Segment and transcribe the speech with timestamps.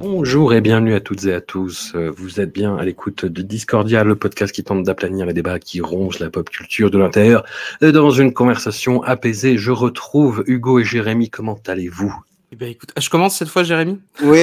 [0.00, 1.92] Bonjour et bienvenue à toutes et à tous.
[1.94, 5.58] Euh, Vous êtes bien à l'écoute de Discordia, le podcast qui tente d'aplanir les débats
[5.58, 7.44] qui rongent la pop culture de l'intérieur.
[7.82, 11.28] Euh, Dans une conversation apaisée, je retrouve Hugo et Jérémy.
[11.28, 12.14] Comment allez-vous?
[12.52, 14.00] Eh ben, écoute, je commence cette fois, Jérémy.
[14.24, 14.40] Oui,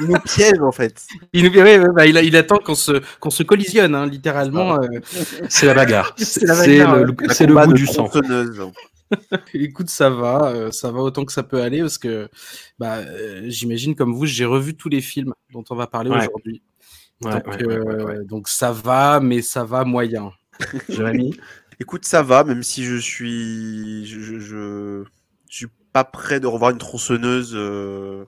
[0.00, 1.04] il nous piège en fait.
[1.32, 4.74] Il, nous- ouais, bah, il, attend qu'on se, qu'on se collisionne, hein, littéralement.
[4.74, 4.86] euh.
[5.48, 6.14] C'est la bagarre.
[6.18, 8.08] C'est la C'est bagarre, le, c'est le goût de du sang.
[9.54, 12.28] Écoute, ça va, euh, ça va autant que ça peut aller parce que
[12.78, 16.18] bah, euh, j'imagine comme vous, j'ai revu tous les films dont on va parler Ouais.
[16.18, 16.62] aujourd'hui.
[17.22, 18.24] Ouais, donc, ouais, ouais, ouais, euh, ouais.
[18.24, 20.32] donc ça va, mais ça va moyen.
[20.88, 21.38] Jérémy?
[21.80, 25.04] Écoute, ça va, même si je suis, je, je, je-
[25.48, 28.24] je suis pas prêt de revoir une tronçonneuse euh,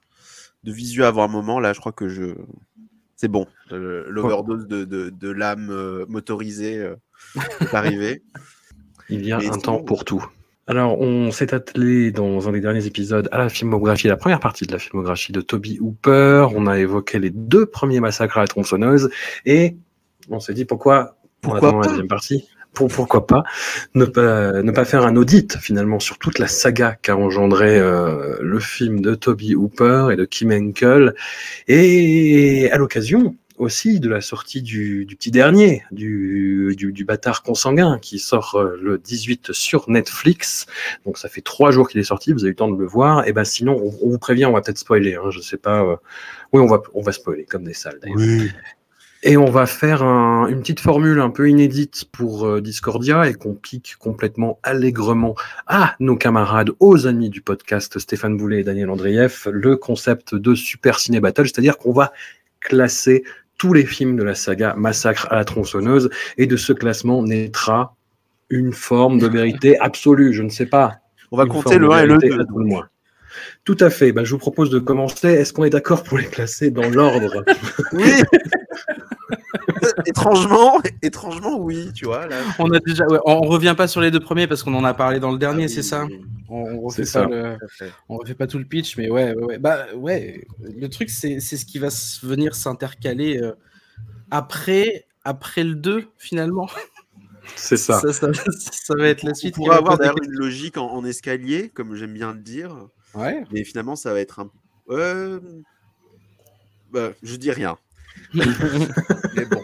[0.65, 1.61] de visu avant un moment.
[1.61, 2.35] Là, je crois que je,
[3.17, 3.47] c'est bon.
[3.71, 6.97] L'overdose de, de, de l'âme euh, motorisée euh,
[7.61, 8.23] est arrivé.
[9.09, 10.25] Il y a Mais un temps pour tout.
[10.69, 14.65] Alors, on s'est attelé dans un des derniers épisodes à la filmographie, la première partie
[14.65, 16.47] de la filmographie de Toby Hooper.
[16.55, 19.11] On a évoqué les deux premiers massacres à la tronçonneuse
[19.45, 19.77] et
[20.31, 23.43] on s'est dit pourquoi, Pourquoi la pas deuxième partie, pour, pourquoi pas
[23.95, 28.39] ne pas ne pas faire un audit finalement sur toute la saga qu'a engendré euh,
[28.41, 31.15] le film de Toby Hooper et de Kim Henkel
[31.67, 37.43] et à l'occasion aussi de la sortie du, du petit dernier, du, du, du bâtard
[37.43, 40.67] consanguin, qui sort euh, le 18 sur Netflix.
[41.07, 42.87] Donc ça fait trois jours qu'il est sorti, vous avez eu le temps de le
[42.87, 43.27] voir.
[43.27, 45.15] Et ben sinon, on, on vous prévient, on va peut-être spoiler.
[45.15, 45.83] Hein, je sais pas.
[45.83, 45.97] euh,
[46.53, 47.99] Oui, on va, on va spoiler comme des salles.
[48.03, 48.51] d'ailleurs.
[49.25, 53.35] Et on va faire un- une petite formule un peu inédite pour euh, Discordia et
[53.35, 55.37] qu'on pique complètement allègrement
[55.69, 60.57] à nos camarades, aux amis du podcast Stéphane Boulet et Daniel Andreev, le concept de
[60.57, 62.13] Super Ciné Battle, c'est-à-dire qu'on va
[62.59, 63.23] classer
[63.63, 67.95] tous les films de la saga Massacre à la tronçonneuse et de ce classement naîtra
[68.51, 70.95] une forme de vérité absolue, je ne sais pas.
[71.31, 72.41] On va Une compter le de 1 et le vérité 2.
[72.41, 72.89] à
[73.65, 74.11] tout à fait.
[74.11, 75.29] Bah, je vous propose de commencer.
[75.29, 77.45] Est-ce qu'on est d'accord pour les classer dans l'ordre?
[77.93, 78.11] Oui.
[80.07, 82.27] étrangement, étrangement, oui, tu vois.
[82.27, 82.37] Là.
[82.59, 84.95] On a déjà, ouais, on revient pas sur les deux premiers parce qu'on en a
[84.95, 86.07] parlé dans le dernier, c'est ça?
[86.55, 87.57] On refait pas le-
[88.09, 89.59] on refait pas tout le pitch, mais ouais, ouais, ouais.
[89.59, 90.45] bah ouais.
[90.61, 91.89] Le truc, c'est c'est ce qui va
[92.23, 93.53] venir s'intercaler euh,
[94.31, 96.69] après, après le 2 finalement.
[97.57, 97.99] C'est ça.
[98.01, 99.55] Ça, ça- ça va être la On suite.
[99.57, 102.77] pourrait va avoir d'ailleurs une logique en, en escalier, comme j'aime bien le dire.
[103.15, 103.45] Ouais.
[103.51, 104.51] Mais finalement, ça va être un.
[104.91, 105.41] Euh...
[106.93, 107.79] Bah, je dis rien.
[108.35, 108.45] Mais
[109.51, 109.63] bon.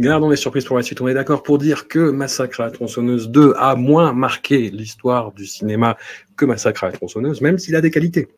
[0.00, 1.02] Gardons les surprises pour la suite.
[1.02, 5.30] On est d'accord pour dire que Massacre à la tronçonneuse 2 a moins marqué l'histoire
[5.32, 5.98] du cinéma
[6.38, 8.28] que Massacre à la tronçonneuse, même s'il a des qualités.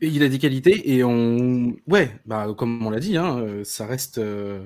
[0.00, 3.64] Et il a des qualités et on, ouais, bah comme on l'a dit, hein, euh,
[3.64, 4.64] ça reste, euh,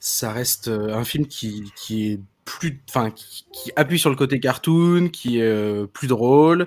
[0.00, 4.16] ça reste euh, un film qui, qui est plus, enfin, qui, qui appuie sur le
[4.16, 6.66] côté cartoon, qui est plus drôle,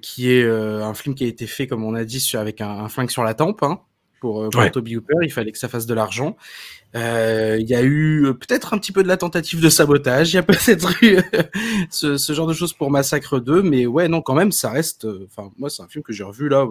[0.00, 2.88] qui est un film qui a été fait, comme on a dit, avec un, un
[2.88, 3.62] flingue sur la tempe.
[3.62, 3.80] Hein,
[4.22, 4.70] pour, euh, pour Ouais.
[4.70, 6.36] Toby Hooper, il fallait que ça fasse de l'argent.
[6.94, 10.32] Euh, Il y a eu euh, peut-être un petit peu de la tentative de sabotage.
[10.32, 11.18] Il y a peut-être eu
[11.90, 15.08] ce, ce genre de choses pour Massacre 2, mais ouais, non, quand même, ça reste.
[15.26, 16.68] Enfin, moi, c'est un film que j'ai revu là.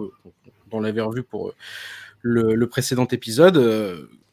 [0.70, 1.52] On l'avait revu pour
[2.22, 3.56] le, le précédent épisode,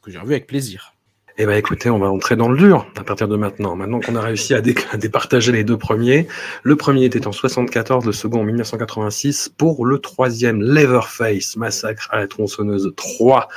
[0.01, 0.94] que j'ai revu avec plaisir.
[1.42, 3.74] Eh ben, écoutez, on va entrer dans le dur à partir de maintenant.
[3.74, 4.58] Maintenant qu'on a réussi à,
[4.92, 6.28] à départager les deux premiers.
[6.63, 9.48] Le premier était en 74, le second en 1986.
[9.58, 13.48] Pour le troisième, Leatherface, Massacre à la tronçonneuse 3.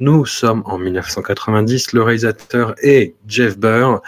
[0.00, 1.94] Nous sommes en 1990.
[1.94, 4.02] Le réalisateur est Jeff Burr.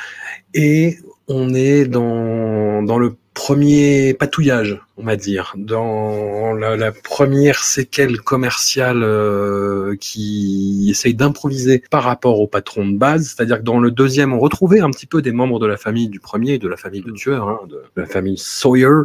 [0.52, 7.62] Et on est dans, dans le premier patouillage, on va dire, dans la, la première
[7.62, 13.29] séquelle commerciale euh, qui essaye d'improviser par rapport au patron de base.
[13.34, 16.08] C'est-à-dire que dans le deuxième, on retrouvait un petit peu des membres de la famille
[16.08, 19.02] du premier, de la famille de tueur, hein, de, de la famille Sawyer.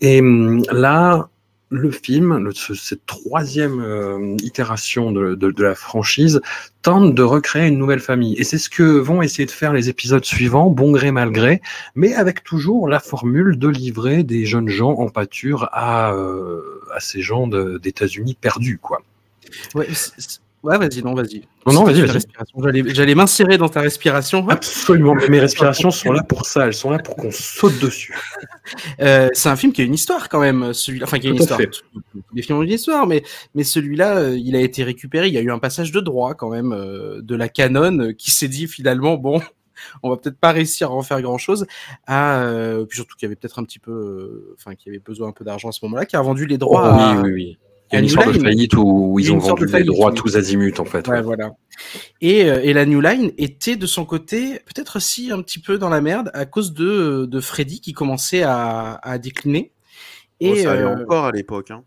[0.00, 1.28] Et hum, là,
[1.74, 6.40] le film, cette troisième euh, itération de, la franchise,
[6.82, 8.34] tente de recréer une nouvelle famille.
[8.38, 11.60] Et c'est ce que vont essayer de faire les épisodes suivants, bon gré mal gré,
[11.94, 16.62] mais avec toujours la formule de livrer des jeunes gens en pâture à, euh,
[17.00, 19.02] ces gens d'États-Unis perdus, quoi.
[19.74, 19.88] Ouais,
[20.64, 21.42] ouais, vas-y, non, vas-y.
[21.66, 22.94] Non, non, vas-y, vas-y.
[22.94, 24.48] J'allais, m'insérer dans ta respiration.
[24.48, 28.14] Absolument, mais mes respirations sont là pour ça, elles sont là pour qu'on saute dessus.
[29.00, 31.04] Euh, c'est un film qui a une histoire quand même, celui-là.
[31.06, 31.60] Enfin, qui a une Tout à histoire.
[32.34, 33.22] Les films ont une histoire, mais
[33.54, 35.28] mais celui-là, euh, il a été récupéré.
[35.28, 38.12] Il y a eu un passage de droit quand même euh, de la canon euh,
[38.12, 39.40] qui s'est dit finalement bon.
[40.02, 41.66] On va peut-être pas réussir à en faire grand chose.
[42.06, 44.94] À, euh, puis surtout qu'il y avait peut-être un petit peu, euh, enfin, qu'il y
[44.96, 46.86] avait besoin un peu d'argent à ce moment-là, qui a vendu les droits.
[46.86, 47.58] à- Oh, oui, oui, oui.
[47.94, 48.42] Il y a une New histoire de Line.
[48.42, 50.16] faillite où ils ont vendu de les droits oui.
[50.16, 51.06] tous azimuts, en fait.
[51.08, 51.22] Ouais, ouais.
[51.22, 51.52] voilà.
[52.20, 55.78] Et, euh, et la New Line était de son côté peut-être aussi un petit peu
[55.78, 59.72] dans la merde à cause de, de Freddy qui commençait à, à décliner.
[60.42, 61.70] Oh, ça allait euh, encore à l'époque.
[61.70, 61.84] Hein.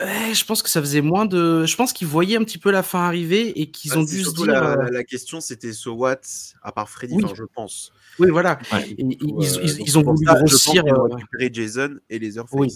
[0.00, 1.64] ouais, je pense que ça faisait moins de.
[1.66, 4.22] Je pense qu'ils voyaient un petit peu la fin arriver et qu'ils Bah, ont dû
[4.22, 4.46] se dire.
[4.46, 6.16] la, euh, la- la question, c'était so what,
[6.62, 7.24] à part Freddy, Oui.
[7.24, 7.92] enfin, je pense.
[8.18, 8.58] Oui, voilà.
[8.72, 8.88] Ouais.
[8.90, 10.84] Et- ils, ils- Euh, ils- ils ont voulu ça, je pense grossir.
[10.84, 12.60] ont euh, récupéré Jason et les Earthface.
[12.60, 12.72] Oui.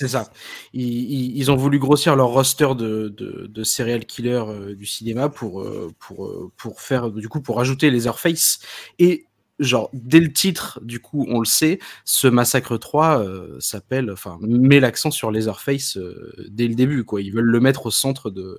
[0.00, 0.32] C'est ça.
[0.72, 4.86] Ils, ils, ils ont voulu grossir leur roster de, de, de serial killers euh, du
[4.86, 8.60] cinéma pour, euh, pour, euh, pour faire, du coup, pour ajouter les Earthface.
[8.98, 9.26] Et,
[9.58, 14.38] genre, dès le titre, du coup, on le sait, ce Massacre 3 euh, s'appelle, enfin,
[14.40, 17.20] met l'accent sur les euh, dès le début, quoi.
[17.20, 18.58] Ils veulent le mettre au centre de,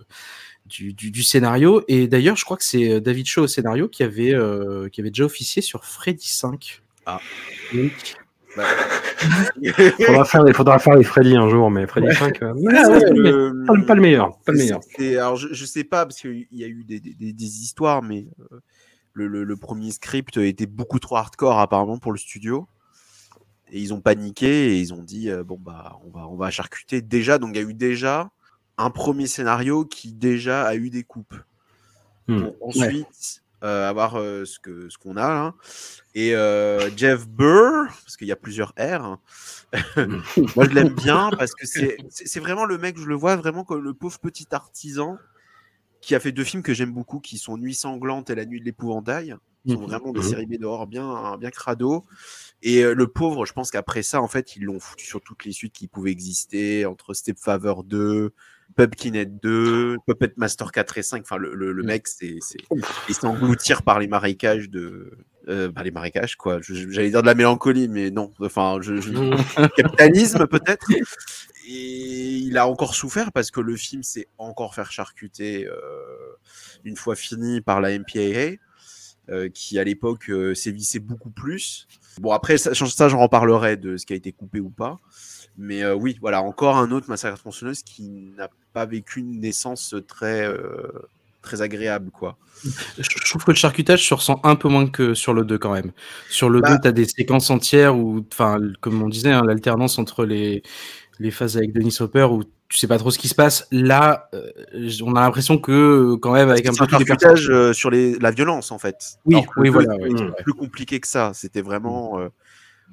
[0.68, 1.84] du, du, du scénario.
[1.88, 4.36] Et d'ailleurs, je crois que c'est David Shaw au scénario qui avait,
[4.92, 6.84] qui avait déjà officié sur Freddy 5.
[7.08, 7.20] Ah.
[7.74, 7.92] Oui.
[8.56, 8.63] Bah,
[10.06, 12.88] Faudra faire, il faudra faire les Freddy un jour, mais Freddy 5, euh, Ah ouais,
[13.03, 14.38] ouais, mais le- pas, pas le meilleur.
[14.39, 14.80] Pas le meilleur.
[15.00, 18.01] alors, je, je sais pas, parce qu'il y a eu des, des- des- des histoires,
[18.01, 18.59] mais euh,
[19.13, 22.68] le, le- le premier script était beaucoup trop hardcore apparemment pour le studio.
[23.71, 26.50] Et ils ont paniqué et ils ont dit euh, bon bah on va on va
[26.51, 27.38] charcuter déjà.
[27.38, 28.30] Donc il y a eu déjà
[28.77, 31.36] un premier scénario qui déjà a eu des coupes.
[32.27, 32.48] Hmm.
[32.59, 35.56] Ensuite euh, avoir euh, ce que ce qu'on a là.
[36.16, 39.04] Et euh, Jeff Burr, parce qu'il y a plusieurs R.
[39.06, 39.19] hein.
[40.56, 43.63] Moi je l'aime bien parce que c'est c'est vraiment le mec, je le vois vraiment
[43.63, 45.18] comme le pauvre petit artisan
[46.02, 48.60] qui a fait deux films que j'aime beaucoup, qui sont Nuit sanglante et La nuit
[48.60, 49.36] de l'épouvantail.
[49.68, 49.88] Qui sont Mhm.
[49.88, 50.25] vraiment des Mhm.
[50.28, 52.06] séries B dehors bien, bien crado.
[52.63, 55.46] Et euh, le pauvre, je pense qu'après ça, en fait, ils l'ont foutu sur toutes
[55.46, 58.34] les suites qui pouvaient exister, entre Stepfather 2,
[58.76, 61.22] Pupkinhead 2, Puppet Master 4 et 5.
[61.24, 61.88] Enfin, le, le, le Mhm.
[61.88, 62.40] mec, c'est,
[63.08, 65.12] il s'engloutir par les marécages de.
[65.48, 66.60] Euh, bah, les marécages, quoi.
[66.62, 68.32] J'allais dire de la mélancolie, mais non.
[68.40, 69.12] Enfin, je, je-
[69.76, 70.88] capitalisme peut-être.
[71.68, 75.76] Et il a encore souffert parce que le film s'est encore faire charcuter euh,
[76.84, 78.58] une fois fini par la MPAA,
[79.30, 81.88] euh, qui à l'époque sévissait beaucoup plus.
[82.20, 85.00] Bon après ça, ça j'en reparlerai de ce qui a été coupé ou pas.
[85.57, 89.94] Mais euh, oui, voilà, encore un autre massacre tronçonneuse qui n'a pas vécu une naissance
[90.07, 90.92] très euh,
[91.42, 92.38] très agréable quoi.
[93.00, 95.74] Je trouve que le charcutage se ressent un peu moins que sur le 2 quand
[95.74, 95.92] même.
[96.30, 98.24] Sur le Bah- 2, tu as des séquences entières où,
[98.80, 100.62] comme on disait, hein, l'alternance entre les,
[101.19, 103.68] les phases avec Denis Hopper où tu sais pas trop ce qui se passe.
[103.71, 104.50] Là, euh,
[105.03, 108.31] on a l'impression que, quand même, avec un peu charcutage personnages- euh, sur les, la
[108.31, 109.18] violence en fait.
[109.25, 110.09] Oui, Alors oui, le voilà, ouais,
[110.44, 111.31] plus compliqué que ça.
[111.33, 112.30] C'était vraiment, euh,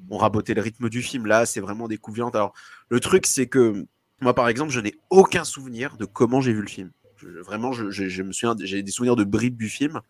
[0.09, 1.25] on rabotait le rythme du film.
[1.25, 2.29] Là, c'est vraiment violents.
[2.29, 2.53] Alors,
[2.89, 3.85] le truc, c'est que
[4.21, 6.91] moi, par exemple, je n'ai aucun souvenir de comment j'ai vu le film.
[7.17, 10.01] Je- vraiment, je, je- je me souviens, j'ai des souvenirs de bribes du film.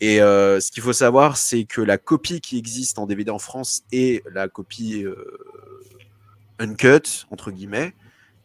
[0.00, 3.38] Et euh, ce qu'il faut savoir, c'est que la copie qui existe en DVD en
[3.38, 5.14] France et la copie euh,
[6.58, 7.94] uncut entre guillemets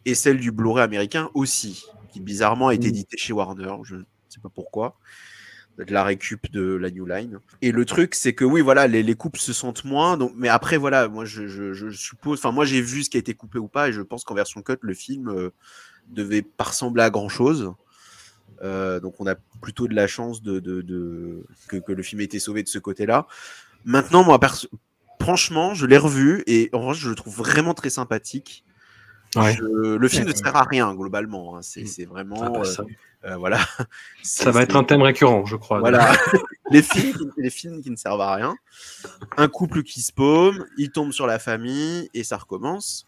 [0.06, 2.90] et celle du Blu-ray américain aussi, qui bizarrement a été Mm.
[2.90, 3.74] édité chez Warner.
[3.84, 4.98] Je ne sais pas pourquoi.
[5.78, 7.40] De la récup de la New Line.
[7.62, 10.18] Et le truc, c'est que oui, voilà, les, les coupes se sentent moins.
[10.18, 12.40] Donc, mais après, voilà, moi, je, je- je suppose.
[12.40, 14.34] Enfin, moi, j'ai vu ce qui a été coupé ou pas, et je pense qu'en
[14.34, 15.52] version cut, le film euh,
[16.10, 17.74] devait pas ressembler à grand chose.
[18.64, 22.26] donc, on a plutôt de la chance de, de- de- que, que le film ait
[22.26, 23.28] été sauvé de ce côté-là.
[23.86, 24.68] Maintenant, moi, perso-
[25.22, 28.64] franchement, je l'ai revu et en vrai, je le trouve vraiment très sympathique.
[29.36, 29.54] Ouais.
[29.56, 30.32] Je- le film Ouais.
[30.32, 31.56] ne sert à rien globalement.
[31.58, 31.62] hein.
[31.62, 31.88] C'est Mm.
[31.88, 32.42] c'est vraiment.
[32.42, 32.86] Ah bah, euh, ça, euh,
[33.38, 33.60] voilà.
[34.24, 35.80] ça va être un thème récurrent, je crois.
[35.80, 36.14] Voilà.
[36.72, 38.56] les, films, qui- les films qui ne servent à rien.
[39.38, 43.06] Un couple qui se paume, il tombe sur la famille et ça recommence.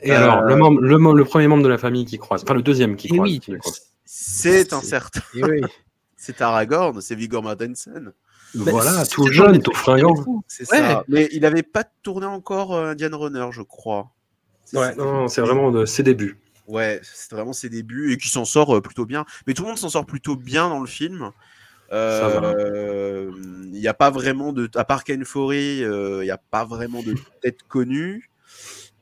[0.00, 2.42] Et alors, Euh, le, membre, le, mem- le premier membre de la famille qui croise,
[2.44, 3.28] enfin le deuxième qui Eh croise.
[3.30, 3.40] oui.
[4.04, 5.20] C'est un C'est- certain.
[5.34, 5.60] Oui.
[6.16, 8.12] C'est Aragorn, c'est Viggo Mortensen.
[8.54, 10.14] Voilà, c'est- tout jeune, tout fringant.
[10.46, 10.78] C'est Ouais.
[10.78, 11.04] ça.
[11.08, 14.10] Mais il n'avait pas tourné encore euh, Indiana Runner, je crois.
[14.72, 16.38] Ouais, non, non, c'est vraiment de ses débuts.
[16.68, 19.24] Ouais, c'est vraiment ses débuts et qui s'en sort euh, plutôt bien.
[19.46, 21.32] Mais tout le monde s'en sort plutôt bien dans le film.
[21.92, 23.30] Euh,
[23.72, 24.68] Il n'y a pas vraiment de.
[24.74, 28.30] À part Ken Foree, euh, il n'y a pas vraiment de tête connue.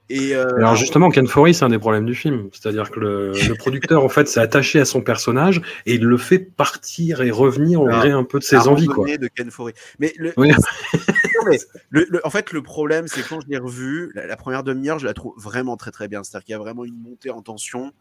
[0.08, 2.48] Et euh, Alors justement, Ken Foree, c'est un des problèmes du film.
[2.52, 6.16] C'est-à-dire que le, le producteur, en fait, s'est attaché à son personnage et il le
[6.16, 8.86] fait partir et revenir au Ah, gré un peu de ses la envies.
[8.86, 9.16] Quoi.
[9.16, 9.72] de Ken Foree.
[9.98, 10.52] Mais, le, Oui.
[11.46, 11.58] non, mais
[11.90, 14.98] le- le- en fait, le problème, c'est quand je l'ai revu, la, la première demi-heure,
[14.98, 16.22] je la trouve vraiment très très bien.
[16.22, 17.92] C'est-à-dire qu'il y a vraiment une montée en tension.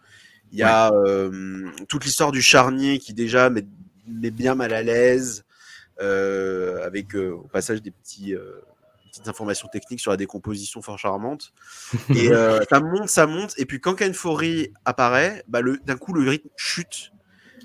[0.52, 3.66] Il y a euh, toute l'histoire du charnier qui déjà met,
[4.08, 5.44] met bien mal à l'aise,
[6.02, 8.36] euh, avec euh, au passage des petits,
[9.12, 11.54] petites informations techniques sur la décomposition fort charmante.
[12.16, 12.30] Et
[12.70, 13.54] ça monte, ça monte.
[13.58, 14.14] Et puis quand Ken
[14.86, 17.12] apparaît, bah, d'un coup le rythme chute.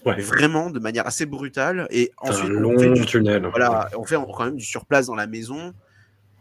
[0.04, 0.20] Ouais.
[0.20, 1.86] Vraiment de manière assez brutale.
[1.90, 3.46] Et un ensuite, on fait du tunnel.
[3.46, 5.74] voilà, on fait quand même du surplace dans la maison,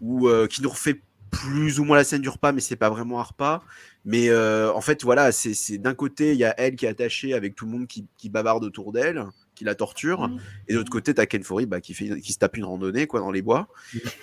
[0.01, 1.01] où, euh, qui nous refait
[1.31, 3.61] plus ou moins la scène du repas, mais c'est pas vraiment un repas.
[4.05, 6.89] Mais euh, en fait, voilà, c'est c'est- d'un côté, il y a elle qui est
[6.89, 9.25] attachée avec tout le monde qui, qui bavarde autour d'elle,
[9.55, 10.31] qui la torture,
[10.67, 13.07] et de l'autre côté, t'as Ken Foree bah, qui, fait, qui se tape une randonnée
[13.07, 13.67] quoi, dans les bois.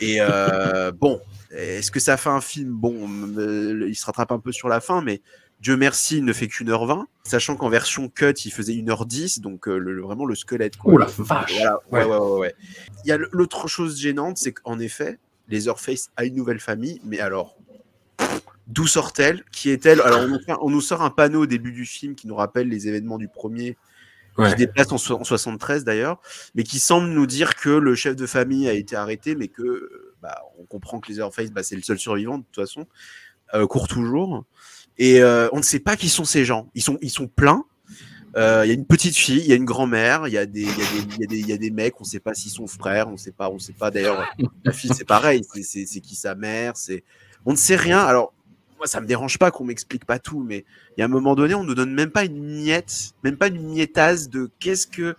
[0.00, 2.70] Et euh, bon, est-ce que ça fait un film?
[2.70, 5.20] Bon, euh, il se rattrape un peu sur la fin, mais
[5.60, 8.90] Dieu merci, il ne fait qu'une heure vingt, sachant qu'en version cut, il faisait une
[8.90, 10.76] heure dix, donc euh, le- vraiment le squelette.
[10.76, 10.92] Quoi.
[10.94, 12.18] Oh la vache Voilà, ouais, Ouais.
[12.18, 12.54] ouais, ouais.
[13.04, 17.20] Il y a l'autre chose gênante, c'est qu'en effet, Leatherface a une nouvelle famille, mais
[17.20, 17.56] alors,
[18.66, 19.44] d'où sort-elle?
[19.50, 20.00] Qui est-elle?
[20.02, 22.34] Alors, on nous, fait- on nous sort un panneau au début du film qui nous
[22.36, 23.76] rappelle les événements du premier,
[24.36, 24.50] Ouais.
[24.50, 26.20] qui déplace en, so- en 73 d'ailleurs,
[26.54, 29.62] mais qui semble nous dire que le chef de famille a été arrêté, mais que
[29.62, 32.86] euh, bah, on comprend que Leatherface, bah, c'est le seul survivant de toute façon,
[33.54, 34.44] euh, court toujours.
[34.98, 36.68] Et euh, on ne sait pas qui sont ces gens.
[36.74, 37.64] Ils sont, ils sont pleins.
[38.36, 40.44] Euh, Il y a une petite fille, il y a une grand-mère, il y, a
[40.44, 42.08] des- il y, a des- y, a des- il y a des mecs, on ne
[42.08, 44.26] sait pas s'ils sont frères, on ne sait pas, on sait pas d'ailleurs.
[44.64, 47.02] La fille, c'est pareil, c'est qui sa mère, c'est,
[47.46, 47.98] on ne sait rien.
[48.00, 48.34] Alors,
[48.78, 50.64] moi, ça me dérange pas qu'on m'explique pas tout, mais
[50.96, 53.48] il y a un moment donné, on ne donne même pas une miette, même pas
[53.48, 55.16] une miettage de qu'est-ce que,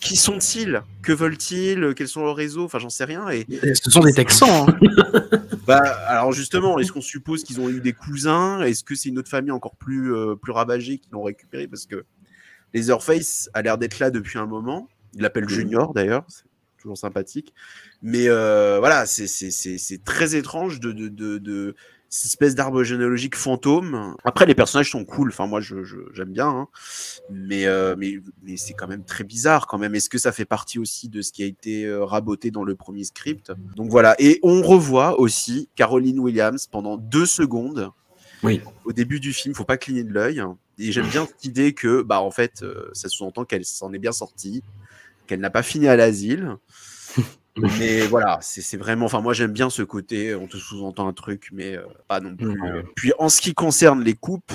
[0.00, 3.28] qui sont-ils, que veulent-ils, quels sont leurs réseaux, enfin, j'en sais rien.
[3.28, 4.48] Et Ce sont des Texans.
[4.68, 4.78] hein.
[5.66, 8.62] bah, alors justement, est-ce qu'on suppose qu'ils ont eu des cousins?
[8.62, 11.86] Est-ce que c'est une autre famille encore plus, euh, plus ravagée qui l'ont récupéré Parce
[11.86, 12.04] que
[12.74, 14.88] Leatherface a l'air d'être là depuis un moment.
[15.14, 16.44] Il l'appelle Junior d'ailleurs, c'est
[16.80, 17.52] toujours sympathique.
[18.02, 21.74] Mais euh, voilà, c'est- c'est c'est- c'est très étrange de, de, de, de
[22.12, 24.16] cette espèce d'arbre généalogique fantôme.
[24.24, 25.28] Après, les personnages sont cool.
[25.28, 26.48] Enfin, moi, je- je- j'aime bien.
[26.48, 26.68] hein.
[27.30, 29.94] Mais, euh, mais, mais c'est quand même très bizarre quand même.
[29.94, 32.74] Est-ce que ça fait partie aussi de ce qui a été euh, raboté dans le
[32.74, 33.52] premier script?
[33.76, 34.16] Donc voilà.
[34.18, 37.90] Et on revoit aussi Caroline Williams pendant deux secondes.
[38.42, 38.60] Oui.
[38.84, 40.42] Au début du film, faut pas cligner de l'œil.
[40.78, 43.98] Et j'aime bien cette idée que, bah, en fait, euh, ça sous-entend qu'elle s'en est
[43.98, 44.64] bien sortie,
[45.28, 46.56] qu'elle n'a pas fini à l'asile.
[47.78, 49.06] Mais voilà, c'est vraiment.
[49.06, 50.34] Enfin, moi, j'aime bien ce côté.
[50.34, 52.60] On te sous-entend un truc, mais euh, pas non plus.
[52.60, 52.84] Ouais.
[52.94, 54.52] Puis, en ce qui concerne les coupes,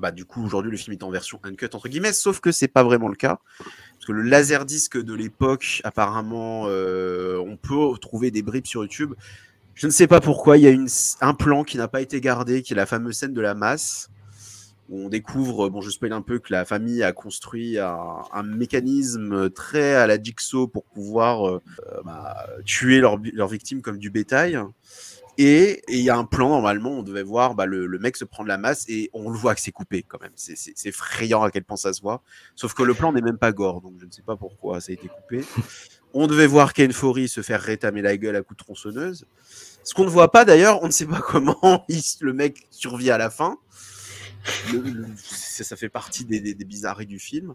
[0.00, 2.68] bah, du coup, aujourd'hui, le film est en version uncut, entre guillemets, sauf que c'est
[2.68, 3.40] pas vraiment le cas.
[3.58, 9.14] Parce que le laserdisc de l'époque, apparemment, euh, on peut trouver des bribes sur YouTube.
[9.74, 10.88] Je ne sais pas pourquoi, il y a une,
[11.20, 14.08] un plan qui n'a pas été gardé, qui est la fameuse scène de la masse,
[14.90, 17.98] on découvre, bon, je spoil un peu, que la famille a construit un,
[18.32, 23.82] un mécanisme très à la Jigsaw pour pouvoir euh, euh, bah, tuer leurs leurs victimes
[23.82, 24.58] comme du bétail.
[25.40, 28.24] Et il y a un plan, normalement, on devait voir bah, le, le mec se
[28.24, 30.32] prendre la masse et on le voit que c'est coupé quand même.
[30.34, 32.22] C'est- effrayant à quel point ça se voit.
[32.56, 34.90] Sauf que le plan n'est même pas gore, donc je ne sais pas pourquoi ça
[34.90, 35.44] a été coupé.
[36.12, 39.26] On devait voir Ken Foree se faire rétamer la gueule à coups de tronçonneuse.
[39.84, 43.10] Ce qu'on ne voit pas d'ailleurs, on ne sait pas comment il- le mec survit
[43.12, 43.58] à la fin.
[45.16, 47.54] Ça, fait partie des, bizarreries du film.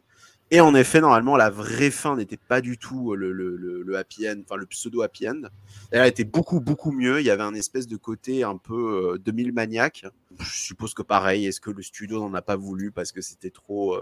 [0.52, 4.42] Et en effet, normalement, la vraie fin n'était pas du tout le- le happy end,
[4.44, 5.42] enfin le pseudo happy end.
[5.92, 7.20] Elle était beaucoup, beaucoup mieux.
[7.20, 10.06] Il y avait un espèce de côté un peu euh, 2000 maniaque.
[10.40, 13.52] Je suppose que pareil, est-ce que le studio n'en a pas voulu parce que c'était
[13.52, 14.02] trop, euh,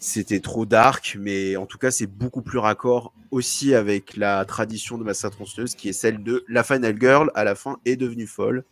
[0.00, 4.96] c'était trop dark, mais en tout cas, c'est beaucoup plus raccord aussi avec la tradition
[4.98, 8.26] de Massa Tronçonneuse qui est celle de la Final Girl à la fin est devenue
[8.26, 8.64] folle.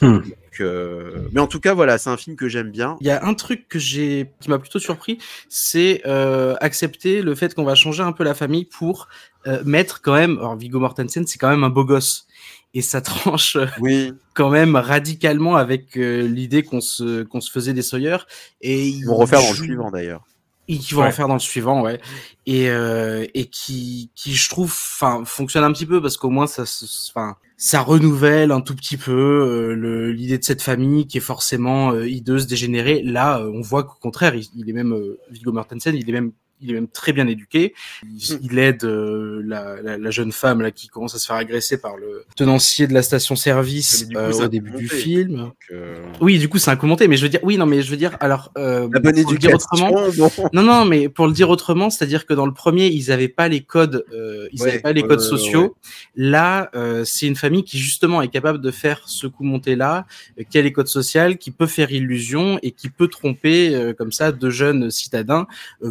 [0.00, 0.18] Hmm.
[0.18, 2.96] Donc, euh, Mais en tout cas, voilà, c'est un film que j'aime bien.
[3.00, 5.18] Il y a un truc que j'ai qui m'a plutôt surpris,
[5.48, 9.08] c'est euh, accepter le fait qu'on va changer un peu la famille pour
[9.46, 10.38] euh, mettre quand même.
[10.38, 12.26] Alors Viggo Mortensen, c'est quand même un beau gosse
[12.72, 17.82] et ça tranche Oui, quand même radicalement avec l'idée qu'on se qu'on se faisait des
[17.82, 18.16] Sawyer
[18.62, 20.24] et ils vont refaire joue- suivant d'ailleurs.
[20.68, 21.08] Et qui vont Ouais.
[21.08, 22.00] en faire dans le suivant, ouais,
[22.46, 26.46] et euh, et qui qui je trouve, enfin, fonctionne un petit peu parce qu'au moins
[26.46, 26.62] ça,
[27.10, 31.20] enfin, ça renouvelle un tout petit peu euh, le- l'idée de cette famille qui est
[31.20, 33.02] forcément euh, hideuse, dégénérée.
[33.02, 36.12] Là, euh, on voit qu'au contraire, il, il est même euh, Viggo Mortensen, il est
[36.12, 36.32] même
[36.64, 37.74] il est même très bien éduqué.
[38.02, 41.36] Il, il aide euh, la, la, la jeune femme là qui commence à se faire
[41.36, 45.36] agresser par le tenancier de la station-service euh, au début du film.
[45.36, 47.82] Donc, euh, Oui, du coup, c'est un commenté, mais je veux dire, oui, non, mais
[47.82, 49.88] je veux dire, alors, La bonne pour le dire éducation.
[49.90, 53.28] autrement, non, non, mais pour le dire autrement, c'est-à-dire que dans le premier, ils n'avaient
[53.28, 54.04] pas les codes,
[54.52, 55.62] ils Ouais, n'avaient pas les codes sociaux.
[55.62, 55.90] ouais.
[56.16, 56.70] Là,
[57.04, 60.06] c'est une famille qui justement est capable de faire ce coup monté là,
[60.50, 64.32] qui a les codes sociaux, qui peut faire illusion et qui peut tromper comme ça
[64.32, 65.46] de jeunes citadins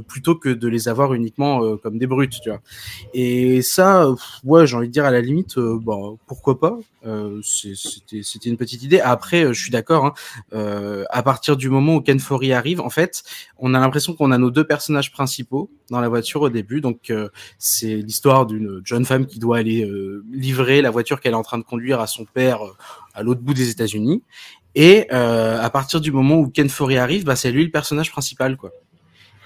[0.07, 2.61] plutôt que de les avoir uniquement euh, comme des brutes, tu vois.
[3.13, 4.07] Et ça,
[4.43, 6.77] ouais, j'ai envie de dire à la limite, euh, bon, pourquoi pas.
[7.05, 8.99] Euh, C'était une petite idée.
[8.99, 10.05] Après, je suis d'accord.
[10.05, 13.23] Hein, à partir du moment où Ken Foree arrive, en fait,
[13.57, 16.81] on a l'impression qu'on a nos deux personnages principaux dans la voiture au début.
[16.81, 17.11] Donc,
[17.57, 19.89] c'est l'histoire d'une jeune femme qui doit aller
[20.31, 22.59] livrer la voiture qu'elle est en train de conduire à son père
[23.13, 24.23] à l'autre bout des États-Unis.
[24.75, 28.55] Et à partir du moment où Ken Foree arrive, bah, c'est lui le personnage principal,
[28.55, 28.71] quoi.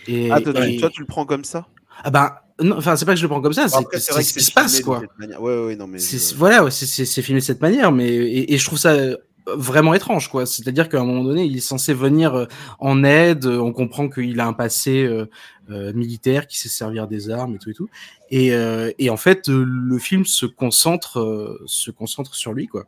[0.07, 1.67] Et, Ah, toi, et- toi, tu le prends comme ça
[2.03, 3.77] ah non, enfin, c'est pas que je le prends comme ça, c'est
[4.23, 5.01] ce qui se passe, quoi.
[5.39, 5.99] Ouais, ouais, non, mais.
[5.99, 9.15] Je- voilà, c'est- filmé de cette manière, mais et, et je trouve ça euh,
[9.47, 10.45] vraiment étrange, quoi.
[10.45, 12.45] C'est-à-dire qu'à un moment donné, il est censé venir euh,
[12.79, 13.45] en aide.
[13.45, 15.25] euh, On comprend qu'il a un passé euh,
[15.69, 17.89] euh, militaire, qui sait se servir des armes et tout et tout.
[18.31, 22.85] Et, euh, et en fait, le film se concentre, se concentre sur lui, quoi.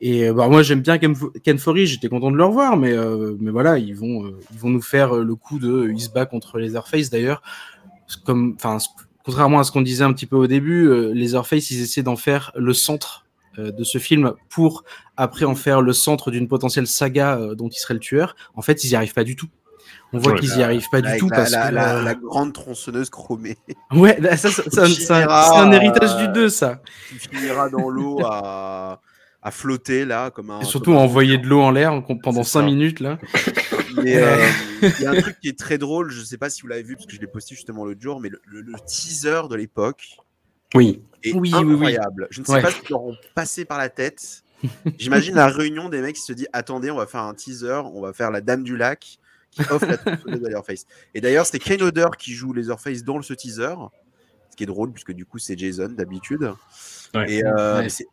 [0.00, 1.86] Et euh, bah, moi, j'aime bien Ken, Fo- Ken Foree.
[1.86, 4.82] J'étais content de le revoir, mais euh, mais voilà, ils vont euh, ils vont nous
[4.82, 7.10] faire le coup de il se bat contre Leatherface.
[7.10, 7.42] D'ailleurs,
[8.24, 8.78] comme enfin
[9.24, 12.16] contrairement à ce qu'on disait un petit peu au début, euh, Leatherface, ils essaient d'en
[12.16, 13.24] faire le centre
[13.58, 14.84] de ce film pour
[15.16, 18.36] après en faire le centre d'une potentielle saga dont il serait le tueur.
[18.54, 19.48] En fait, ils y arrivent pas du tout.
[20.12, 22.14] On voit Ouais, qu'ils y arrivent pas du tout la, parce la, que la, la
[22.14, 23.56] grande tronçonneuse chromée
[23.92, 26.82] ouais, là, ça, ça- c'est un héritage du euh, 2 ça.
[27.08, 29.00] qui finira dans l'eau à,
[29.46, 30.60] à flotter là comme un.
[30.60, 32.66] Et surtout comme un- envoyer de l'eau en l'air en- pendant C'est 5 ça.
[32.66, 33.18] minutes là.
[34.02, 34.44] Mais euh,
[34.82, 36.82] il y a un truc qui est très drôle, je sais pas si vous l'avez
[36.82, 39.54] vu parce que je l'ai posté justement l'autre jour, mais le, le- le teaser de
[39.54, 40.02] l'époque
[40.74, 41.00] Oui.
[41.22, 41.72] est Oui, oui, oui.
[41.72, 42.26] incroyable.
[42.30, 42.62] Je ne sais Ouais.
[42.62, 44.42] pas ce qu'ils leur ont passé par la tête.
[44.98, 48.00] J'imagine la réunion des mecs qui se dit attendez, on va faire un teaser, on
[48.02, 49.18] va faire la Dame du Lac
[49.50, 50.86] qui offre la tronçonneuse à Leatherface.
[51.14, 53.74] Et d'ailleurs, c'est Kane Hodder qui joue Leatherface dans ce teaser,
[54.50, 56.52] ce qui est drôle puisque du coup c'est Jason d'habitude.
[57.14, 57.32] Ouais.
[57.32, 57.88] Et euh, Ouais.
[57.88, 58.08] c'est-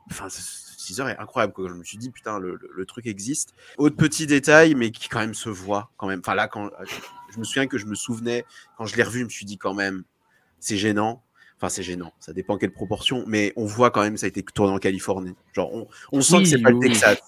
[0.85, 1.53] teaser est incroyable.
[1.53, 1.69] Quoi.
[1.69, 3.53] Je me suis dit putain, le, le- truc existe.
[3.77, 6.19] Autre petit détail, mais qui quand même se voit quand même.
[6.19, 6.69] Enfin là, quand
[7.33, 8.45] je me souviens que je me souvenais
[8.77, 10.03] quand je l'ai revu, je me suis dit quand même,
[10.59, 11.23] c'est gênant.
[11.63, 14.43] Enfin, c'est gênant, ça dépend quelle proportion, mais on voit quand même ça a été
[14.43, 15.31] tourné en Californie.
[15.53, 16.79] Genre, on, on sent Oui, que c'est pas le.
[16.79, 17.19] Texas.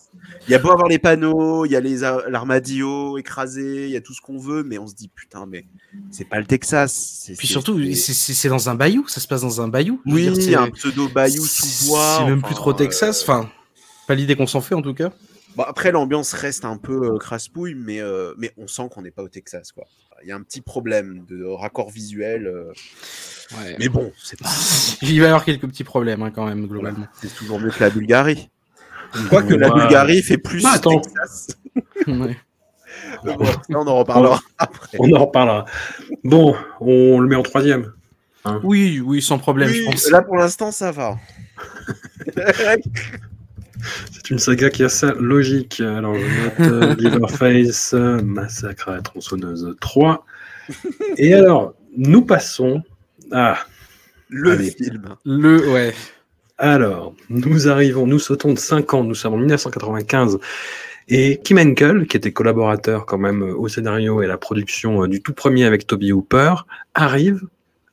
[0.50, 3.96] Il y a beau avoir les panneaux, il y a les l'armadillo écrasé, il y
[3.96, 5.64] a tout ce qu'on veut, mais on se dit putain, mais
[6.12, 7.32] c'est pas le Texas.
[7.38, 10.02] Puis surtout, c'est- dans un bayou, ça se passe dans un bayou.
[10.06, 12.18] Oui, dire, c'est- un pseudo bayou sous bois.
[12.20, 13.22] C'est même enfin, plus trop Texas.
[13.22, 13.50] euh, Enfin,
[14.06, 15.14] pas l'idée qu'on s'en fait en tout cas.
[15.56, 19.12] Bon, après, l'ambiance reste un peu euh, crasse-pouille, mais, euh, mais on sent qu'on n'est
[19.12, 19.72] pas au Texas.
[19.72, 19.86] quoi.
[20.24, 22.48] Il y a un petit problème de raccord visuel.
[22.48, 22.72] euh,
[23.80, 24.50] Mais bon, c'est pas.
[25.02, 27.06] Il va y avoir quelques petits problèmes hein, quand même globalement.
[27.22, 28.50] C'est toujours mieux que la Bulgarie.
[29.30, 29.82] Quoique la Ouais.
[29.82, 31.00] Bulgarie fait plus Bah, attends.
[31.00, 31.48] Texas.
[32.08, 32.38] Ouais.
[33.24, 33.38] Bon,
[33.70, 34.98] on en reparlera après.
[35.00, 35.66] On en reparlera.
[36.24, 37.92] Bon, on le met en troisième.
[38.64, 40.10] Oui, oui, sans problème, Oui, je pense.
[40.12, 41.18] là, pour l'instant, ça va.
[44.12, 45.80] C'est une saga qui a sa logique.
[45.82, 50.26] Alors, je note euh, Leatherface, euh, Massacre à la tronçonneuse 3.
[51.18, 52.82] Et alors, nous passons
[53.32, 53.58] à.
[54.30, 54.72] Le Allez.
[54.72, 55.16] film.
[55.26, 55.94] Le, ouais.
[56.58, 60.40] Alors, nous arrivons, nous sautons de 5 ans, nous sommes en 1995.
[61.08, 65.06] Et Kim Henkel, qui était collaborateur quand même euh, au scénario et à la production
[65.06, 66.56] du tout premier avec Toby Hooper,
[66.96, 67.42] arrive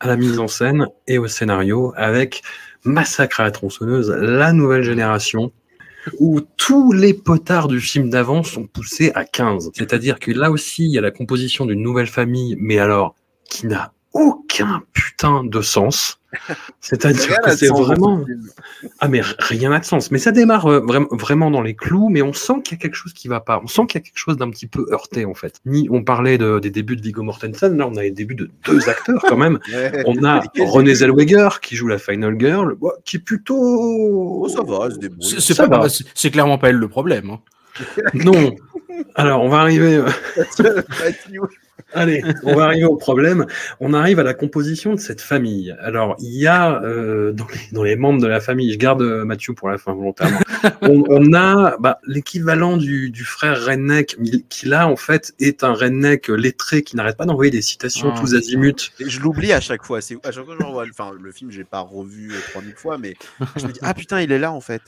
[0.00, 2.42] à la mise en scène et au scénario avec
[2.84, 5.52] Massacre à la tronçonneuse, la nouvelle génération,
[6.18, 9.70] où tous les potards du film d'avant sont poussés à 15.
[9.74, 13.14] C'est-à-dire que là aussi, il y a la composition d'une nouvelle famille, mais alors,
[13.48, 16.18] qui n'a aucun putain de sens.
[16.80, 18.24] C'est-à-dire que c'est vraiment...
[19.00, 20.10] Ah mais rien n'a de sens.
[20.10, 22.82] Mais ça démarre euh, vraiment vraiment dans les clous, mais on sent qu'il y a
[22.82, 23.60] quelque chose qui va pas.
[23.62, 25.60] On sent qu'il y a quelque chose d'un petit peu heurté en fait.
[25.66, 28.50] Ni on parlait de- des débuts de Viggo Mortensen, là on a les débuts de
[28.66, 29.58] deux acteurs quand même.
[29.72, 30.02] Ouais.
[30.06, 33.58] On a début Zellweger qui joue la Final Girl, qui est plutôt.
[33.58, 34.88] Oh, ça va,
[36.14, 37.30] c'est clairement pas elle le problème.
[37.30, 37.40] hein.
[38.14, 38.54] Non.
[39.14, 39.96] Alors on va arriver.
[39.96, 40.82] euh,
[41.94, 43.44] Allez, on va arriver au problème.
[43.80, 45.76] On arrive à la composition de cette famille.
[45.80, 49.02] Alors, il y a euh, dans, les, dans les membres de la famille, je garde
[49.02, 50.40] euh, Mathieu pour la fin volontairement,
[50.82, 54.16] on, on a bah, l'équivalent du, du frère redneck,
[54.48, 58.18] qui là, en fait, est un redneck lettré qui n'arrête pas d'envoyer des citations Ah,
[58.18, 58.90] tous azimuts.
[58.98, 60.00] Je l'oublie à chaque fois.
[60.00, 60.86] C'est à chaque fois que je revois.
[60.88, 63.16] Enfin, le film, j'ai pas revu euh, 3000 fois, mais
[63.56, 64.82] je me dis ah putain, il est là en fait.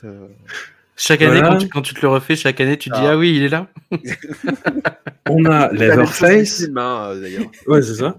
[0.96, 1.48] Chaque année, Voilà.
[1.54, 3.10] quand, tu, quand tu te le refais, chaque année, tu te dis Ah.
[3.12, 3.68] Ah oui, il est là.
[5.28, 5.70] On a
[6.06, 7.38] film, hein, euh.
[7.66, 8.16] Ouais, c'est ça.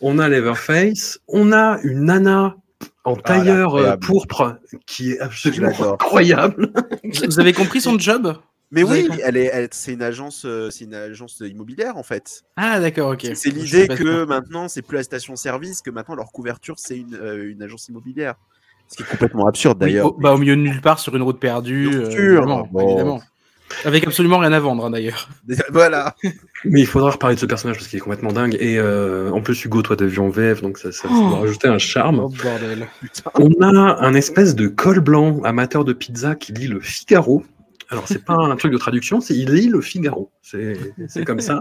[0.00, 2.56] on a Leatherface, on a une nana
[3.04, 4.56] en tailleur euh, pourpre
[4.86, 6.72] qui est absolument incroyable.
[7.26, 8.36] Vous avez compris son job?
[8.70, 12.02] Mais Vous oui, elle est, elle- c'est une agence, euh, c'est une agence immobilière en
[12.02, 12.42] fait.
[12.56, 13.28] Ah d'accord, ok.
[13.34, 17.50] C'est l'idée que maintenant, c'est plus la station-service, que maintenant leur couverture, c'est une, euh,
[17.52, 18.34] une agence immobilière.
[18.88, 20.06] Ce qui est complètement absurde Oui, d'ailleurs.
[20.06, 21.88] au, bah, au milieu de nulle part sur une route perdue.
[21.88, 22.88] Bien euh, sûr, évidemment, bon.
[22.88, 23.22] évidemment.
[23.84, 25.28] Avec absolument rien à vendre hein, d'ailleurs.
[25.72, 26.14] voilà.
[26.64, 28.56] Mais il faudra reparler de ce personnage parce qu'il est complètement dingue.
[28.60, 31.28] Et euh, en plus, Hugo, toi, t'as vu en VF, donc ça, ça, ça Oh.
[31.30, 32.20] doit rajouter un charme.
[32.20, 32.86] Oh bordel.
[33.34, 37.42] On a un espèce de col blanc amateur de pizza qui lit le Figaro.
[37.90, 40.30] Alors, c'est pas un truc de traduction, c'est il lit le Figaro.
[40.42, 40.76] C'est
[41.26, 41.60] comme ça.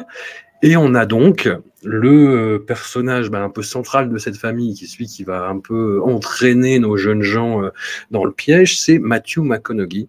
[0.61, 1.49] Et on a donc
[1.83, 5.59] le personnage bah, un peu central de cette famille, qui est celui qui va un
[5.59, 7.69] peu entraîner nos jeunes gens euh,
[8.11, 10.07] dans le piège, c'est Matthew McConaughey.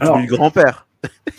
[0.00, 0.86] Alors- le grand-père.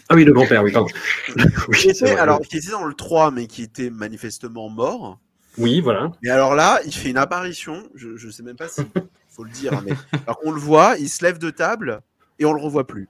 [0.08, 0.88] Ah oui, le grand-père, oui, pardon.
[1.36, 1.46] oui,
[1.78, 2.22] Qui c'est était, vrai.
[2.22, 5.20] alors, qui était dans le 3, mais qui était manifestement mort.
[5.58, 6.14] oui, voilà.
[6.24, 7.84] Mais alors là, il fait une apparition.
[7.96, 8.82] Je, je sais même pas si
[9.28, 9.92] faut le dire, hein, mais
[10.26, 12.00] alors qu'on le voit, il se lève de table
[12.40, 13.10] et on le revoit plus.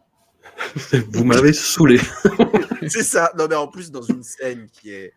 [1.10, 2.00] Vous m'avez saoulé.
[2.88, 3.32] C'est ça.
[3.38, 5.14] Non, mais en plus, dans une scène qui est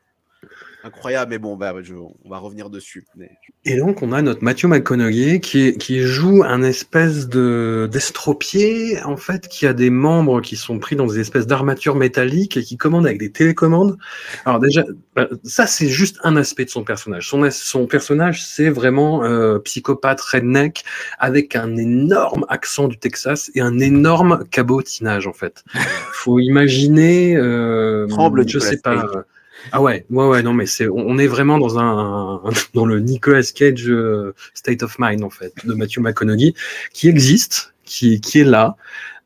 [0.84, 1.30] incroyable.
[1.30, 3.06] Mais bon, bah, je- on va revenir dessus.
[3.16, 3.30] Mais...
[3.64, 9.16] Et donc, on a notre Matthew McConaughey qui, qui joue un espèce de d'estropié, en
[9.16, 12.76] fait, qui a des membres qui sont pris dans des espèces d'armatures métalliques et qui
[12.76, 13.98] commande avec des télécommandes.
[14.44, 17.28] Alors déjà, bah, ça, c'est juste un aspect de son personnage.
[17.28, 20.84] Son, son personnage, c'est vraiment euh, psychopathe redneck
[21.18, 25.64] avec un énorme accent du Texas et un énorme cabotinage, en fait.
[26.12, 27.36] Faut imaginer...
[27.36, 29.24] Euh, Tremble, je sais pas...
[29.72, 32.42] Ah ouais, ouais, ouais, non, mais c'est, on est vraiment dans un,
[32.74, 36.54] dans le Nicolas Cage euh, state of mind, en fait, de Matthew McConaughey,
[36.92, 38.76] qui existe, qui, qui est là.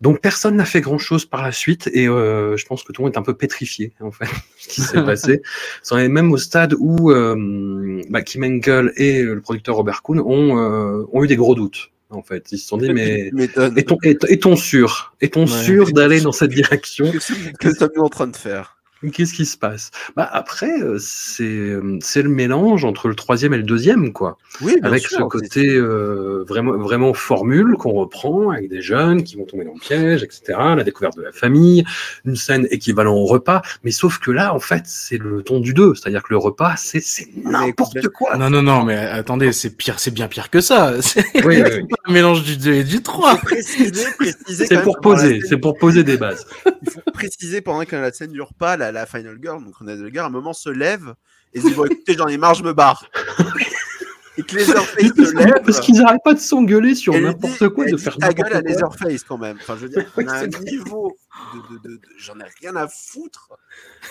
[0.00, 3.00] Donc personne n'a fait grand chose par la suite et euh, je pense que tout
[3.00, 4.26] le monde est un peu pétrifié en fait
[4.58, 5.40] ce qui s'est passé.
[5.82, 10.02] Ça en est même au stade où euh, bah, Kim Henkel et le producteur Robert
[10.02, 12.52] Kuhn ont, euh, ont eu des gros doutes en fait.
[12.52, 13.30] Ils se sont dit mais
[13.76, 15.14] est-on est, sûr?
[15.20, 15.64] Est-on Ouais.
[15.64, 17.10] sûr d'aller dans cette direction?
[17.58, 18.73] Que sommes-nous en train de faire?
[19.12, 19.90] Qu'est-ce qui se passe?
[20.16, 24.38] Bah après, euh, c'est euh, c'est le mélange entre le troisième et le deuxième, quoi.
[24.60, 29.22] Oui, bien avec sûr, ce côté euh, vraiment vraiment formule qu'on reprend avec des jeunes
[29.24, 30.42] qui vont tomber dans le piège, etc.
[30.76, 31.84] La découverte de la famille,
[32.24, 33.62] une scène équivalent au repas.
[33.82, 35.94] Mais sauf que là, en fait, c'est le ton du 2.
[35.94, 38.36] C'est-à-dire que le repas, c'est c'est n'importe quoi.
[38.36, 40.94] Non, non, non, mais attendez, c'est pire, c'est bien pire que ça.
[41.00, 41.82] C'est Oui, oui, oui.
[42.06, 43.36] un mélange du 2 et du 3.
[43.36, 44.66] Préciser, préciser.
[44.66, 46.46] C'est pour poser, c'est pour poser des bases.
[46.82, 49.96] Il faut préciser pendant que la scène du repas, la, la Final Girl, donc Renée
[49.96, 51.14] Zellweger, à un moment se lève
[51.52, 53.08] et se dit Bon, écoutez, j'en ai marre, je me barre.
[54.36, 55.62] et que Leatherface se lève.
[55.64, 58.60] Parce qu'ils n'arrêtent pas de s'engueuler sur n'importe quoi, elle de faire ta gueule à
[58.62, 58.70] quoi.
[58.70, 59.58] Leatherface quand même.
[59.60, 61.16] Enfin, je veux dire, on a un niveau
[61.54, 63.50] de, de- de- de- j'en ai rien à foutre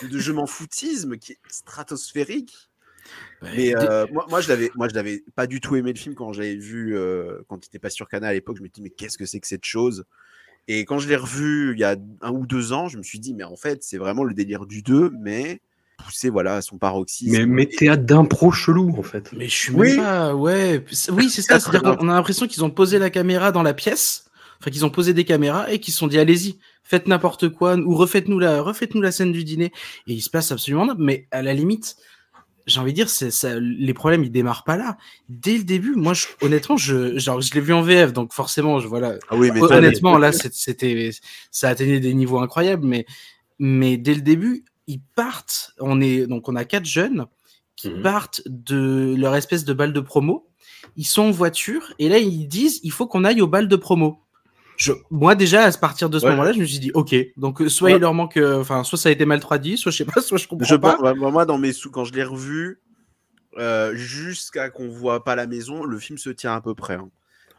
[0.02, 2.70] de je m'en foutisme qui est stratosphérique.
[3.42, 6.14] Mais euh, moi, moi, je l'avais, moi, je l'avais pas du tout aimé le film
[6.14, 8.56] quand je l'avais vu, euh, quand il était pas sur Canal à l'époque.
[8.56, 10.04] Je me dis mais qu'est-ce que c'est que cette chose?
[10.68, 13.18] Et quand je l'ai revu il y a un ou deux ans, je me suis
[13.18, 15.60] dit mais en fait c'est vraiment le délire du 2, mais
[16.04, 17.32] poussé voilà à son paroxysme.
[17.32, 19.30] Mais, mais théâtre d'impro chelou, en fait.
[19.36, 19.88] Mais je suis Oui.
[19.96, 20.34] même pas.
[20.34, 20.84] Ouais.
[20.90, 21.60] c'est- Oui, c'est ça.
[21.60, 24.24] C'est-à-dire qu'on a l'impression qu'ils ont posé la caméra dans la pièce.
[24.60, 27.76] Enfin, qu'ils ont posé des caméras et qu'ils se sont dit, allez-y, faites n'importe quoi
[27.76, 29.72] ou refaites-nous la, refaites-nous la scène du dîner.
[30.06, 30.96] Et il se passe absolument rien.
[30.98, 31.96] Mais à la limite,
[32.66, 34.96] j'ai envie de dire, c'est ça, les problèmes, ils démarrent pas là.
[35.28, 38.80] Dès le début, moi, je, honnêtement, je, genre, je l'ai vu en VF, donc forcément,
[38.80, 41.10] je, voilà, Ah oui, mais Honnêtement, là, c'était,
[41.50, 43.06] ça atteignait des niveaux incroyables, mais,
[43.58, 45.72] mais dès le début, ils partent.
[45.78, 47.26] On est, donc, on a quatre jeunes
[47.76, 48.02] qui Mhm.
[48.02, 50.46] partent de leur espèce de balle de promo.
[50.96, 53.76] Ils sont en voiture et là, ils disent, il faut qu'on aille au bal de
[53.76, 54.20] promo.
[54.76, 56.30] Je, moi, déjà, à partir de ce Ouais.
[56.32, 57.14] moment-là, je me suis dit, ok.
[57.36, 57.96] Donc, euh, soit Ouais.
[57.96, 60.20] il leur manque, euh, enfin, soit ça a été mal traduit, soit je sais pas,
[60.20, 61.14] soit je comprends Je pas.
[61.14, 62.80] moi, dans mes sous, quand je l'ai revu,
[63.58, 66.94] euh, jusqu'à qu'on voit pas la maison, le film se tient à peu près.
[66.94, 67.08] hein.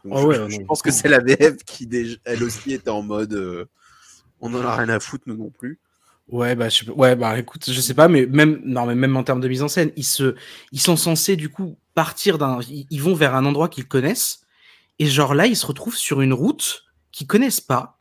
[0.03, 0.65] Donc, Ah je, ouais, je non.
[0.65, 3.33] pense que c'est la VF qui, déjà, elle aussi, était en mode.
[3.33, 3.65] euh,
[4.41, 5.79] on en a rien à foutre, nous non plus.
[6.27, 9.23] Ouais, bah, je ouais, bah, écoute, je sais pas, mais même, non, mais même en
[9.23, 10.35] termes de mise en scène, ils se,
[10.71, 14.41] ils sont censés, du coup, partir d'un, ils, ils vont vers un endroit qu'ils connaissent,
[14.99, 16.84] et genre là, ils se retrouvent sur une route
[17.15, 17.97] qu'ils connaissent pas,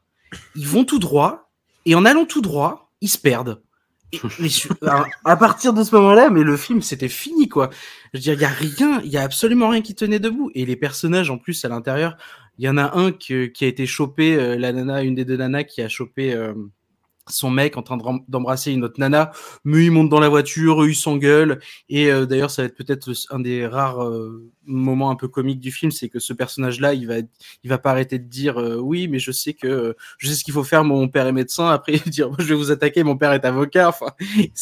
[0.57, 1.51] ils vont tout droit,
[1.87, 3.63] et en allant tout droit, ils se perdent.
[4.13, 7.71] Et, mais je- à, à partir de ce moment-là, mais le film, c'était fini, quoi.
[8.13, 10.51] Je veux dire, il y a rien, il y a absolument rien qui tenait debout.
[10.55, 12.17] Et les personnages, en plus, à l'intérieur,
[12.59, 15.37] il y en a un qui a été chopé, euh, la nana, une des deux
[15.37, 16.55] nanas qui a chopé, euh,
[17.29, 19.33] son mec en train d'em- d'embrasser une autre nana,
[19.65, 22.77] mais il monte dans la voiture, eux, ils s'engueulent, et euh, d'ailleurs ça va être
[22.77, 26.95] peut-être un des rares euh, moments un peu comiques du film, c'est que ce personnage-là,
[26.95, 30.29] il va, il va pas arrêter de dire euh, oui, mais je sais que je
[30.29, 32.71] sais ce qu'il faut faire, mon père est médecin, après il dire je vais vous
[32.71, 34.13] attaquer, mon père est avocat, enfin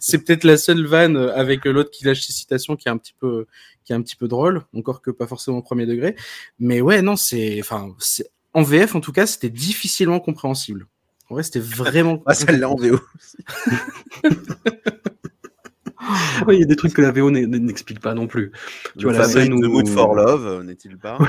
[0.00, 2.98] c'est peut-être la seule vanne euh, avec l'autre qui lâche ses citations qui est un
[2.98, 3.46] petit peu
[3.84, 6.14] qui est un petit peu drôle, encore que pas forcément au premier degré,
[6.58, 7.94] mais ouais non c'est enfin
[8.52, 10.86] en VF en tout cas c'était difficilement compréhensible.
[11.30, 12.22] En vrai, c'était vraiment.
[12.26, 12.98] Ah, celle-là en VO.
[16.46, 18.50] Ouais, il y a des trucs que la VO n'explique pas non plus.
[18.98, 21.18] Tu vois, la scène The où- Mood for Love, euh, n'est-il pas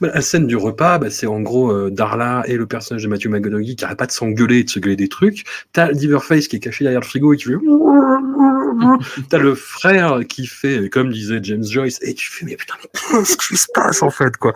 [0.00, 3.08] Bah, la scène du repas, bah, c'est en gros euh, Darla et le personnage de
[3.08, 5.44] Matthew McConaughey qui arrête pas de s'engueuler et de se gueuler des trucs.
[5.72, 7.56] T'as Liverface qui est caché derrière le frigo et qui fait.
[9.28, 12.90] T'as le frère qui fait, comme disait James Joyce, et tu fais, mais putain, mais
[13.18, 14.52] qu'est-ce qui se passe en fait, quoi?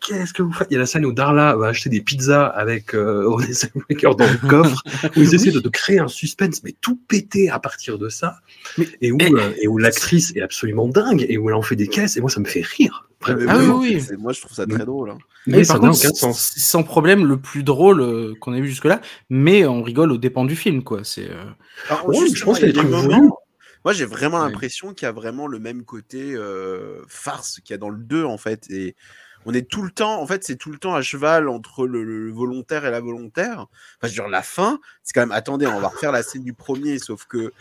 [0.00, 0.68] Qu'est-ce que vous faites?
[0.70, 4.14] Il y a la scène où Darla va acheter des pizzas avec euh, René Zellweger
[4.16, 4.82] dans le coffre,
[5.16, 8.36] où ils essaient de, de créer un suspense, mais tout pété à partir de ça,
[9.00, 11.88] et où, euh, et où l'actrice est absolument dingue, et où elle en fait des
[11.88, 13.02] caisses, et moi ça me fait rire.
[13.22, 13.44] Vraiment.
[13.48, 14.16] Ah oui, oui.
[14.18, 15.10] Moi, je trouve ça très drôle.
[15.10, 15.18] hein.
[15.46, 16.52] Mais Mais ça par contre, aucun c'est sens.
[16.58, 20.44] sans problème le plus drôle euh, qu'on ait vu jusque-là, mais on rigole aux dépens
[20.44, 21.00] du film, quoi.
[21.02, 21.44] C'est euh,
[22.06, 23.38] Ouais, je pense qu'il y a des trucs moments-.
[23.86, 27.74] Moi, j'ai vraiment l'impression qu'il y a vraiment le même côté euh, farce qu'il y
[27.74, 28.68] a dans le 2, en fait.
[28.68, 28.96] Et
[29.44, 32.02] on est tout le temps, en fait, c'est tout le temps à cheval entre le,
[32.02, 33.60] le volontaire et la volontaire.
[33.60, 33.68] Enfin,
[34.02, 36.52] je veux dire, la fin, c'est quand même, attendez, on va refaire la scène du
[36.52, 37.52] premier, sauf que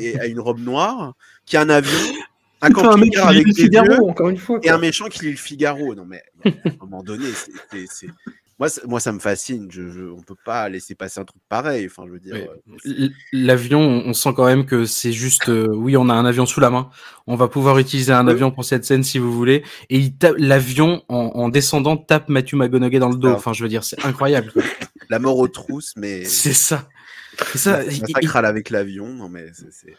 [0.00, 1.98] est- a une robe noire, qui a un avion,
[2.62, 2.68] un
[3.02, 4.60] lit avec le des Figaro, encore une fois.
[4.62, 5.92] et un méchant qui lit le Figaro.
[5.96, 8.06] Non, mais à un moment donné, c'est-
[8.58, 9.68] Moi, ça- moi, ça me fascine.
[9.70, 11.86] Je, je- on peut pas laisser passer un truc pareil.
[11.90, 12.34] Enfin, je veux dire.
[12.86, 16.46] Euh, L'avion, on sent quand même que c'est juste, euh, oui, on a un avion
[16.46, 16.88] sous la main.
[17.26, 18.32] On va pouvoir utiliser un Oui.
[18.32, 19.62] avion pour cette scène si vous voulez.
[19.90, 23.28] Et l'avion, en, en descendant, tape Matthew McConaughey dans le dos.
[23.28, 23.34] Ah.
[23.36, 24.50] Enfin, je veux dire, c'est incroyable.
[24.52, 24.62] quoi.
[25.10, 26.24] La mort aux trousses, mais.
[26.24, 26.88] c'est ça.
[27.52, 27.84] C'est ça.
[27.84, 29.06] Il- il- avec l'avion.
[29.08, 29.48] Non, mais.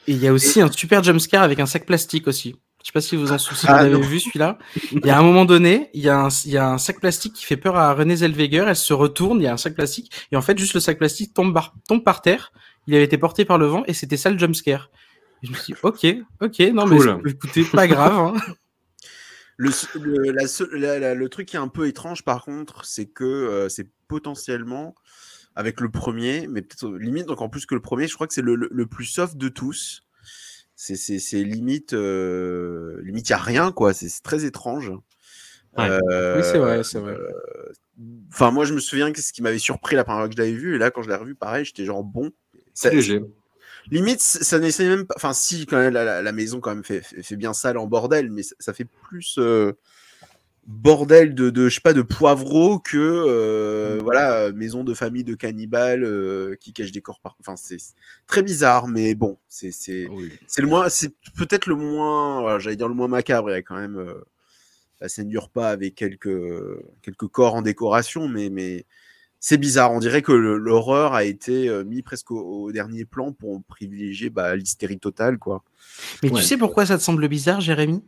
[0.07, 2.55] Et il y a aussi un super jumpscare avec un sac plastique aussi.
[2.83, 4.57] Je sais pas si vous en souvenez, Ah, vous avez vu celui-là.
[4.91, 6.99] Il y a un moment donné, il y, a un, il y a un sac
[7.01, 8.65] plastique qui fait peur à Renée Zellweger.
[8.67, 10.11] Elle se retourne, il y a un sac plastique.
[10.31, 12.53] Et en fait, juste le sac plastique tombe par, tombe par terre.
[12.87, 14.89] Il avait été porté par le vent et c'était ça le jumpscare.
[15.43, 16.05] Et je me suis dit, ok,
[16.41, 17.21] ok, non, Cool.
[17.23, 18.13] mais écoutez, pas grave.
[18.13, 18.33] hein.
[19.59, 22.85] Le, le, la seule- la- la- le truc qui est un peu étrange, par contre,
[22.85, 24.93] c'est que euh, c'est potentiellement,
[25.55, 28.43] avec le premier, mais peut-être limite encore plus que le premier, je crois que c'est
[28.43, 30.03] le, le- le plus soft de tous.
[30.77, 33.93] C'est- C'est c'est limite, euh, limite, il n'y a rien, quoi.
[33.93, 34.91] C'est très étrange.
[35.77, 35.89] Ouais.
[36.11, 37.15] Euh, Oui, c'est vrai, c'est vrai.
[38.31, 40.39] Enfin, moi, je me souviens que ce qui m'avait surpris la première fois que je
[40.39, 42.31] l'avais vu, et là, quand je l'ai revu, pareil, j'étais genre bon.
[42.73, 43.21] C'est léger.
[43.91, 45.15] Limite, ça n'essaie même pas.
[45.17, 48.31] Enfin, si, quand même, la, la- maison quand même fait, fait, bien sale en bordel,
[48.31, 49.73] mais ça, ça fait plus euh,
[50.67, 55.33] bordel de, de, je sais pas, de poivreau que euh, voilà, maison de famille de
[55.33, 57.37] cannibales euh, qui cache des corps par.
[57.39, 57.77] Enfin, c'est
[58.27, 60.07] très bizarre, mais bon, c'est c'est
[60.45, 63.49] c'est le moins, c'est peut-être le moins, voilà, j'allais dire le moins macabre.
[63.49, 64.25] Il y a quand même euh,
[64.99, 66.29] la scène du repas avec quelques
[67.01, 68.85] quelques corps en décoration, mais mais
[69.39, 69.93] c'est bizarre.
[69.93, 74.29] On dirait que l'horreur a été euh, mis presque au, au dernier plan pour privilégier
[74.29, 75.63] bah, l'hystérie totale, quoi.
[76.23, 76.41] Mais Ouais.
[76.41, 78.03] tu sais pourquoi ça te semble bizarre, Jérémy?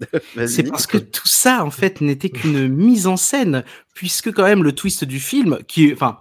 [0.46, 4.62] C'est parce que tout ça, en fait, n'était qu'une mise en scène, puisque quand même
[4.62, 6.18] le twist du film, qui enfin,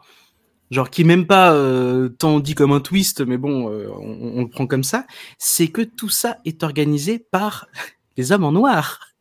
[0.72, 4.40] genre qui est même pas euh, tant dit comme un twist, mais bon, euh, on,
[4.40, 5.06] on le prend comme ça,
[5.38, 7.68] c'est que tout ça est organisé par
[8.18, 9.15] les hommes en noir.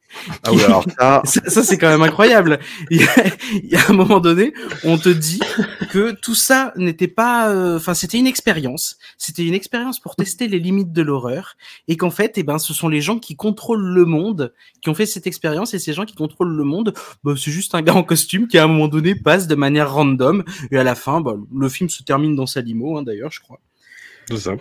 [0.44, 2.59] Ah oui, alors ça, Ça, c'est quand même incroyable.
[2.90, 4.53] Il y, a, il y a un moment donné,
[4.85, 5.40] on te dit
[5.90, 8.96] que tout ça n'était pas, euh, enfin, c'était une expérience.
[9.18, 11.57] C'était une expérience pour tester les limites de l'horreur,
[11.88, 14.94] et qu'en fait, eh ben, ce sont les gens qui contrôlent le monde qui ont
[14.94, 17.94] fait cette expérience, et ces gens qui contrôlent le monde, bah, c'est juste un gars
[17.94, 21.20] en costume qui à un moment donné passe de manière random, et à la fin,
[21.20, 23.61] bah, le film se termine dans sa limo, hein, d'ailleurs, je crois.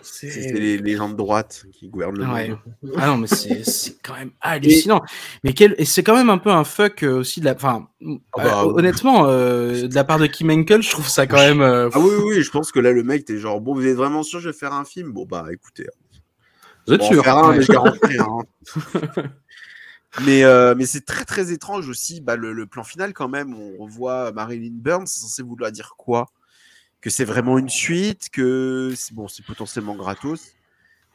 [0.01, 2.49] C'est les, les gens de droite qui gouvernent le Ouais.
[2.49, 2.59] monde.
[2.97, 5.01] Ah non, mais c'est quand même hallucinant.
[5.43, 7.53] Mais quel et c'est quand même un peu un fuck euh, aussi de la.
[7.53, 7.87] Enfin,
[8.33, 11.37] Ah bah, euh, honnêtement, euh, de la part de Kim Henkel, je trouve ça quand
[11.37, 11.61] même.
[11.61, 13.85] euh, Ah oui, oui, oui, je pense que là, le mec, t'es genre, bon, vous
[13.87, 15.11] êtes vraiment sûr que je vais faire un film?
[15.11, 15.87] Bon, bah, écoutez,
[16.87, 17.57] Vous êtes sûr faire un, Ouais.
[17.59, 17.99] mais garantis
[20.25, 23.55] mais euh, mais c'est très, très étrange aussi, bah, le, le plan final, quand même,
[23.55, 26.27] on revoit Marilyn Burns, c'est censé vouloir dire quoi?
[27.03, 30.53] Que c'est vraiment une suite, que, c'est- bon, c'est potentiellement gratos,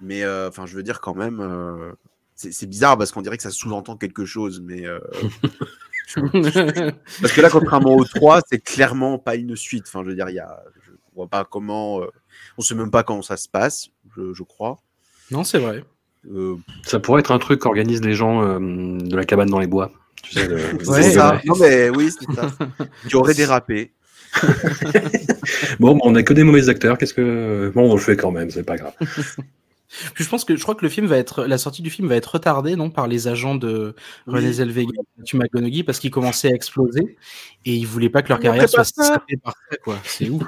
[0.00, 1.92] mais, euh, enfin, je veux dire, quand même, euh,
[2.36, 4.86] c'est bizarre parce qu'on dirait que ça sous-entend quelque chose, mais...
[4.86, 5.00] euh,
[6.14, 9.84] Parce que là, contrairement au 3, c'est clairement pas une suite.
[9.88, 12.06] Enfin, je veux dire, il y a, je vois pas comment, euh,
[12.56, 14.78] on sait même pas comment ça se passe, je, je crois.
[15.30, 15.84] non, c'est vrai.
[16.30, 18.58] Euh, Ça pourrait être un truc qu'organisent les gens euh,
[18.98, 19.92] de la cabane dans les bois.
[20.22, 20.56] Tu sais, le-
[20.88, 21.40] Ouais, c'est ça.
[21.44, 22.50] Non mais oui, c'est ça.
[23.08, 23.92] Qui aurait dérapé.
[25.80, 26.98] Bon, bah, on a que des mauvais acteurs.
[26.98, 28.94] Qu'est-ce que bon, on le fait quand même, c'est pas grave.
[30.14, 32.08] Puis je pense que je crois que le film va être la sortie du film
[32.08, 33.94] va être retardée non par les agents de
[34.26, 37.16] René Zellweger et Matthew McConaughey parce qu'ils commençaient à exploser
[37.64, 39.98] et ils voulaient pas que leur carrière soit sapée par ça quoi.
[40.04, 40.42] C'est ouf.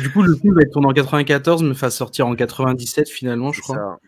[0.00, 3.52] Du coup, le film va être tourné en 94, mais va sortir en 97 finalement,
[3.52, 3.76] je crois.
[3.76, 3.98] ça.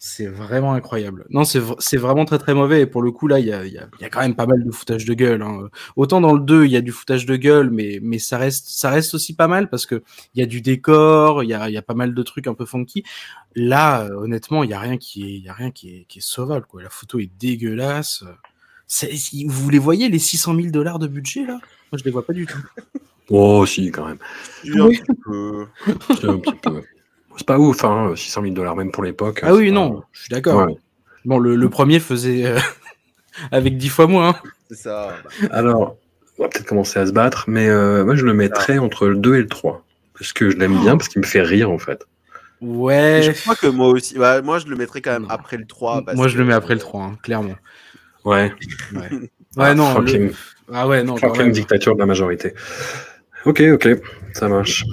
[0.00, 1.26] C'est vraiment incroyable.
[1.30, 2.82] Non, c'est v- c'est vraiment très très mauvais.
[2.82, 4.36] Et pour le coup, là, il y a, il y a- y a quand même
[4.36, 5.42] pas mal de foutage de gueule.
[5.42, 5.68] hein.
[5.96, 8.68] Autant dans le 2, il y a du foutage de gueule, mais, mais ça, reste,
[8.68, 10.02] ça reste aussi pas mal parce que
[10.34, 12.46] il y a du décor, il y a, il y a pas mal de trucs
[12.46, 13.02] un peu funky.
[13.56, 16.04] Là, euh, honnêtement, il y a rien qui est, il y a rien qui est,
[16.08, 16.66] qui est sauvable.
[16.66, 16.80] Quoi.
[16.82, 18.22] La photo est dégueulasse.
[18.86, 21.54] C'est- si- Vous les voyez, les 600 000 dollars de budget, là?
[21.90, 22.58] Moi, je les vois pas du tout.
[23.30, 24.18] Oh, si, quand même.
[24.64, 25.66] Un petit peu.
[26.28, 26.82] Un petit peu.
[27.38, 29.40] C'est pas ouf, hein, 600 000 dollars, même pour l'époque.
[29.42, 30.66] Ah oui, non, je suis d'accord.
[30.66, 30.74] Ouais.
[31.24, 32.58] Bon, le, le premier faisait euh,
[33.52, 34.28] avec 10 fois moins.
[34.30, 34.34] hein.
[34.70, 35.14] C'est ça.
[35.50, 35.96] Alors,
[36.38, 39.16] on va peut-être commencer à se battre, mais euh, moi je le mettrais entre le
[39.16, 39.84] 2 et le 3.
[40.18, 42.02] Parce que je l'aime bien, parce qu'il me fait rire en fait.
[42.60, 43.20] Et Ouais.
[43.22, 44.18] je crois que moi aussi.
[44.18, 45.28] bah, moi, je le mettrais quand même Non.
[45.30, 46.02] après le 3.
[46.04, 47.54] parce Moi, je le mets après le 3, hein, clairement.
[48.24, 48.52] Ouais.
[48.92, 49.10] Ouais,
[49.56, 50.00] ouais non.
[50.00, 50.32] Le-
[50.72, 51.14] Ah ouais, non.
[51.14, 51.52] quand fucking même.
[51.52, 52.54] dictature de la majorité.
[53.44, 53.88] Ok, ok,
[54.34, 54.84] ça marche.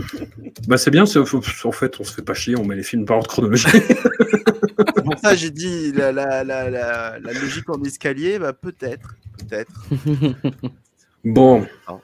[0.67, 3.17] Bah c'est bien, en fait on se fait pas chier, on met les films par
[3.17, 3.69] ordre chronologique.
[4.77, 8.53] C'est pour ça que j'ai dit la, la, la, la, la logique en escalier, bah,
[8.53, 9.15] peut-être.
[9.37, 9.71] Peut-être.
[11.23, 11.65] Bon.
[11.89, 12.01] Non.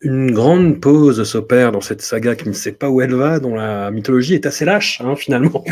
[0.00, 3.54] Une grande pause s'opère dans cette saga qui ne sait pas où elle va, dont
[3.54, 5.64] la mythologie est assez lâche, hein, finalement.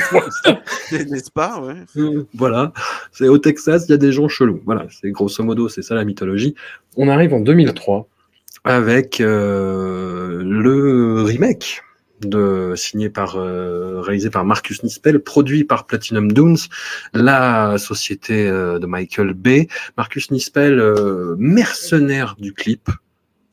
[0.92, 1.74] N'est-ce pas ouais.
[2.32, 2.72] Voilà,
[3.12, 4.62] c'est au Texas, il y a des gens chelous.
[4.64, 6.54] Voilà, c'est grosso modo, c'est ça la mythologie.
[6.96, 8.08] On arrive en 2003
[8.64, 11.82] avec euh, le remake
[12.20, 16.56] de signé par euh, réalisé par Marcus Nispel, produit par Platinum Dunes,
[17.14, 19.66] la société euh, de Michael Bay.
[19.96, 22.88] Marcus Nispel, euh, mercenaire du clip,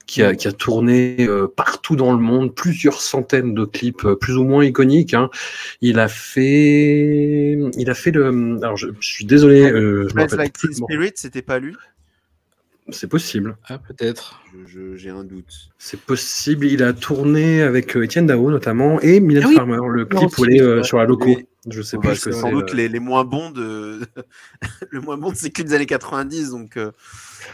[0.06, 4.16] qui a, qui a tourné euh, partout dans le monde, plusieurs centaines de clips euh,
[4.16, 5.14] plus ou moins iconiques.
[5.14, 5.30] Hein.
[5.82, 8.58] Il a fait, il a fait le.
[8.64, 10.58] Alors je, je suis désolé, euh, je me rappelle Like.
[10.58, 11.76] Spirit, c'était pas lui?
[12.92, 14.42] C'est possible, Ah, peut-être.
[14.96, 15.70] J'ai un doute.
[15.78, 16.66] c'est possible.
[16.66, 19.56] Il a tourné avec euh, Étienne Dao notamment et Mylène Ah oui.
[19.56, 20.84] Farmer, le clip où elle est euh, ouais.
[20.84, 21.26] sur la loco.
[21.26, 21.46] Oui.
[21.70, 22.42] Je sais plus ce que c'est c'est.
[22.42, 24.00] sans doute euh, les, les moins bons de
[24.90, 26.92] le moins bon de ces clips des années 90 donc euh,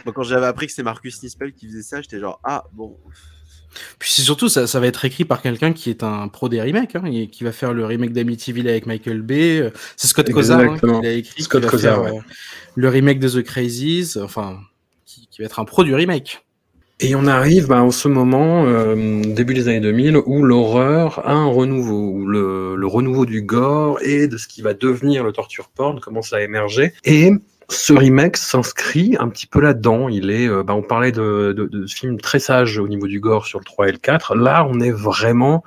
[0.04, 2.96] moi, quand j'avais appris que c'était Marcus Nispel qui faisait ça j'étais genre ah bon
[3.98, 6.62] Puis c'est surtout, ça, ça va être écrit par quelqu'un qui est un pro des
[6.62, 9.70] remakes, hein, et qui va faire le remake d'Amityville avec Michael Bay.
[9.96, 11.42] C'est Scott Cozart hein, qui l'a écrit.
[11.42, 12.18] Scott qui va Cozart, faire, ouais.
[12.20, 12.32] euh,
[12.76, 14.60] le remake de The Crazies, enfin,
[15.30, 16.42] qui, va être un pro du remake.
[16.98, 21.32] Et on arrive bah, en ce moment, euh, début des années 2000, où l'horreur a
[21.32, 25.68] un renouveau, où le, renouveau du gore et de ce qui va devenir le torture
[25.68, 26.94] porn commence à émerger.
[27.04, 27.32] Et
[27.68, 30.08] ce remake s'inscrit un petit peu là-dedans.
[30.08, 33.20] Il est, euh, bah, on parlait de, de, de films très sages au niveau du
[33.20, 34.34] gore sur le 3 et le 4.
[34.34, 35.62] Là, on est vraiment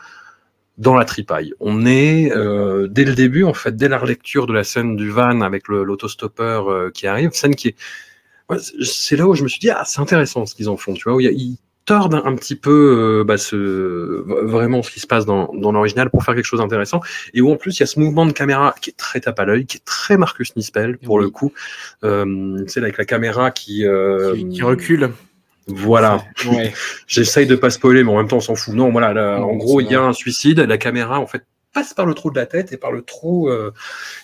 [0.80, 1.54] dans la tripaille.
[1.60, 5.12] On est euh, dès le début, en fait, dès la relecture de la scène du
[5.12, 7.76] van avec l'autostoppeur qui arrive, scène qui est
[8.58, 11.04] c'est- là où je me suis dit ah c'est intéressant ce qu'ils en font tu
[11.04, 12.70] vois où il y a- ils tordent un, un petit peu
[13.20, 13.56] euh, bah, ce,
[14.46, 17.00] vraiment ce qui se passe dans, dans l'original pour faire quelque chose d'intéressant
[17.34, 19.40] et où en plus il y a ce mouvement de caméra qui est très tape
[19.40, 21.24] à l'œil qui est très Marcus Nispel pour Oui.
[21.24, 21.52] le coup
[22.04, 25.10] euh, c'est avec la caméra qui, euh, Qui, qui recule.
[25.68, 26.74] voilà Ouais.
[27.08, 29.46] j'essaye de pas spoiler mais en même temps on s'en fout non voilà là, Non,
[29.52, 32.30] en gros il y a un suicide la caméra en fait passe par le trou
[32.32, 33.72] de la tête et par le trou euh,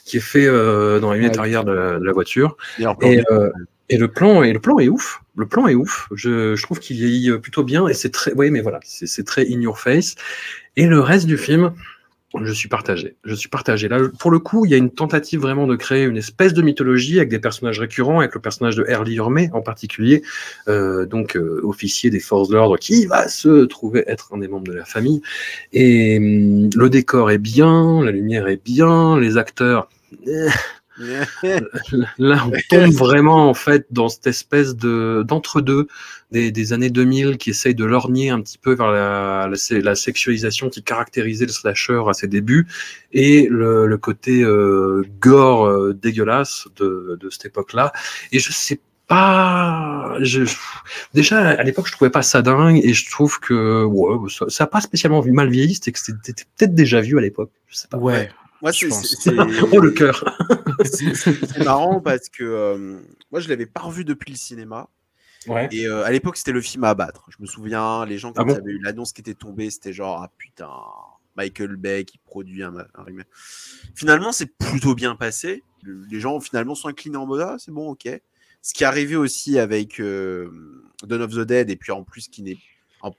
[0.04, 1.40] qui est fait euh, dans la lunette Ouais.
[1.40, 2.58] arrière de la- de la voiture
[3.02, 3.50] et, euh,
[3.89, 5.21] et le plan, et le plan est ouf.
[5.36, 6.08] Le plan est ouf.
[6.13, 9.45] Je, je trouve qu'il vieillit plutôt bien et c'est très, oui, mais voilà, c'est très
[9.52, 10.15] in your face.
[10.78, 11.74] Et le reste du film,
[12.43, 13.15] je suis partagé.
[13.24, 13.88] Je suis partagé.
[13.88, 16.62] Là, pour le coup, il y a une tentative vraiment de créer une espèce de
[16.62, 20.21] mythologie avec des personnages récurrents, avec le personnage de Early Hermé en particulier,
[20.67, 24.48] euh, donc euh, officier des forces de l'ordre, qui va se trouver être un des
[24.48, 25.21] membres de la famille.
[25.71, 29.89] Et hum, le décor est bien, la lumière est bien, les acteurs.
[30.97, 35.88] Là, on tombe vraiment en fait dans cette espèce de d'entre-deux
[36.31, 40.69] des, des années 2000 qui essaye de lorgner un petit peu vers la, la, sexualisation
[40.69, 42.67] qui caractérisait le slasher à ses débuts
[43.12, 47.91] et le, le côté euh, gore euh, dégueulasse de, de cette époque-là.
[48.31, 50.15] Et je sais pas.
[50.21, 50.43] Je,
[51.13, 54.63] déjà à l'époque, je trouvais pas ça dingue et je trouve que ouais, ça, ça
[54.63, 57.51] a pas spécialement mal vieilli, c'était que c'était peut-être déjà vu à l'époque.
[57.67, 57.97] Je sais pas.
[57.97, 58.29] Ouais.
[58.62, 59.06] Moi c'est pense.
[59.06, 59.36] c'est- c'est-
[59.74, 60.24] Oh le cœur.
[60.86, 63.00] c'est- c'est marrant parce que euh,
[63.32, 64.89] moi je l'avais pas revu depuis le cinéma
[65.48, 65.68] Ouais.
[65.72, 68.41] et euh, à l'époque c'était le film à abattre je me souviens les gens quand
[68.41, 70.70] Ah bon il y avait eu l'annonce qui était tombée c'était genre ah putain
[71.38, 73.28] Michael Bay qui produit un, un remake.
[73.94, 77.72] finalement c'est plutôt bien passé Le- les gens finalement sont inclinés en mode ah c'est
[77.72, 78.10] bon ok
[78.63, 80.50] ce qui est arrivé aussi avec euh,
[81.04, 82.58] Dawn of the Dead, et puis en plus, qui n'est.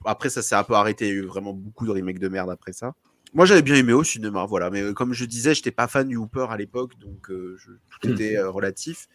[0.04, 1.06] Après, ça s'est un peu arrêté.
[1.06, 2.94] Il y a eu vraiment beaucoup de remakes de merde après ça.
[3.36, 4.70] Moi, j'avais bien aimé au cinéma, voilà.
[4.70, 7.72] Mais euh, comme je disais, j'étais pas fan du Hooper à l'époque, donc euh, je-
[7.90, 8.12] tout Hmm.
[8.12, 9.08] était euh, relatif.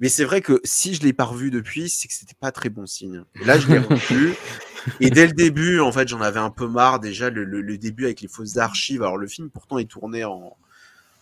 [0.00, 2.70] Mais c'est vrai que si je l'ai pas revu depuis, c'est que c'était pas très
[2.70, 3.24] bon signe.
[3.40, 4.38] Et là, je l'ai revu.
[5.00, 7.00] Et dès le début, en fait, j'en avais un peu marre.
[7.00, 9.02] Déjà, le, le- le début avec les fausses archives.
[9.02, 10.56] Alors, le film, pourtant, est tourné en,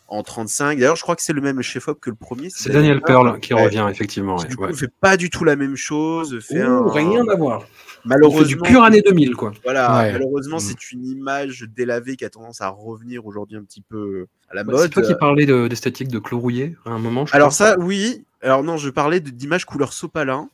[0.08, 0.78] en 35.
[0.78, 2.48] D'ailleurs, je crois que c'est le même chef-op que le premier.
[2.50, 3.64] C'est Daniel Pearl qui Ouais.
[3.64, 4.36] revient, effectivement.
[4.36, 6.38] Qui, ouais, du coup, fait pas du tout la même chose.
[6.40, 7.64] Fait Ouh, un- rien à voir.
[8.04, 9.52] Malheureusement, du pur année 2000, quoi.
[9.64, 10.12] voilà, Ouais.
[10.12, 10.60] malheureusement, Mm.
[10.60, 14.62] c'est une image délavée qui a tendance à revenir aujourd'hui un petit peu à la
[14.62, 14.78] mode.
[14.78, 17.26] C'est toi qui parlais de- d'esthétique de Clos Rouillé à un moment.
[17.26, 17.70] je Alors crois.
[17.70, 18.24] ça, oui.
[18.42, 20.48] Alors non, je parlais de- d'image couleur sopalin.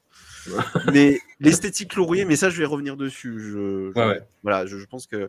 [0.92, 3.34] mais l'esthétique laurier, mais ça, je vais revenir dessus.
[3.38, 4.20] Je, je- Ouais, ouais.
[4.42, 5.28] Voilà, je, je pense qu'il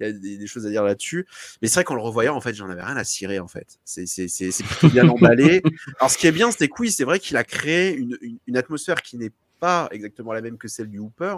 [0.00, 1.26] y a des, des choses à dire là-dessus.
[1.60, 3.78] Mais c'est vrai qu'en le revoyant, en fait, j'en avais rien à cirer, en fait.
[3.84, 5.62] C'est c'est- c'est- c'est plutôt bien emballé.
[5.98, 8.38] Alors, ce qui est bien, c'est que oui, c'est vrai qu'il a créé une, une-
[8.46, 11.34] une atmosphère qui n'est pas exactement la même que celle du Hooper.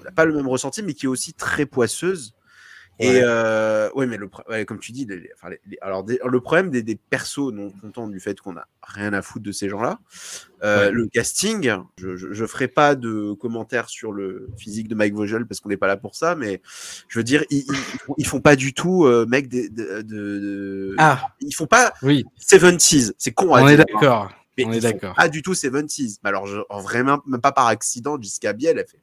[0.00, 2.34] On n'a pas le même ressenti, mais qui est aussi très poisseuse.
[3.02, 6.20] Et euh, ouais, mais le, ouais, comme tu dis, les- les- enfin, les- alors des-
[6.24, 9.52] le problème des, des persos non contents du fait qu'on a rien à foutre de
[9.52, 9.98] ces gens-là,
[10.62, 10.90] euh, Ouais.
[10.92, 15.46] le casting, je, je, je ferai pas de commentaires sur le physique de Mike Vogel
[15.46, 16.60] parce qu'on n'est pas là pour ça, mais
[17.08, 20.02] je veux dire, ils, ils, font- ils font pas du tout, euh, mec, des- de,
[20.02, 24.30] de, de- Ah, ils font pas oui, 70s, c'est con on est hein, d'accord.
[24.58, 25.14] mais on est d'accord.
[25.14, 26.18] Pas du tout 70s.
[26.22, 29.00] Mais alors, je, en vraiment, même pas par accident, Jessica Biel, elle fait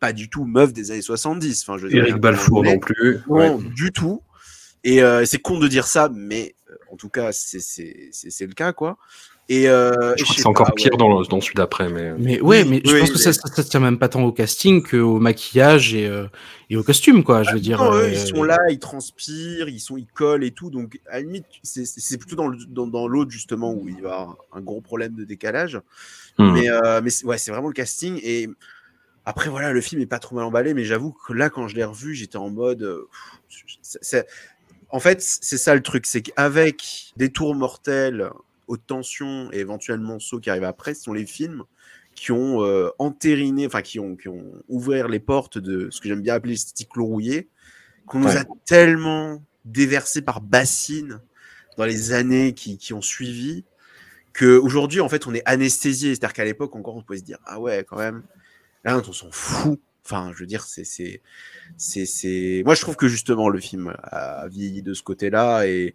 [0.00, 1.62] pas du tout meuf des années 70.
[1.66, 3.18] Enfin, je Eric Balfour non plus.
[3.28, 3.56] non, Ouais.
[3.74, 4.22] du tout.
[4.84, 8.72] Et euh, c'est con de dire ça, mais euh, en tout cas, c'est le cas,
[8.72, 8.98] quoi.
[9.48, 10.98] Et euh, Je crois que c'est encore pire ouais.
[10.98, 12.12] dans, le- dans celui d'après, mais.
[12.18, 14.08] Mais ouais, Oui, mais je oui, pense que ça, mais- ça, ça tient même pas
[14.08, 16.26] tant au casting qu'au maquillage et, euh,
[16.68, 17.44] et au costume, quoi.
[17.44, 17.78] Je veux dire.
[17.78, 20.70] Non, eux, euh, ils sont là, ils transpirent, ils sont, ils collent et tout.
[20.70, 24.08] Donc, à la limite, c'est- plutôt dans le- dans, dans l'autre justement où il va
[24.08, 25.80] y avoir un gros problème de décalage.
[26.38, 26.52] Hmm.
[26.52, 28.18] Mais, euh, mais c'est- ouais, c'est vraiment le casting.
[28.24, 28.48] Et
[29.26, 31.74] après, voilà, le film est pas trop mal emballé, mais j'avoue que là, quand je
[31.74, 32.82] l'ai revu, j'étais en mode.
[32.82, 33.08] euh,
[34.90, 38.30] En fait, c'est ça le truc, c'est qu'avec des tours mortels,
[38.68, 41.64] haute tension et éventuellement Saut qui arrive après, ce sont les films
[42.14, 46.08] qui ont euh, entériné, enfin qui ont, qui ont ouvert les portes de ce que
[46.08, 47.48] j'aime bien appeler l'esthétique rouillé,
[48.06, 51.20] qu'on nous a tellement déversé par bassine
[51.76, 53.64] dans les années qui, qui ont suivi,
[54.32, 56.14] qu'aujourd'hui, en fait, on est anesthésié.
[56.14, 58.22] C'est-à-dire qu'à l'époque, encore, on pouvait se dire, ah ouais, quand même,
[58.86, 59.80] là, on s'en fout.
[60.04, 61.20] Enfin, je veux dire, c'est, c'est,
[61.76, 62.62] c'est, c'est.
[62.64, 65.94] Moi, je trouve que justement, le film a vieilli de ce côté-là, et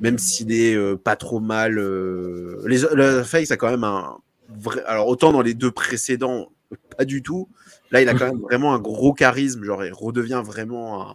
[0.00, 4.18] même s'il est euh, pas trop mal, euh, les, le Face a quand même un
[4.48, 4.84] vrai.
[4.86, 6.52] Alors, autant dans les deux précédents,
[6.96, 7.48] pas du tout.
[7.90, 9.64] Là, il a quand même vraiment un gros charisme.
[9.64, 11.14] Genre, il redevient vraiment un,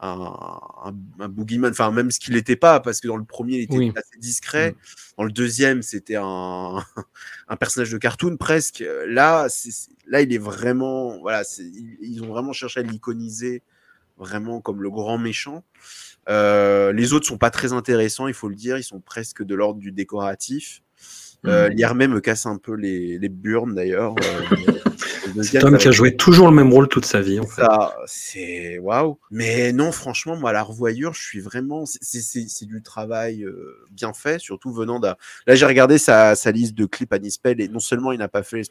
[0.00, 0.32] un,
[0.84, 1.70] un, un boogeyman.
[1.70, 3.92] Enfin, même ce qu'il n'était pas, parce que dans le premier, il était Oui.
[3.94, 4.74] assez discret.
[5.18, 6.76] Dans le deuxième, c'était un,
[7.48, 8.84] un personnage de cartoon presque.
[9.06, 9.46] Là,
[10.06, 11.18] là, il est vraiment.
[11.20, 13.62] Voilà, ils, ils ont vraiment cherché à l'iconiser
[14.16, 15.64] vraiment comme le grand méchant.
[16.28, 18.76] Euh, les autres sont pas très intéressants, il faut le dire.
[18.76, 20.82] Ils sont presque de l'ordre du décoratif.
[21.46, 24.14] Euh, L'IRME me casse un peu les, les burnes d'ailleurs.
[24.22, 24.72] Euh,
[25.30, 27.62] deuxième, homme qui a joué toujours le même rôle toute sa vie, en fait.
[27.62, 29.18] ça, c'est waouh.
[29.30, 31.86] Mais non, franchement, moi, la revoyure, je suis vraiment.
[31.86, 35.16] c'est- C'est c'est- c'est du travail euh, bien fait, surtout venant d'un.
[35.46, 38.28] Là, j'ai regardé sa, sa liste de clips à Nispel et non seulement il n'a
[38.28, 38.62] pas fait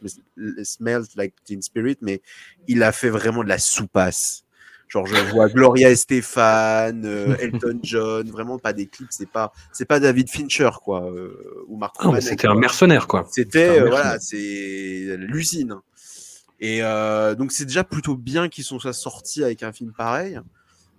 [0.64, 2.22] Smells Like Teen Spirit, mais
[2.68, 4.44] il a fait vraiment de la soupasse.
[4.88, 9.86] Genre, je vois Gloria Estefan, euh, Elton John, vraiment pas des clips, c'est pas, c'est
[9.86, 13.28] pas David Fincher, quoi, euh, ou Marc Ah, C'était un mercenaire, quoi.
[13.32, 15.76] C'était euh, voilà, c'est l'usine.
[16.60, 20.40] Et euh, donc c'est déjà plutôt bien qu'ils sont sortis avec un film pareil.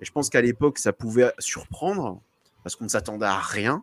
[0.00, 2.22] Et je pense qu'à l'époque ça pouvait surprendre
[2.62, 3.82] parce qu'on ne s'attendait à rien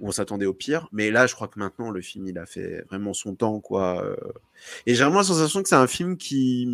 [0.00, 0.88] ou on s'attendait au pire.
[0.92, 4.02] Mais là, je crois que maintenant le film il a fait vraiment son temps quoi.
[4.04, 4.16] euh.
[4.86, 6.68] Et j'ai vraiment la sensation que c'est un film qui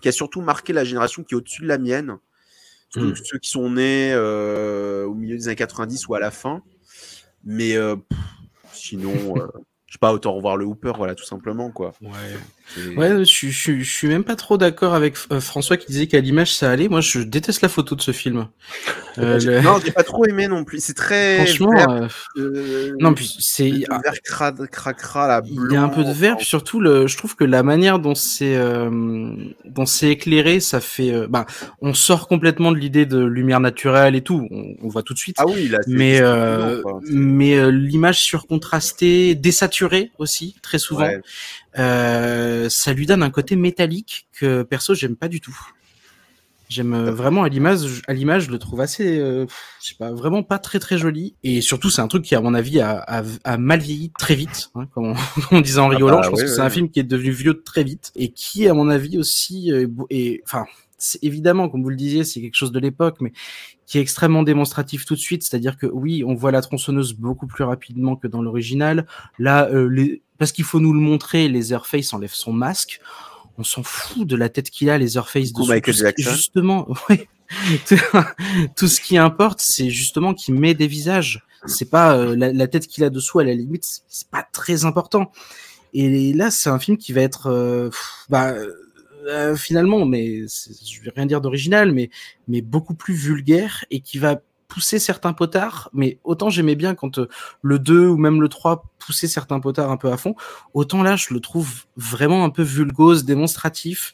[0.00, 2.16] qui a surtout marqué la génération qui est au-dessus de la mienne.
[2.90, 3.16] Surtout Mm.
[3.24, 6.62] ceux qui sont nés euh, au milieu des années 90 ou à la fin.
[7.44, 8.18] Mais euh, pff,
[8.72, 9.12] sinon,
[9.86, 11.92] je sais pas, autant revoir le Hooper, voilà, tout simplement, quoi.
[12.00, 12.10] Ouais.
[12.96, 15.86] Ouais, je, suis- je, suis- je suis même pas trop d'accord avec euh, François qui
[15.86, 16.88] disait qu'à l'image ça allait.
[16.88, 18.48] Moi, je déteste la photo de ce film.
[19.18, 20.80] Euh, le- Non, j'ai pas trop aimé non plus.
[20.82, 21.36] C'est très.
[21.36, 22.08] Franchement, vert, euh,
[22.38, 24.00] euh, non, puis c'est là,
[25.46, 27.98] Il y a un peu de vert, puis surtout, le, je trouve que la manière
[27.98, 28.90] dont c'est euh,
[29.64, 31.46] dont c'est éclairé, ça fait, euh, ben,
[31.80, 34.46] on sort complètement de l'idée de lumière naturelle et tout.
[34.50, 35.36] On, on voit tout de suite.
[35.38, 37.00] Ah oui, là, mais euh, quoi.
[37.10, 41.20] mais euh, l'image surcontrastée, désaturée aussi, très souvent, Ouais.
[41.78, 45.58] Euh, ça lui donne un côté métallique que perso j'aime pas du tout.
[46.68, 49.46] J'aime euh, vraiment à l'image, à l'image, je le trouve assez, euh,
[49.80, 51.36] je sais pas, vraiment pas très très joli.
[51.44, 54.34] Et surtout, c'est un truc qui, à mon avis, a, a, a mal vieilli très
[54.34, 56.16] vite, hein, comme, on, comme on disait en rigolant.
[56.16, 58.66] bah, je pense que c'est un film qui est devenu vieux très vite et qui,
[58.66, 60.64] à mon avis, aussi, euh, est, enfin,
[60.98, 63.32] c'est évidemment, comme vous le disiez, c'est quelque chose de l'époque, mais
[63.86, 65.44] qui est extrêmement démonstratif tout de suite.
[65.44, 69.06] C'est-à-dire que oui, on voit la tronçonneuse beaucoup plus rapidement que dans l'original.
[69.38, 70.22] Là, euh, les...
[70.38, 73.00] parce qu'il faut nous le montrer, Leatherface enlève son masque.
[73.58, 75.66] On s'en fout de la tête qu'il a, dessous.
[75.66, 76.22] Michael Tout ce qui-.
[76.22, 77.28] Justement, ouais.
[78.76, 81.44] tout ce qui importe, c'est justement qu'il met des visages.
[81.66, 84.84] C'est pas euh, la, la tête qu'il a dessous à la limite, c'est- pas très
[84.84, 85.32] important.
[85.94, 88.54] Et là, c'est un film qui va être, euh, pff, bah,
[89.26, 92.10] euh, finalement, mais je vais rien dire d'original, mais
[92.48, 95.90] mais beaucoup plus vulgaire et qui va pousser certains potards.
[95.92, 97.28] Mais autant j'aimais bien quand euh,
[97.62, 100.34] le 2 ou même le 3 poussait certains potards un peu à fond,
[100.74, 104.12] autant là, je le trouve vraiment un peu vulgose, démonstratif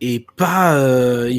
[0.00, 1.30] et pas euh,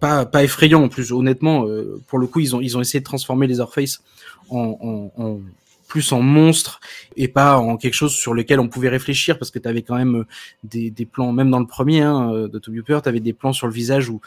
[0.00, 1.12] pas effrayant en plus.
[1.12, 4.00] Honnêtement, euh, pour le coup, ils ont ils ont essayé de transformer les Orpheus
[4.48, 5.40] en, en,
[5.88, 6.80] plus en monstre
[7.16, 9.96] et pas en quelque chose sur lequel on pouvait réfléchir parce que tu avais quand
[9.96, 10.24] même
[10.64, 13.68] des, plans, même dans le premier hein, de Toby Hooper, tu avais des plans sur
[13.68, 14.20] le visage où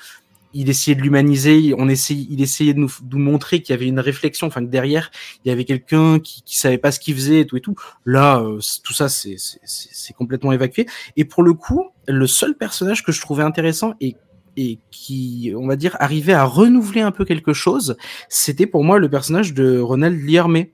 [0.54, 4.00] il essayait de l'humaniser, on essayait, il essayait de nous, montrer qu'il y avait une
[4.00, 5.12] réflexion, enfin que derrière
[5.44, 7.76] il y avait quelqu'un qui, savait pas ce qu'il faisait et tout et tout.
[8.06, 10.86] Là, euh, tout ça c'est complètement évacué.
[11.18, 14.16] Et pour le coup, le seul personnage que je trouvais intéressant et
[14.58, 17.96] et qui, on va dire, arrivait à renouveler un peu quelque chose,
[18.28, 20.74] c'était pour moi le personnage de Ronald Liermé.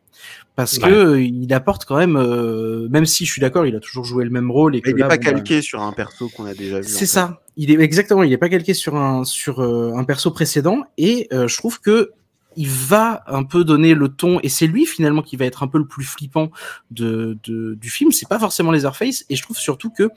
[0.56, 3.82] Parce que euh, il apporte quand même, euh, même si je suis d'accord, il a
[3.82, 5.92] toujours joué le même rôle et que il n'est pas bon, bah, calqué sur un
[5.92, 6.88] perso qu'on a déjà vu.
[6.88, 7.06] c'est fait.
[7.06, 7.42] ça.
[7.58, 8.24] Il est exactement.
[8.24, 11.82] Il est pas calqué sur un sur euh, un perso précédent et euh, je trouve
[11.82, 12.12] que
[12.58, 15.68] il va un peu donner le ton et c'est lui finalement qui va être un
[15.68, 16.52] peu le plus flippant
[16.90, 18.14] de, de du film.
[18.14, 20.10] C'est pas forcément Leatherface et je trouve surtout que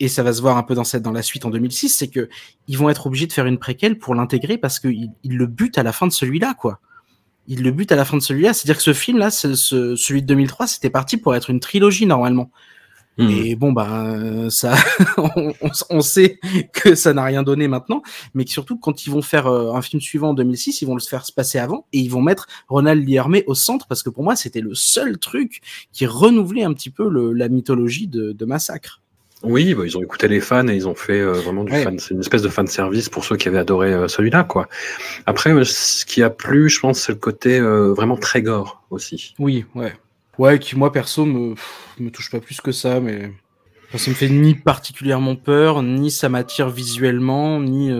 [0.00, 2.08] et ça va se voir un peu dans cette dans la suite en 2006, c'est
[2.08, 2.28] que
[2.66, 5.78] ils vont être obligés de faire une préquelle pour l'intégrer parce qu'ils ils le butent
[5.78, 6.80] à la fin de celui-là quoi.
[7.48, 9.96] Ils le butent à la fin de celui-là, c'est-à-dire que ce film là, ce, ce-
[9.96, 12.50] celui de 2003, c'était parti pour être une trilogie normalement.
[13.18, 13.28] Hmm.
[13.28, 14.74] Et bon, bah, euh, ça,
[15.90, 16.40] on, sait
[16.72, 18.00] que ça n'a rien donné maintenant,
[18.32, 20.94] mais que surtout quand ils vont faire euh, un film suivant en 2006, ils vont
[20.94, 24.08] le faire se passer avant et ils vont mettre Ronald Liermé au centre parce que
[24.08, 25.60] pour moi, c'était le seul truc
[25.92, 29.01] qui renouvelait un petit peu le- la mythologie de, de Massacre.
[29.42, 31.82] Oui, bah, ils ont écouté les fans et ils ont fait euh, vraiment du Ouais.
[31.82, 31.98] fan.
[31.98, 34.68] C'est une espèce de fan service pour ceux qui avaient adoré euh, celui-là, quoi.
[35.26, 39.34] Après, euh, ce qui a plu, je pense, c'est le côté vraiment très gore aussi.
[39.38, 39.92] Oui, ouais.
[40.38, 43.30] Ouais, qui moi perso me, pff, me touche pas plus que ça, mais
[43.88, 47.90] enfin, ça me fait ni particulièrement peur, ni ça m'attire visuellement, ni.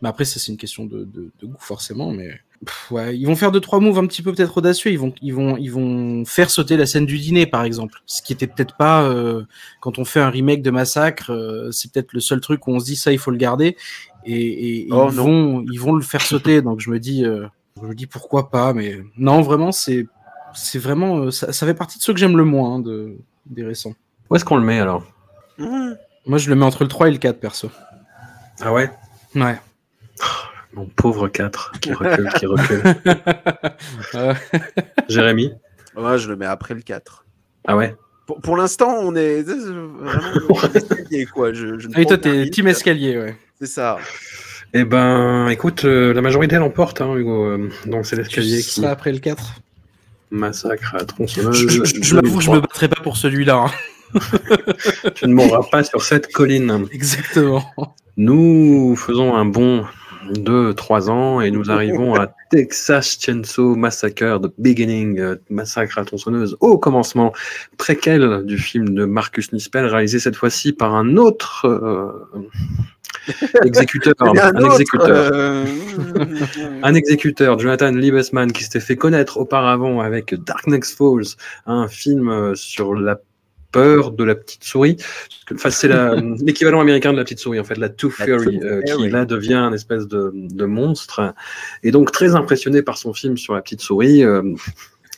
[0.00, 2.30] Mais après, ça c'est une question de, de, de goût forcément, mais.
[2.64, 4.92] Pff, ouais, ils vont faire deux trois moves un petit peu peut-être audacieux.
[4.92, 8.22] Ils vont ils vont ils vont faire sauter la scène du dîner par exemple, ce
[8.22, 9.42] qui était peut-être pas euh,
[9.80, 12.78] quand on fait un remake de Massacre, euh, c'est peut-être le seul truc où on
[12.78, 13.76] se dit ça il faut le garder
[14.24, 15.24] et, Oh, ils non.
[15.24, 16.62] vont ils vont le faire sauter.
[16.62, 17.46] donc je me dis euh,
[17.82, 20.06] je me dis pourquoi pas, mais non vraiment c'est
[20.54, 23.16] c'est vraiment euh, ça, ça fait partie de ceux que j'aime le moins hein, de
[23.46, 23.94] des récents.
[24.30, 25.04] Où est-ce qu'on le met alors?
[25.58, 25.94] Mmh.
[26.26, 27.70] Moi je le mets entre le 3 et le 4 perso.
[28.60, 28.88] Ah ouais?
[29.34, 29.58] Ouais.
[30.74, 32.82] Mon pauvre 4 qui recule, qui recule.
[35.08, 35.52] Jérémy?
[35.96, 37.24] Ouais, je le mets après le 4.
[37.66, 37.94] Ah ouais?
[38.26, 41.52] Pour, pour l'instant, on est vraiment escalier, quoi.
[41.52, 43.36] Je, je ne Ah oui, toi t'es team escalier, ouais.
[43.60, 43.98] C'est ça.
[44.72, 47.44] Eh ben, écoute, euh, la majorité l'emporte, hein, Hugo.
[47.44, 49.56] Euh, Donc c'est l'escalier qui sera après le 4.
[50.30, 51.54] massacre à tronçonneuse.
[51.68, 53.66] je, je, je m'avoue que je me battrai pas pour celui-là.
[53.66, 53.70] hein.
[55.14, 56.86] Tu ne mourras pas sur cette colline.
[56.92, 57.64] Exactement.
[58.16, 59.84] Nous faisons un bond
[60.30, 66.04] de 3 ans et nous arrivons à Texas Chainsaw Massacre, The Beginning, euh, Massacre à
[66.04, 67.32] tronçonneuse, au commencement,
[67.78, 72.10] préquel du film de Marcus Nispel, réalisé cette fois-ci par un autre euh,
[73.64, 74.14] exécuteur.
[74.20, 75.30] Un, un autre, exécuteur.
[75.32, 75.64] euh,
[76.82, 82.54] Un exécuteur, Jonathan Liebesman, qui s'était fait connaître auparavant avec Dark Next Falls, un film
[82.54, 83.20] sur la
[83.72, 84.96] peur de la petite souris.
[85.52, 85.88] Enfin, c'est
[86.44, 89.54] l'équivalent américain de la petite souris, en fait, la Tooth Fairy, euh, qui là devient
[89.54, 91.34] un espèce de, de monstre.
[91.82, 94.42] Et donc, très impressionné par son film sur la petite souris, euh,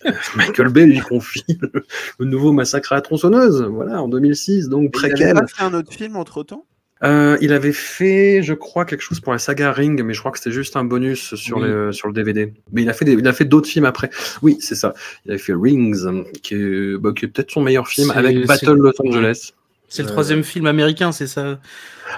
[0.36, 1.84] Michael Bay lui confie le,
[2.18, 5.34] le nouveau massacre à la tronçonneuse, voilà, en 2006, donc Il préquel.
[5.34, 6.64] pas fait un autre film entre temps
[7.04, 10.32] Euh, il avait fait, je crois, quelque chose pour la saga Ring, mais je crois
[10.32, 11.68] que c'était juste un bonus sur, Oui.
[11.68, 12.52] le, sur le DVD.
[12.72, 14.08] Mais il a fait, des- il a fait d'autres films après.
[14.42, 14.94] Oui, c'est ça.
[15.26, 18.92] Il avait fait Rings, qui est, bah, est peut-être son meilleur film, avec Battle Los
[19.04, 19.52] Angeles.
[19.88, 21.60] C'est le Euh, troisième film américain, c'est ça?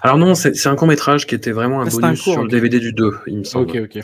[0.03, 2.32] Alors non, c'est c'est un court métrage qui était vraiment un Ah, bonus un court,
[2.34, 3.70] sur le DVD du 2, il me semble.
[3.70, 4.03] Ok, ok.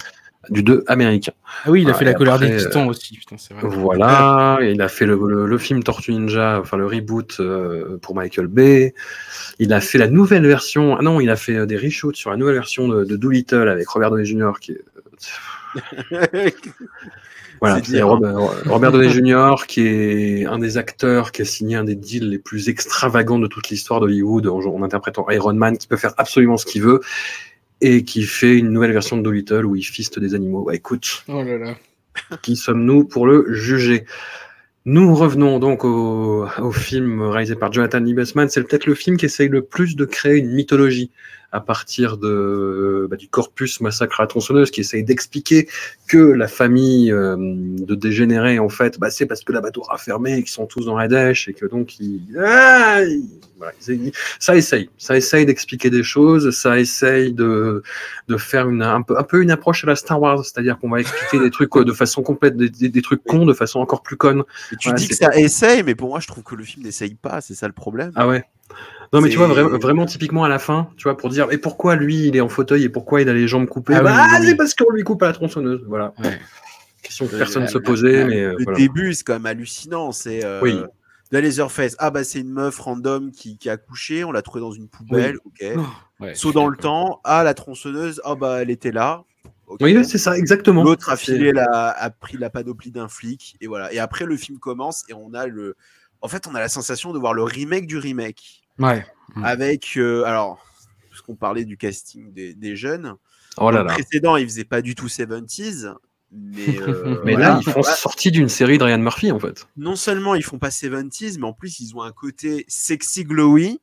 [0.50, 1.32] Du 2 américain.
[1.64, 3.16] Ah oui, il a Ah, fait la couleur des titans aussi.
[3.16, 3.62] Putain, c'est vrai.
[3.68, 7.98] Voilà, et il a fait le, le- le film Tortue Ninja, enfin le reboot euh,
[8.02, 8.94] pour Michael Bay.
[9.58, 12.30] Il a fait la nouvelle version, ah non, il a fait euh, des reshoots sur
[12.30, 14.52] la nouvelle version de, de Doolittle avec Robert Downey Jr.
[14.60, 14.82] qui est
[17.60, 18.34] Voilà, C'est c'est dire, Robert,
[18.66, 19.54] Robert Downey Jr.
[19.68, 23.46] qui est un des acteurs qui a signé un des deals les plus extravagants de
[23.46, 27.00] toute l'histoire d'Hollywood en, en interprétant Iron Man, qui peut faire absolument ce qu'il veut
[27.82, 30.64] et qui fait une nouvelle version de Dolittle où il fiste des animaux.
[30.64, 31.76] Bah, écoute, Oh là là.
[32.42, 34.04] qui sommes-nous pour le juger?
[34.84, 38.48] Nous revenons donc au, au film réalisé par Jonathan Liebesman.
[38.48, 41.10] C'est peut-être le film qui essaye le plus de créer une mythologie
[41.52, 45.68] à partir de, bah, du corpus massacre à la tronçonneuse, qui essaye d'expliquer
[46.08, 50.38] que la famille euh, de dégénérés, en fait, bah, c'est parce que l'abattoir a fermé
[50.38, 52.22] et qu'ils sont tous dans la dèche et que donc ils...
[52.42, 53.28] Ah, ils-
[53.58, 57.82] voilà, ils- ça essaye, ça essaye d'expliquer des choses, ça essaye de,
[58.28, 60.88] de faire une, un, peu, un peu une approche à la Star Wars, c'est-à-dire qu'on
[60.90, 63.78] va expliquer des trucs euh, de façon complète, des, des- des trucs cons de façon
[63.78, 64.42] encore plus conne.
[64.72, 67.14] Et tu dis que ça essaye, mais pour moi, je trouve que le film n'essaye
[67.14, 68.10] pas, c'est ça le problème.
[68.16, 68.42] Ah ouais.
[69.12, 71.58] Non mais tu vois vra- vraiment typiquement à la fin, tu vois pour dire et
[71.58, 73.94] pourquoi lui il est en fauteuil et pourquoi il a les jambes coupées?
[73.94, 74.46] Ah Bah, oui, oui.
[74.48, 75.84] c'est parce qu'on lui coupe à la tronçonneuse.
[75.86, 76.14] Voilà.
[76.22, 76.38] Ouais.
[77.02, 78.78] Question que personne la- se posait mais le voilà.
[78.78, 80.12] début, c'est quand même hallucinant.
[80.12, 80.80] C'est euh, Oui.
[81.30, 81.94] la Laserface.
[81.98, 84.88] Ah bah c'est une meuf random qui, qui a couché, on l'a trouvée dans une
[84.88, 85.36] poubelle.
[85.44, 85.62] Ok.
[85.76, 85.80] Oh,
[86.24, 87.20] ouais, Saut dans le temps.
[87.24, 88.20] Ah la tronçonneuse.
[88.24, 89.24] Ah bah elle était là.
[89.80, 90.84] Oui c'est ça exactement.
[90.84, 93.92] L'autre a filé la, a pris la panoplie d'un flic et voilà.
[93.92, 95.76] Et après le film commence et on a le,
[96.20, 99.06] en fait on a la sensation de voir le remake du remake Ouais.
[99.34, 99.44] Mm.
[99.44, 100.64] avec euh, alors
[101.08, 103.14] parce qu'on parlait du casting des, des jeunes.
[103.56, 103.90] Oh là là.
[103.90, 105.94] Le précédent il faisait pas du tout 70s.
[106.30, 107.48] Mais, euh, Mais voilà.
[107.50, 109.66] là ils font sortie d'une série de Ryan Murphy en fait.
[109.76, 113.80] non seulement ils font pas 70s, mais en plus ils ont un côté sexy glowy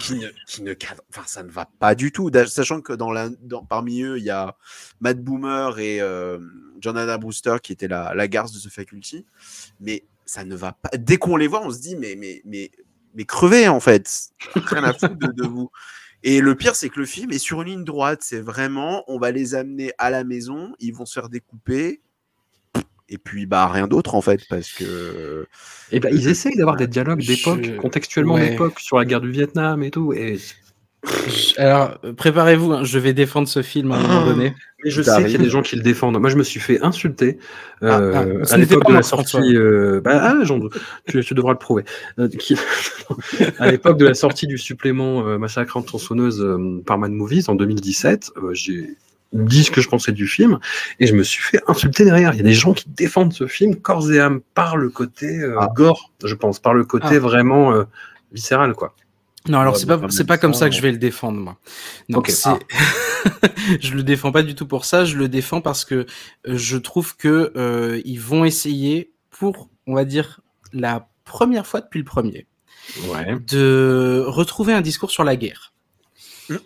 [0.00, 0.74] qui ne, qui ne
[1.10, 2.30] enfin ça ne va pas du tout.
[2.46, 4.56] Sachant que dans la, dans, parmi eux il y a
[5.00, 6.38] Matt Boomer et euh,
[6.80, 9.26] Jonathan Brewster qui étaient la, la garce de The Faculty,
[9.80, 10.90] mais ça ne va pas.
[10.96, 12.70] Dès qu'on les voit, on se dit mais mais mais
[13.14, 15.70] mais crevez en fait, rien à foutre de, de vous.
[16.22, 18.20] Et le pire, c'est que le film est sur une ligne droite.
[18.22, 22.00] C'est vraiment, on va les amener à la maison, ils vont se faire découper,
[23.10, 25.46] et puis bah rien d'autre en fait, parce que
[25.92, 28.50] Et ben ils essayent d'avoir des dialogues d'époque, Je- contextuellement ouais.
[28.50, 30.14] d'époque sur la guerre du Vietnam et tout.
[30.14, 30.38] Et
[31.58, 34.54] Alors, euh, préparez-vous, hein, je vais défendre ce film à un moment donné.
[34.84, 36.18] Mais je sais qu'il y a des gens qui le défendent.
[36.20, 37.38] Moi, je me suis fait insulter
[37.82, 39.56] euh, Ah, ah, ce à l'époque de la sortie.
[39.56, 40.60] euh, bah, ah, Jean,
[41.06, 41.84] tu, tu devras le prouver.
[42.18, 42.56] Euh, qui-
[43.58, 47.44] à l'époque de la sortie du supplément euh, Massacre en tronçonneuse euh, par Mad Movies
[47.48, 48.96] en 2017, euh, j'ai
[49.32, 50.58] dit ce que je pensais du film
[51.00, 52.34] et je me suis fait insulter derrière.
[52.34, 55.40] Il y a des gens qui défendent ce film corps et âme par le côté
[55.40, 55.68] euh, Ah.
[55.74, 57.18] gore, je pense, par le côté Ah.
[57.18, 57.84] vraiment euh,
[58.32, 58.94] viscéral, quoi.
[59.48, 61.38] Non, alors c'est pas quand c'est pas comme ça, ça que je vais le défendre
[61.38, 61.58] moi.
[62.08, 62.48] Non, Ok, c'est
[63.80, 65.94] je le défends pas du tout pour ça, je le défends parce que
[66.46, 70.40] euh, je trouve que euh, ils vont essayer pour on va dire
[70.72, 72.46] la première fois depuis le premier
[73.08, 73.36] Ouais.
[73.46, 75.72] de retrouver un discours sur la guerre.
[76.50, 76.56] Mmh.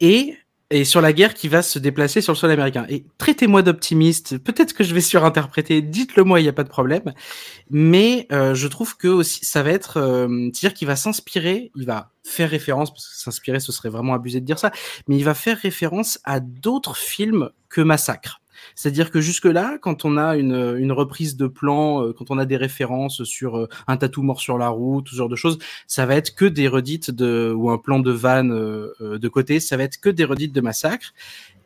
[0.00, 0.36] Et
[0.70, 2.84] et sur la guerre qui va se déplacer sur le sol américain.
[2.88, 4.38] Et traitez-moi d'optimiste.
[4.38, 5.80] Peut-être que je vais surinterpréter.
[5.80, 7.14] Dites-le moi, il n'y a pas de problème.
[7.70, 11.86] Mais euh, je trouve que aussi ça va être, euh, c'est-à-dire qu'il va s'inspirer, il
[11.86, 14.70] va faire référence parce que s'inspirer, ce serait vraiment abusé de dire ça,
[15.06, 18.37] mais il va faire référence à d'autres films que Massacre.
[18.74, 22.44] C'est-à-dire que jusque-là, quand on a une, une reprise de plan, euh, quand on a
[22.44, 25.58] des références sur euh, un tatou mort sur la route, tout ce genre de choses,
[25.86, 29.28] ça va être que des redites de, ou un plan de van euh, euh, de
[29.28, 31.12] côté, ça va être que des redites de massacre.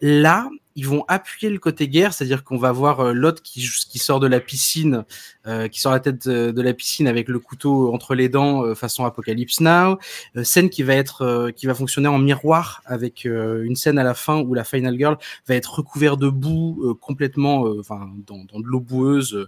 [0.03, 3.99] Là, ils vont appuyer le côté guerre, c'est-à-dire qu'on va voir euh, l'autre qui, qui
[3.99, 5.05] sort de la piscine,
[5.47, 8.75] euh, qui sort la tête de, la piscine avec le couteau entre les dents, euh,
[8.75, 9.99] façon Apocalypse Now.
[10.37, 13.99] Euh, scène qui va être, euh, qui va fonctionner en miroir avec euh, une scène
[13.99, 18.45] à la fin où la Final Girl va être recouverte de boue complètement, enfin dans,
[18.45, 19.47] dans de l'eau boueuse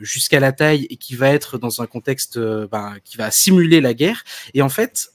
[0.00, 3.94] jusqu'à la taille et qui va être dans un contexte ben, qui va simuler la
[3.94, 4.22] guerre.
[4.54, 5.10] Et en fait,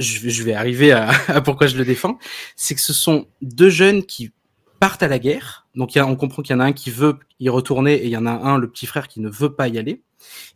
[0.00, 2.18] je vais, je vais arriver à, à pourquoi je le défends,
[2.56, 4.32] c'est que ce sont deux jeunes qui
[4.80, 5.68] partent à la guerre.
[5.76, 8.16] Donc on comprend qu'il y en a un qui veut y retourner et il y
[8.16, 10.02] en a un, le petit frère, qui ne veut pas y aller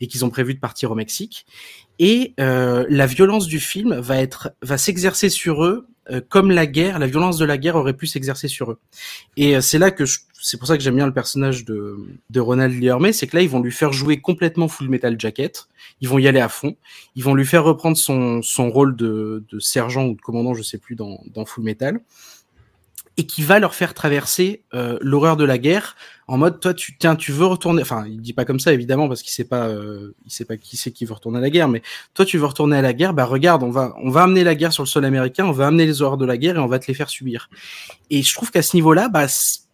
[0.00, 1.46] et qu'ils ont prévu de partir au Mexique.
[1.98, 5.86] Et euh, la violence du film va être, va s'exercer sur eux
[6.28, 8.78] comme la guerre, la violence de la guerre aurait pu s'exercer sur eux.
[9.36, 10.04] Et euh, c'est là que
[10.40, 11.96] c'est pour ça que j'aime bien le personnage de,
[12.28, 15.66] de Ronald Lee c'est que là ils vont lui faire jouer complètement Full Metal Jacket.
[16.00, 16.76] Ils vont y aller à fond.
[17.14, 20.62] Ils vont lui faire reprendre son, son rôle de, de sergent ou de commandant, je
[20.62, 22.00] sais plus, dans, dans Full Metal
[23.16, 25.96] et qui va leur faire traverser euh, l'horreur de la guerre
[26.26, 29.08] en mode toi tu tiens tu veux retourner enfin il dit pas comme ça évidemment
[29.08, 31.50] parce qu'il sait pas euh, il sait pas qui c'est qui veut retourner à la
[31.50, 31.82] guerre mais
[32.14, 34.54] toi tu veux retourner à la guerre bah regarde on va on va amener la
[34.54, 36.66] guerre sur le sol américain on va amener les horreurs de la guerre et on
[36.66, 37.48] va te les faire subir.
[38.10, 39.26] Et je trouve qu'à ce niveau là bah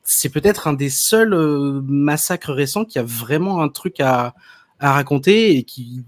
[0.02, 4.34] c'est peut-être un des seuls euh, massacres récents qui a vraiment un truc à,
[4.80, 6.04] à raconter et qui,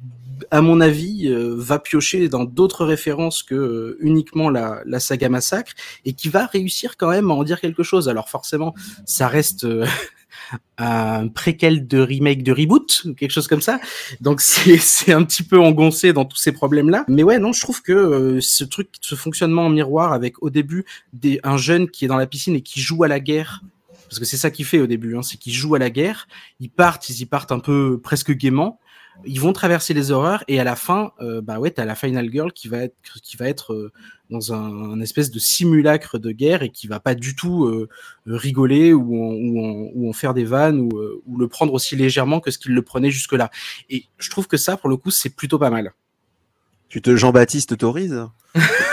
[0.50, 5.28] à mon avis, euh, va piocher dans d'autres références que euh, uniquement la, la, saga
[5.28, 5.72] Massacre
[6.04, 8.08] et qui va réussir quand même à en dire quelque chose.
[8.08, 8.74] Alors forcément,
[9.04, 9.86] ça reste euh,
[10.78, 13.80] un préquel de remake de reboot, quelque chose comme ça.
[14.20, 17.04] Donc c'est un petit peu engoncé dans tous ces problèmes-là.
[17.08, 20.84] Mais ouais, non, je trouve que ce truc, ce fonctionnement en miroir avec au début
[21.12, 23.62] des, un jeune qui est dans la piscine et qui joue à la guerre
[24.12, 26.28] parce que c'est ça qu'il fait au début, hein, c'est qu'ils jouent à la guerre,
[26.60, 28.78] ils partent, ils y partent un peu presque gaiement,
[29.24, 32.30] ils vont traverser les horreurs et à la fin, euh, bah ouais, t'as la final
[32.30, 33.92] girl qui va être qui va être euh,
[34.30, 37.88] dans un, un, espèce de simulacre de guerre et qui va pas du tout euh,
[38.26, 40.90] rigoler ou en, ou, en, ou en faire des vannes ou,
[41.26, 43.50] ou le prendre aussi légèrement que ce qu'il le prenait jusque là.
[43.90, 45.92] Et je trouve que ça, pour le coup, c'est plutôt pas mal.
[46.88, 48.26] Tu te Jean-Baptiste autorise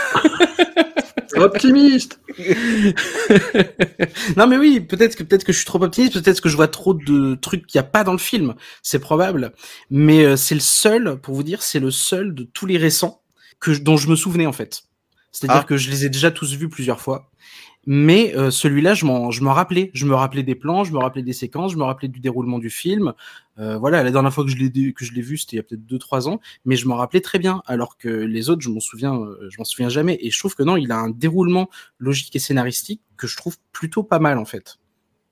[1.40, 2.20] optimiste.
[4.38, 6.68] non mais oui, peut-être que peut-être que je suis trop optimiste, peut-être que je vois
[6.68, 9.54] trop de trucs qu'il n'y a pas dans le film, c'est probable.
[9.90, 13.22] Mais euh, c'est le seul, pour vous dire, c'est le seul de tous les récents
[13.60, 14.84] que dont je me souvenais en fait.
[15.32, 15.68] C'est-à-dire ah.
[15.68, 17.29] que je les ai déjà tous vus plusieurs fois.
[17.92, 19.90] Mais euh, celui-là, je m'en, je m'en rappelais.
[19.96, 22.60] Je me rappelais des plans, je me rappelais des séquences, je me rappelais du déroulement
[22.60, 23.14] du film.
[23.58, 25.60] Euh, voilà, la dernière fois que je l'ai que je l'ai vu, c'était il y
[25.60, 27.64] a peut-être 2-3 ans, mais je m'en rappelais très bien.
[27.66, 30.20] Alors que les autres, je m'en souviens, euh, je m'en souviens jamais.
[30.22, 31.68] Et je trouve que non, il a un déroulement
[31.98, 34.78] logique et scénaristique que je trouve plutôt pas mal en fait.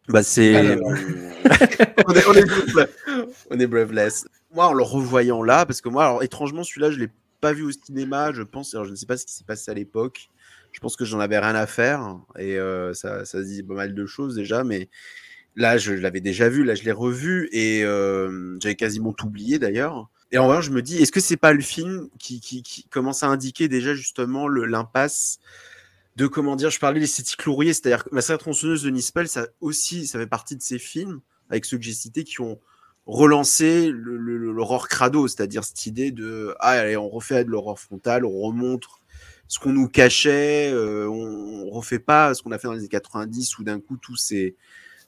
[0.09, 0.95] Bah c'est, on,
[2.15, 2.89] est, on, est,
[3.51, 3.67] on est.
[4.55, 7.61] Moi, en le revoyant là, parce que moi, alors étrangement, celui-là, je l'ai pas vu
[7.61, 8.33] au cinéma.
[8.33, 10.31] Je pense, alors je ne sais pas ce qui s'est passé à l'époque
[10.71, 13.93] je pense que j'en avais rien à faire et euh, ça, ça dit pas mal
[13.93, 14.89] de choses déjà, mais
[15.55, 19.59] là je l'avais déjà vu, là je l'ai revu et euh, j'avais quasiment tout oublié
[19.59, 20.09] d'ailleurs.
[20.31, 23.27] Et en vrai, je me dis, est-ce que c'est pas le film qui, commence à
[23.27, 25.39] indiquer déjà justement l'impasse
[26.17, 30.07] de comment dire, je parlais l'esthétique lourrier, c'est-à-dire que Massacre tronçonneuse de Nispel, ça aussi,
[30.07, 32.59] ça fait partie de ces films avec ceux que j'ai cités qui ont
[33.05, 38.37] relancé l'horreur crado, c'est-à-dire cette idée de ah allez, on refait de l'horreur frontale, on
[38.41, 38.99] remontre
[39.47, 42.79] ce qu'on nous cachait, euh, on, on, refait pas ce qu'on a fait dans les
[42.79, 44.55] années 90 où d'un coup tout c'est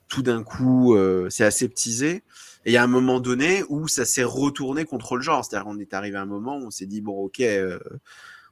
[0.10, 2.24] tout d'un coup euh, c'est aseptisé.
[2.66, 5.66] Et il y a un moment donné où ça s'est retourné contre le genre, c'est-à-dire
[5.66, 7.80] qu'on est arrivé à un moment où on s'est dit bon ok, euh,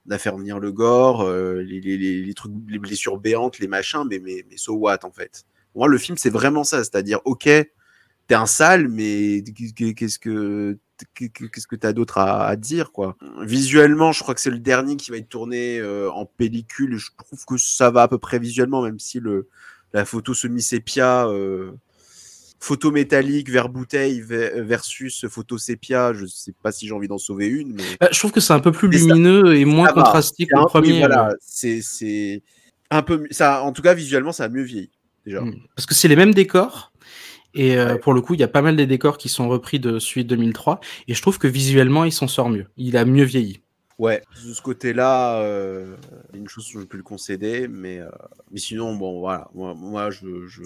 [0.07, 3.59] on a fait revenir le gore, euh, les, les, les, les, trucs, les blessures béantes,
[3.59, 5.43] les machins, mais mais mais so what en fait?
[5.75, 10.77] Moi le film c'est vraiment ça, c'est-à-dire ok, t'es un sale, mais qu'est-ce que
[11.13, 13.17] qu'est-ce que tu as d'autre à, à, dire quoi?
[13.41, 16.97] Visuellement, je crois que c'est le dernier qui va être tourné euh, en pellicule.
[16.97, 19.47] Je trouve que ça va à peu près visuellement, même si le
[19.93, 21.71] la photo semi-sépia, euh,
[22.59, 27.47] photo métallique vers bouteille versus photo sépia, je sais pas si j'ai envie d'en sauver
[27.47, 27.73] une.
[27.73, 27.83] Mais...
[27.99, 30.65] Bah, je trouve que c'est un peu plus lumineux ça, et moins contrasté que le
[30.65, 30.99] premier.
[30.99, 32.41] Voilà, c'est
[32.89, 33.61] un peu ça.
[33.63, 34.91] En tout cas, visuellement, ça a mieux vieilli
[35.25, 35.41] déjà.
[35.41, 35.55] Hmm.
[35.75, 36.91] Parce que c'est les mêmes décors.
[37.57, 39.79] Et euh, pour le coup, il y a pas mal des décors qui sont repris
[39.79, 40.79] de Suite 2003.
[41.07, 42.67] Et je trouve que visuellement, il s'en sort mieux.
[42.77, 43.61] Il a mieux vieilli.
[43.97, 45.95] Ouais, de ce côté-là, euh,
[46.35, 48.09] une chose que je peux le concéder, mais, euh,
[48.51, 50.61] mais sinon, bon, voilà, moi, moi je, je,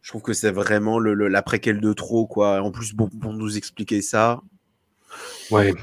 [0.00, 2.62] je, trouve que c'est vraiment le, le, la préquelle de trop, quoi.
[2.62, 4.40] En plus, bon, pour nous expliquer ça.
[5.50, 5.74] Ouais.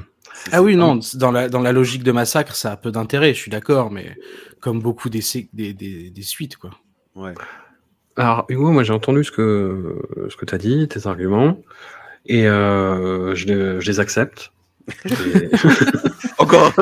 [0.50, 3.38] Ah oui, non, dans la, dans la logique de massacre, ça a peu d'intérêt, je
[3.38, 4.16] suis d'accord, mais
[4.60, 5.20] comme beaucoup des,
[5.52, 6.70] des, des, des suites, quoi.
[7.14, 7.34] Ouais.
[8.16, 9.98] Alors, Hugo, moi j'ai entendu ce que,
[10.28, 11.60] ce que tu as dit, tes arguments,
[12.26, 14.52] et euh, je, je, les accepte.
[15.04, 15.50] Je les...
[16.38, 16.72] Encore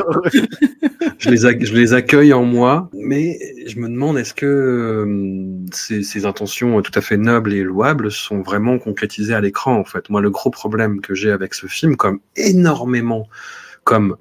[1.19, 6.03] je, les je les accueille en moi, mais je me demande est-ce que euh, ces,
[6.03, 10.09] ces, intentions tout à fait nobles et louables sont vraiment concrétisées à l'écran, en fait?
[10.09, 13.29] Moi, le gros problème que j'ai avec ce film, comme énormément,
[13.85, 14.17] comme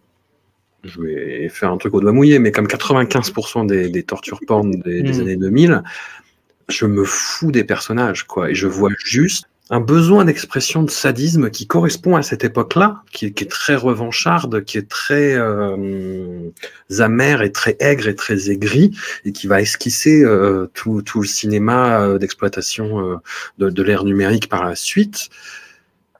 [0.84, 4.70] je vais faire un truc au doigt mouillé, mais comme 95% des, des tortures porn
[4.70, 5.20] des, des mmh.
[5.20, 5.82] années 2000,
[6.72, 11.48] je me fous des personnages, quoi, et je vois juste un besoin d'expression de sadisme
[11.48, 16.50] qui correspond à cette époque-là, qui, est très revancharde, qui est très euh,
[16.98, 18.94] amère et très aigre et très aigri,
[19.24, 23.18] et qui va esquisser euh, tout, le cinéma euh, d'exploitation
[23.58, 25.30] euh, de l'ère numérique par la suite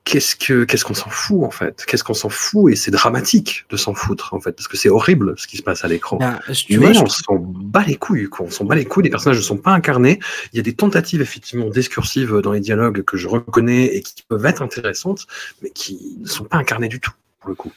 [0.04, 1.84] qu'est-ce que qu'est-ce qu'on s'en fout en fait?
[1.86, 2.72] Qu'est-ce qu'on s'en fout?
[2.72, 5.62] Et c'est dramatique de s'en foutre en fait parce que c'est horrible ce qui se
[5.62, 6.16] passe à l'écran.
[6.18, 6.38] Ben,
[6.70, 8.46] Mais vois, on s'en bat les couilles, quoi.
[8.46, 9.04] On s'en bat les couilles.
[9.04, 10.18] Les personnages ne sont pas incarnés.
[10.52, 14.22] Il y a des tentatives effectivement discursives dans les dialogues que je reconnais et qui
[14.26, 15.26] peuvent être intéressantes,
[15.62, 17.72] mais qui ne sont pas incarnées du tout pour le coup.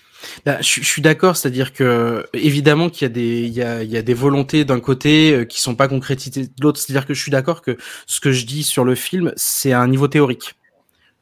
[0.46, 3.84] Là, je, je, suis d'accord, c'est-à-dire que évidemment qu'il y a des il y a,
[3.84, 6.80] il y a des volontés d'un côté euh, qui sont pas concrétisées de l'autre.
[6.80, 9.82] C'est-à-dire que je suis d'accord que ce que je dis sur le film, c'est à
[9.82, 10.56] un niveau théorique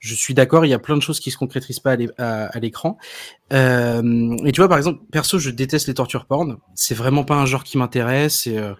[0.03, 2.97] je suis d'accord, il y a plein de choses qui se concrétisent pas à l'écran.
[3.53, 6.57] Euh, et tu vois, par exemple, perso, je déteste les tortures porn.
[6.75, 8.47] C'est vraiment pas un genre qui m'intéresse.
[8.47, 8.73] Et, euh,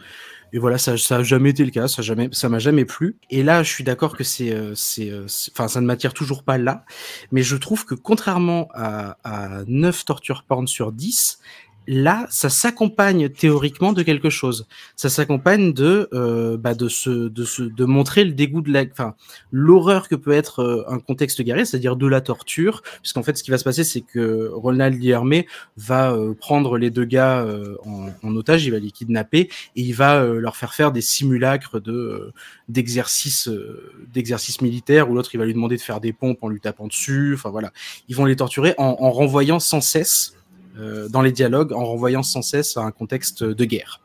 [0.54, 3.18] et voilà, ça, ça a jamais été le cas, ça jamais, ça m'a jamais plu.
[3.32, 6.14] Et là, je suis d'accord que c'est, euh, c'est, euh, c'est- enfin, ça ne m'attire
[6.14, 6.86] toujours pas là.
[7.32, 11.40] Mais je trouve que contrairement à, à 9 torture porn sur 10,
[11.88, 14.68] là, ça s'accompagne théoriquement de quelque chose.
[14.96, 18.84] Ça s'accompagne de, euh, bah, de se, de se, de montrer le dégoût de la,
[18.92, 19.16] enfin,
[19.52, 22.82] l'horreur que peut être euh, un contexte guerrier, c'est-à-dire de la torture.
[23.02, 26.90] Puisqu'en fait, ce qui va se passer, c'est que Ronald Guillermet va euh, prendre les
[26.90, 30.56] deux gars euh, en, en otage, il va les kidnapper et il va euh, leur
[30.56, 32.32] faire faire des simulacres de
[32.70, 36.48] d'exercices euh, d'exercices militaires où l'autre il va lui demander de faire des pompes en
[36.48, 37.34] lui tapant dessus.
[37.36, 37.72] Enfin voilà,
[38.08, 40.34] ils vont les torturer en, en renvoyant sans cesse
[40.76, 44.02] dans les dialogues, en renvoyant sans cesse à un contexte de guerre.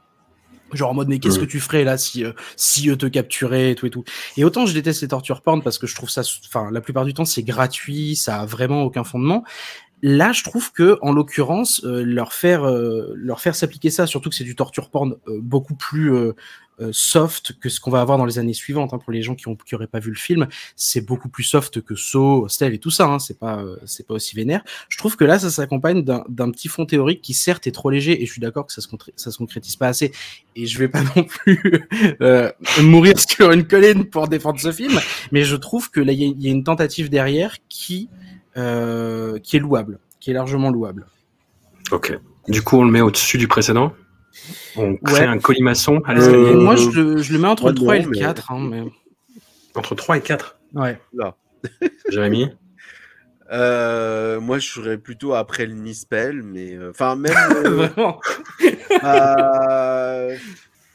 [0.72, 3.70] Genre en mode mais qu'est-ce que tu ferais là si euh, si eux te capturaient
[3.70, 4.04] et tout et tout.
[4.36, 7.06] Et autant je déteste les tortures porn parce que je trouve ça, enfin la plupart
[7.06, 9.44] du temps c'est gratuit, ça a vraiment aucun fondement.
[10.02, 14.28] Là, je trouve que, en l'occurrence, euh, leur faire euh, leur faire s'appliquer ça, surtout
[14.30, 16.34] que c'est du torture porn euh, beaucoup plus euh,
[16.80, 18.94] euh, soft que ce qu'on va avoir dans les années suivantes.
[18.94, 20.46] hein, pour les gens qui ont qui pas vu le film,
[20.76, 23.06] c'est beaucoup plus soft que Saw, Hostel et tout ça.
[23.06, 24.62] Hein, c'est pas euh, c'est pas aussi vénère.
[24.88, 28.22] Je trouve que là, ça s'accompagne d'un petit fond théorique qui certes est trop léger,
[28.22, 30.12] et je suis d'accord que ça se ça se concrétise pas assez.
[30.54, 31.88] Et je vais pas non plus
[32.82, 35.00] mourir sur une colline pour défendre ce film,
[35.32, 38.08] mais je trouve que là, il y, y a une tentative derrière qui
[38.58, 41.06] euh, qui est louable, qui est largement louable.
[41.90, 42.18] Ok.
[42.48, 43.92] Du coup, on le met au-dessus du précédent?
[44.76, 45.26] On crée Ouais.
[45.26, 46.02] un colimaçon.
[46.08, 46.60] Euh.
[46.60, 48.52] Moi, je le, je le mets entre le 3 et non, le mais- 4.
[48.52, 48.84] Hein, mais...
[49.74, 50.58] Entre 3 et 4.
[50.74, 51.00] Ouais.
[52.10, 52.50] Jérémy?
[53.50, 57.32] Euh, moi, je serais plutôt après le Nispel, mais euh, enfin même.
[57.64, 58.20] euh, Vraiment.
[59.04, 60.36] euh,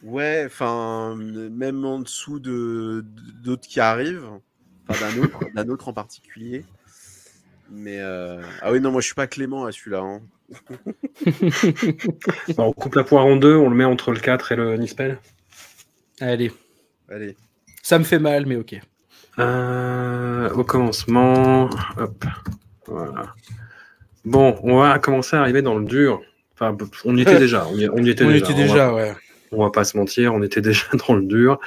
[0.04, 3.04] ouais, enfin même en dessous de
[3.44, 4.30] d'autres qui arrivent,
[4.88, 6.64] enfin d'un autre, d'un autre en particulier.
[7.76, 10.00] Mais euh, ah oui non, moi je suis pas Clément à celui-là.
[10.00, 10.22] hein.
[12.56, 14.78] Bon, On coupe la poire en deux, on le met entre le 4 et le
[14.78, 15.18] Nispel.
[16.22, 16.52] Allez,
[17.10, 17.36] Allez.
[17.82, 18.76] ça me fait mal, mais ok.
[19.40, 22.26] Euh, au commencement, hop,
[22.86, 23.34] voilà.
[24.26, 26.22] Bon, on va commencer à arriver dans le dur.
[26.54, 27.66] Enfin, on y était déjà.
[27.68, 28.46] On y, on y était On déjà.
[28.46, 29.14] était on va- déjà, ouais.
[29.52, 31.60] on va pas se mentir, on était déjà dans le dur.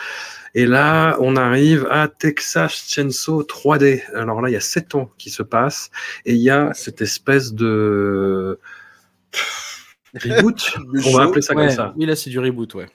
[0.55, 4.03] Et là, on arrive à Texas Chainsaw 3D.
[4.14, 5.90] Alors là, il y a 7 ans qui se passent
[6.24, 8.59] et il y a cette espèce de
[10.14, 10.76] reboot,
[11.07, 11.94] on va appeler ça Ouais, comme ça.
[11.97, 12.86] Oui, là, c'est du reboot, ouais.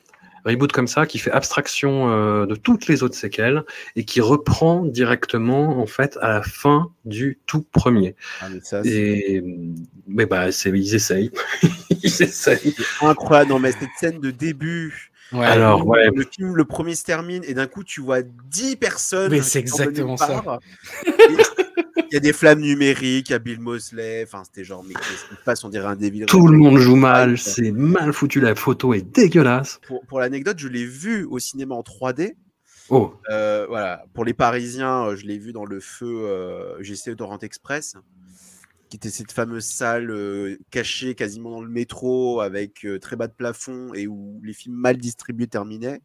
[0.44, 3.64] Reboot comme ça qui fait abstraction euh, de toutes les autres séquelles
[3.96, 8.16] et qui reprend directement en fait à la fin du tout premier.
[8.42, 9.44] Ah, mais ça, Et
[10.08, 11.32] mais bah ils essayent,
[11.92, 12.74] ils essayent.
[13.02, 13.52] incroyable.
[13.52, 15.11] Non, mais cette scène de début.
[15.34, 15.46] Ouais.
[15.46, 19.32] Alors ouais, Le film, le premier se termine et d'un coup, tu vois 10 personnes.
[19.32, 20.60] Mais c'est exactement ça.
[21.06, 24.24] Il y a des flammes numériques, il y a Bill Mosley.
[24.28, 25.64] Enfin, c'était genre, mais qu'est-ce qui se passe?
[25.64, 26.26] On dirait un débile.
[26.26, 29.80] tout le monde joue mal, c'est mal foutu, la photo est dégueulasse.
[29.88, 32.36] Pour, pour l'anecdote, je l'ai vu au cinéma en 3D.
[32.90, 37.16] Oh, Euh, voilà, pour les Parisiens, euh, je l'ai vu dans le feu euh, GC
[37.16, 37.96] Torrent Express,
[38.92, 43.28] qui était cette fameuse salle euh, cachée quasiment dans le métro avec euh, très bas
[43.28, 46.02] de plafond et où les films mal distribués terminaient.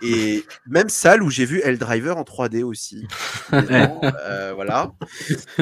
[0.00, 3.06] Et même salle où j'ai vu El Driver en 3D aussi.
[3.52, 4.92] Euh, voilà.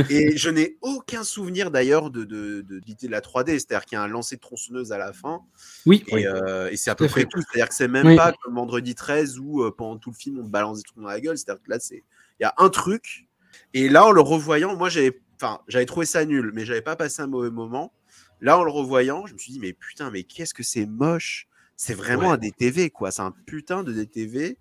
[0.08, 3.96] Et je n'ai aucun souvenir d'ailleurs de, de, de l'idée de la 3D, c'est-à-dire qu'il
[3.96, 5.40] y a un lancer de tronçonneuse à la fin.
[5.84, 7.40] Oui, Et, euh, et c'est à peu près tout.
[7.40, 8.16] C'est-à-dire que c'est même Oui.
[8.16, 11.20] pas comme vendredi 13 où pendant tout le film on balance des trucs dans la
[11.20, 11.36] gueule.
[11.36, 12.02] C'est-à-dire que là, il
[12.40, 13.26] y a un truc.
[13.74, 16.96] Et là, en le revoyant, moi j'avais enfin, j'avais trouvé ça nul, mais j'avais pas
[16.96, 17.92] passé un mauvais moment.
[18.40, 21.46] Là, en le revoyant, je me suis dit, mais putain, mais qu'est-ce que c'est moche.
[21.76, 22.34] C'est vraiment Ouais.
[22.34, 23.10] un DTV, quoi.
[23.10, 24.56] C'est un putain de DTV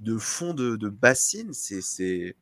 [0.00, 1.52] de fond de, de bassine.
[1.52, 2.36] C'est.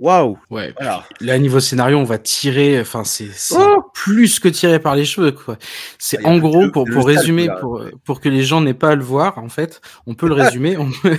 [0.00, 0.36] Waouh!
[0.50, 0.74] ouais.
[0.76, 1.04] Voilà.
[1.20, 2.80] Là, niveau scénario, on va tirer.
[2.80, 5.56] Enfin, c'est Oh plus que tirer par les cheveux, quoi.
[5.98, 7.56] C'est Ah, en gros pour pour résumer, là.
[7.56, 9.38] pour pour que les gens n'aient pas à le voir.
[9.38, 10.76] En fait, on peut le résumer.
[11.02, 11.16] peut-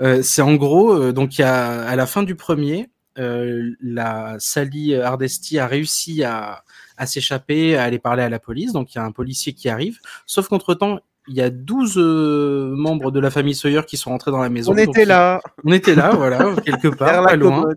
[0.00, 0.94] euh, c'est en gros.
[0.94, 5.66] euh, donc, il y a à la fin du premier, euh, la Sally Hardesty a
[5.66, 6.62] réussi à
[6.98, 8.72] à s'échapper, à aller parler à la police.
[8.72, 9.98] Donc, il y a un policier qui arrive.
[10.26, 10.98] Sauf qu'entre temps,
[11.28, 14.50] il y a 12 euh, membres de la famille Sawyer qui sont rentrés dans la
[14.50, 14.72] maison.
[14.72, 15.40] On était là.
[15.64, 17.76] On était là, voilà, quelque part, pas loin commode.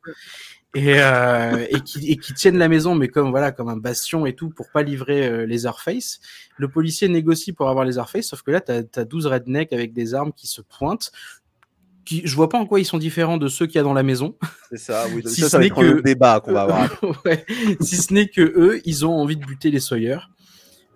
[0.73, 4.25] et, euh, et, qui, et qui tiennent la maison, mais comme voilà, comme un bastion
[4.25, 6.19] et tout, pour pas livrer euh, les Airface.
[6.57, 9.93] Le policier négocie pour avoir les Airface, sauf que là, t'as as 12 rednecks avec
[9.93, 11.11] des armes qui se pointent.
[12.05, 13.93] Qui, je vois pas en quoi ils sont différents de ceux qu'il y a dans
[13.93, 14.35] la maison.
[14.71, 15.21] C'est ça, oui.
[15.27, 16.89] Si ça, ce ça va n'est être un que- autre débat qu'on va avoir.
[17.25, 17.45] Ouais.
[17.79, 20.17] Si ce n'est que eux, ils ont envie de buter les Sawyer.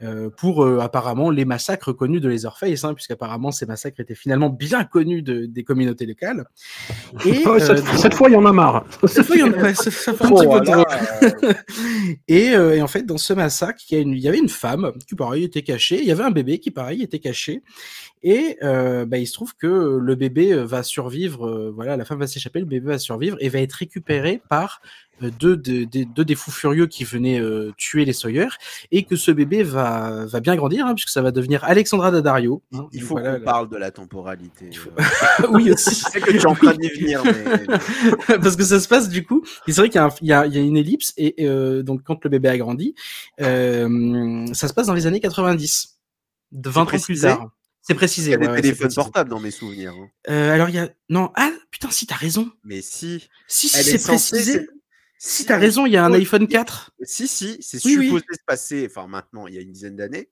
[0.03, 4.49] Euh, pour euh, apparemment les massacres connus de Leatherface, hein, puisqu'apparemment ces massacres étaient finalement
[4.49, 6.45] bien connus de- des communautés locales.
[7.25, 8.85] Et, cette, euh, cette fois, il y en a marre.
[9.07, 10.85] cette fois, il y en a- ouais, ça, ça fait un Oh, petit peu voilà,
[12.27, 14.37] et, euh, et en fait, dans ce massacre, il y, a une- il y avait
[14.39, 15.99] une femme qui, pareil, était cachée.
[16.01, 17.61] Il y avait un bébé qui, pareil, était caché.
[18.23, 21.71] Et euh, bah, il se trouve que le bébé va survivre.
[21.75, 24.81] voilà, la femme va s'échapper, le bébé va survivre et va être récupéré par
[25.21, 28.47] deux, des- deux des fous furieux qui venaient euh, tuer les Sawyer.
[28.91, 32.61] Et que ce bébé va, va bien grandir, hein, puisque ça va devenir Alexandra Daddario.
[32.73, 32.87] hein.
[32.91, 34.69] Il faut voilà, qu'on le- parle de la temporalité.
[34.73, 35.47] faut- euh.
[35.51, 35.91] oui, aussi.
[35.95, 37.65] Je sais que tu es en train d'y venir, mais
[38.39, 39.43] parce que ça se passe du coup.
[39.67, 41.35] C'est vrai qu'il y, a un- il y a- il y a une ellipse et
[41.47, 42.93] euh, donc quand le bébé a grandi,
[43.41, 45.97] euh, ça se passe dans les années 90,
[46.51, 47.49] de 20 ans plus tard.
[47.81, 48.31] C'est précisé.
[48.31, 49.93] il y a des ouais, c'est téléphones portables dans mes souvenirs.
[49.95, 50.07] hein.
[50.29, 52.49] Euh, alors il y a non ah putain si t'as raison.
[52.63, 53.27] Mais si.
[53.47, 54.67] Si si c'est précisé.
[55.27, 56.91] Si t'as raison, il y a un iPhone 4.
[57.03, 58.05] Si, si, c'est Oui, oui.
[58.05, 60.29] supposé se passer, enfin maintenant, il y a une dizaine d'années.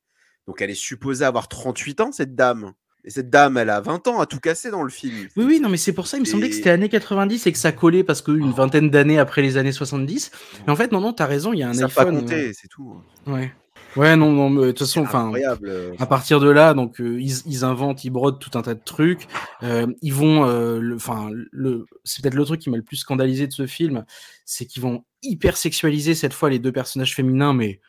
[0.47, 2.73] Donc elle est supposée avoir 38 ans, cette dame.
[3.05, 5.27] Et cette dame, elle a 20 ans à tout casser dans le film.
[5.35, 7.51] Oui oui non mais c'est pour ça il me semblait que c'était années 90 et
[7.51, 10.31] que ça collait parce qu'une vingtaine d'années après les années 70.
[10.65, 12.19] Mais en fait non non t'as raison il y a un Ça pas iPhone.
[12.21, 12.95] compté, c'est tout.
[13.27, 13.53] euh, Ouais
[13.95, 15.31] ouais non non mais de toute façon enfin.
[15.63, 18.73] euh, À partir de là, donc euh, ils, ils inventent, ils brodent tout un tas
[18.73, 19.27] de trucs.
[19.63, 22.97] Euh, ils vont, euh, le- enfin, le, c'est peut-être le truc qui m'a le plus
[22.97, 24.05] scandalisé de ce film,
[24.45, 27.79] c'est qu'ils vont hyper sexualiser cette fois les deux personnages féminins, mais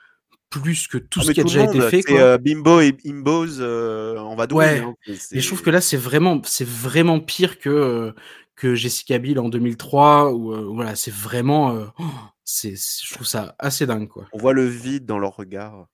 [0.51, 2.03] plus que tout ah, ce qui a déjà été fait.
[2.03, 2.21] Quoi.
[2.21, 4.65] euh, Bimbo et Imbos euh, en vadrouille.
[4.65, 4.79] Ouais.
[4.79, 8.13] hein, et Et je trouve que là, c'est vraiment, c'est vraiment pire que euh,
[8.55, 10.33] que Jessica Biel en 2003.
[10.33, 12.05] Ou euh, voilà, c'est vraiment, oh,
[12.45, 14.27] c'est- je trouve ça assez dingue, quoi.
[14.33, 15.89] On voit le vide dans leur regard.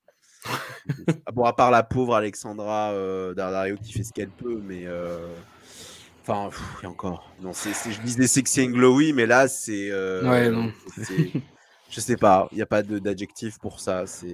[1.26, 4.84] ah bon, à part la pauvre Alexandra euh, Daddario qui fait ce qu'elle peut, mais.
[4.86, 5.18] euh,
[6.22, 7.32] Enfin, pff, et encore.
[7.42, 9.88] Non, c'est, c'est- je disais sexy and glowy, mais là, c'est.
[9.90, 10.70] euh, Ouais, non.
[11.92, 14.04] Je sais pas, il n'y a pas d'adjectif pour ça.
[14.06, 14.28] C'est.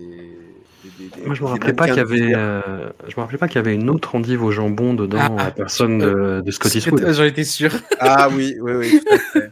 [1.25, 3.59] Moi, je me rappelais pas qu'il y avait, euh, je me rappelais pas qu'il y
[3.61, 6.79] avait une autre endive au jambon dedans, Ah, à la personne de, de Scott C'est-
[6.79, 7.11] Eastwood.
[7.15, 7.71] J'en étais sûr.
[7.99, 9.51] Ah oui, oui, oui, tout à fait.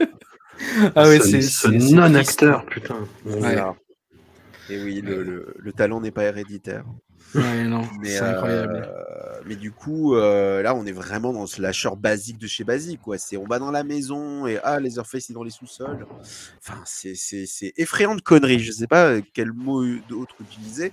[0.96, 2.96] Ah ce, c'est ce c'est- c'est non-acteur, putain.
[3.24, 3.55] Ouais.
[3.55, 3.74] ça.
[4.69, 6.85] Et oui, le, le- le talent n'est pas héréditaire.
[7.35, 8.83] Ouais, non, Mais, c'est incroyable.
[8.87, 12.65] euh, mais du coup, euh, là, on est vraiment dans ce lâcheur basique de chez
[12.65, 13.01] basique.
[13.03, 13.19] Quoi.
[13.19, 16.07] C'est, on va dans la maison et ah, Leatherface est dans les sous-sols.
[16.61, 18.61] Enfin, c'est, c'est, c'est effrayant de conneries.
[18.61, 20.93] Je sais pas euh, quel mot d'autre utiliser.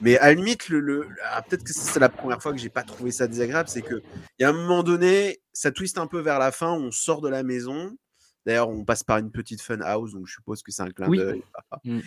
[0.00, 2.70] Mais à la limite, le, le- ah, peut-être que c'est la première fois que j'ai
[2.70, 3.68] pas trouvé ça désagréable.
[3.68, 4.02] C'est que
[4.38, 6.72] il y a un moment donné, ça twiste un peu vers la fin.
[6.72, 7.96] On sort de la maison.
[8.46, 11.08] D'ailleurs, on passe par une petite fun house, donc je suppose que c'est un clin
[11.08, 11.18] Oui.
[11.18, 11.42] d'œil.
[11.84, 12.00] Mm.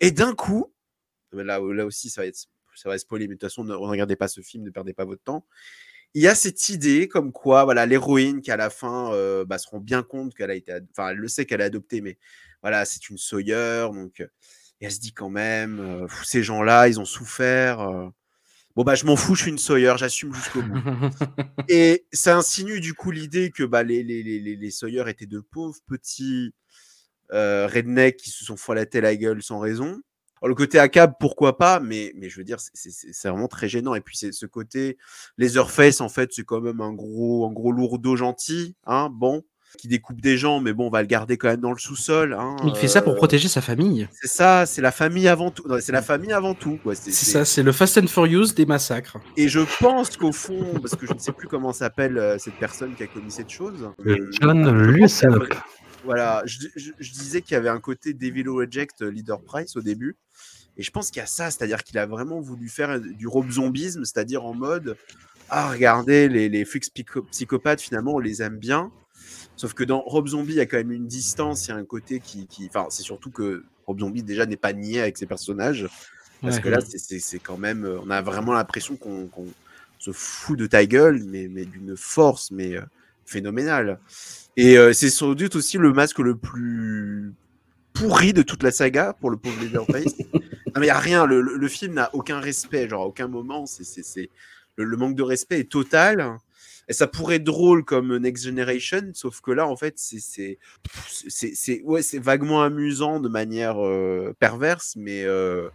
[0.00, 0.72] Et d'un coup,
[1.32, 4.16] là, là aussi, ça va être, ça va spoiler, mais de toute façon, ne regardez
[4.16, 5.44] pas ce film, ne perdez pas votre temps.
[6.14, 9.58] Il y a cette idée comme quoi, voilà, l'héroïne qui à la fin euh, bah,
[9.58, 12.18] se rend bien compte qu'elle a été, enfin, elle le sait qu'elle est adoptée, mais
[12.60, 14.26] voilà, c'est une Sawyer, donc euh,
[14.80, 17.80] et elle se dit quand même, euh, ces gens-là, ils ont souffert.
[17.80, 18.08] euh,
[18.76, 20.78] bon bah, je m'en fous, je suis une Sawyer, j'assume jusqu'au bout.
[21.68, 25.26] Et ça insinue du coup l'idée que bah, les, les, les, les, les Sawyer étaient
[25.26, 26.52] de pauvres petits
[27.32, 30.00] euh, rednecks qui se sont foilatés la gueule sans raison.
[30.40, 33.94] Alors, le côté ACAB, pourquoi pas, mais, mais je veux dire, c'est- vraiment très gênant.
[33.94, 34.98] Et puis, c'est ce côté
[35.38, 39.44] Leatherface, en fait, c'est quand même un gros, un gros lourdeau gentil, hein, bon,
[39.78, 42.34] qui découpe des gens, mais bon, on va le garder quand même dans le sous-sol.
[42.38, 44.08] Hein, Il fait ça pour euh, protéger sa famille.
[44.12, 45.64] C'est ça, c'est la famille avant tout.
[45.80, 46.78] C'est la famille avant tout.
[46.94, 49.16] C'est ça, c'est le Fast and Furious des massacres.
[49.36, 52.54] Et je pense qu'au fond, parce que je ne sais plus comment s'appelle euh, cette
[52.54, 53.90] personne qui a commis cette chose.
[54.06, 55.44] euh, John Lucenop.
[56.04, 59.80] Voilà, je, je- je disais qu'il y avait un côté Devil Reject Leader Price au
[59.82, 60.16] début.
[60.76, 63.50] Et je pense qu'il y a ça, c'est-à-dire qu'il a vraiment voulu faire du robe
[63.50, 64.96] zombisme, c'est-à-dire en mode
[65.50, 68.90] Ah, regardez, les, les flics psycho- psychopathes, finalement, on les aime bien.
[69.56, 71.76] Sauf que dans Rob Zombie, il y a quand même une distance, il y a
[71.76, 72.46] un côté qui.
[72.46, 75.88] qui- Enfin, c'est surtout que Rob Zombie, déjà, n'est pas nié avec ses personnages.
[76.40, 76.62] Parce Ouais.
[76.62, 77.84] que là, c'est- quand même.
[77.84, 79.28] euh, On a vraiment l'impression qu'on
[79.98, 82.82] se fout de ta gueule, mais, mais d'une force mais euh,
[83.24, 84.00] phénoménale.
[84.56, 87.32] Et euh, c'est sans doute aussi le masque le plus
[87.92, 90.14] pourri de toute la saga pour le pauvre Leatherface.
[90.34, 90.40] non,
[90.78, 91.24] mais il n'y a rien.
[91.26, 92.88] Le, le- le film n'a aucun respect.
[92.88, 94.30] Genre, à aucun moment, c'est c'est- c'est-
[94.76, 96.36] le, le manque de respect est total.
[96.88, 100.58] Et ça pourrait être drôle comme Next Generation, sauf que là, en fait, c'est
[101.84, 105.68] ouais, vaguement amusant de manière euh, perverse, mais euh,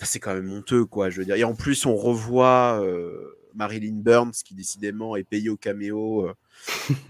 [0.00, 1.08] c'est quand même honteux, quoi.
[1.08, 1.36] Je veux dire.
[1.36, 6.28] Et en plus, on revoit euh, Marilyn Burns, qui décidément est payée au caméo,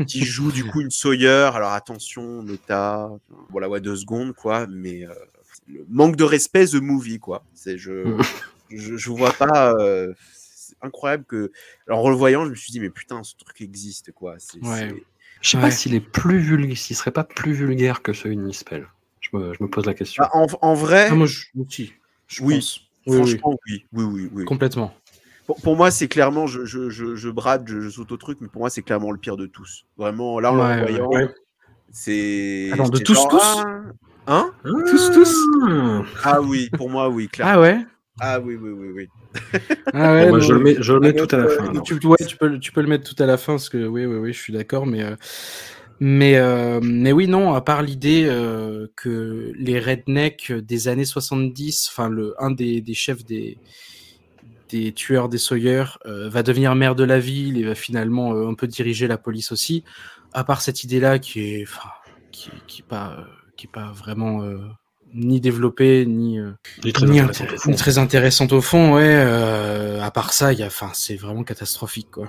[0.06, 1.50] qui joue du coup une Sawyer.
[1.54, 3.10] Alors attention, Nota,
[3.50, 4.68] voilà, ouais, deux secondes, quoi.
[4.68, 5.06] Mais
[5.66, 7.44] le manque de respect, The Movie, quoi.
[7.66, 7.76] Je,
[8.70, 9.74] je, je vois pas.
[10.82, 11.52] Incroyable que.
[11.86, 14.36] Alors, en le voyant, je me suis dit, mais putain, ce truc existe, quoi.
[14.38, 14.88] C'est, Ouais.
[14.90, 15.04] c'est-
[15.40, 15.62] Je sais Ouais.
[15.64, 18.86] pas s'il est plus vulgaire, s'il serait pas plus vulgaire que celui de Nispel.
[19.20, 20.22] Je me, je me pose la question.
[20.22, 21.92] Bah, en, en vrai, Ah, moi, je, aussi,
[22.28, 22.54] je Oui.
[22.56, 22.80] pense.
[23.06, 23.16] Oui, oui.
[23.16, 24.44] Franchement, oui, oui, oui, oui.
[24.44, 24.94] Complètement.
[25.46, 28.38] Pour, pour moi, c'est clairement, je, je, je, je brade, je, je saute au truc,
[28.40, 29.84] mais pour moi, c'est clairement le pire de tous.
[29.96, 31.28] Vraiment, là, en Ouais, le voyant, ouais.
[31.90, 32.70] c'est.
[32.72, 33.64] Attends, de tous, genre, tous ah,
[34.28, 34.52] Hein?
[34.62, 36.02] Tous, tous Ah.
[36.22, 37.54] Ah oui, pour moi, oui, clairement.
[37.54, 37.84] Ah ouais?
[38.20, 39.08] Ah oui, oui, oui, oui.
[39.94, 41.72] Ah ouais, Bon, moi, non, je le mets, je le mets tout à la fin.
[41.82, 43.86] Tu, ouais, tu, peux, le- tu peux le mettre tout à la fin, parce que
[43.86, 45.16] oui, oui, oui, je suis d'accord, mais, euh,
[46.00, 51.88] mais, euh, mais oui, non, à part l'idée euh, que les rednecks des années 70,
[51.90, 53.58] enfin, un des, des chefs des,
[54.70, 58.54] des tueurs des Sawyer euh, va devenir maire de la ville et va finalement un
[58.54, 59.84] peu diriger la police aussi,
[60.32, 61.68] à part cette idée-là qui est,
[62.30, 63.26] qui, qui est pas,
[63.56, 64.42] qui est pas vraiment
[65.14, 66.50] ni développée, ni, euh,
[66.84, 67.70] est très ni, intéressant, inté- au fond.
[67.70, 69.02] ni très intéressante au fond, ouais.
[69.04, 72.28] euh, à part ça, il y a, enfin, c'est vraiment catastrophique, quoi.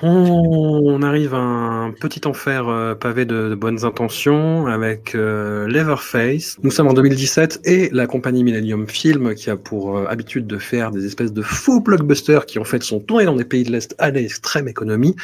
[0.00, 6.56] On arrive à un petit enfer euh, pavé de, de bonnes intentions avec euh, Leatherface.
[6.62, 10.58] Nous sommes en 2017 et la compagnie Millennium Film, qui a pour euh, habitude de
[10.58, 13.72] faire des espèces de faux blockbusters qui en fait sont tournés dans des pays de
[13.72, 15.16] l'Est à l'extrême économie,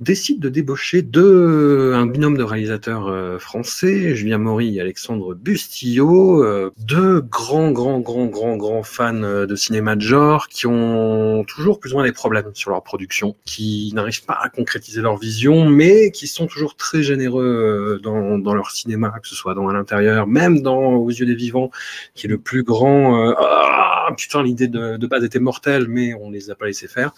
[0.00, 6.42] décide de débaucher deux, un binôme de réalisateurs euh, français, Julien Maury et Alexandre Bustillo,
[6.42, 11.44] euh, deux grands, grands, grands, grands, grands fans euh, de cinéma de genre qui ont
[11.44, 15.16] toujours plus ou moins des problèmes sur leur production, qui n'arrivent pas à concrétiser leur
[15.16, 19.68] vision, mais qui sont toujours très généreux dans, dans leur cinéma, que ce soit dans
[19.68, 21.70] à l'intérieur, même dans Aux yeux des vivants,
[22.14, 23.28] qui est le plus grand.
[23.28, 26.88] euh, ah, putain, l'idée de, de base était mortelle, mais on les a pas laissés
[26.88, 27.12] faire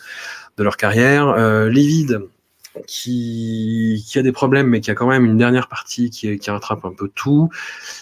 [0.57, 1.29] de leur carrière.
[1.29, 2.23] Euh, Livide,
[2.87, 6.85] qui, a des problèmes, mais qui a quand même une dernière partie qui, qui rattrape
[6.85, 7.49] un peu tout.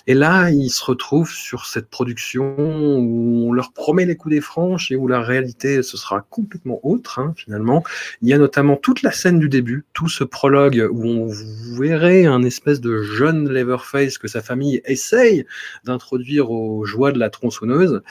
[0.06, 4.40] Et là, ils se retrouvent sur cette production où on leur promet les coups des
[4.40, 7.84] franches et où la réalité, ce sera complètement autre, hein, finalement.
[8.22, 11.28] Il y a notamment toute la scène du début, tout ce prologue où on
[11.78, 15.44] verrez un espèce de jeune Leatherface que sa famille essaye
[15.84, 18.02] d'introduire aux joies de la tronçonneuse.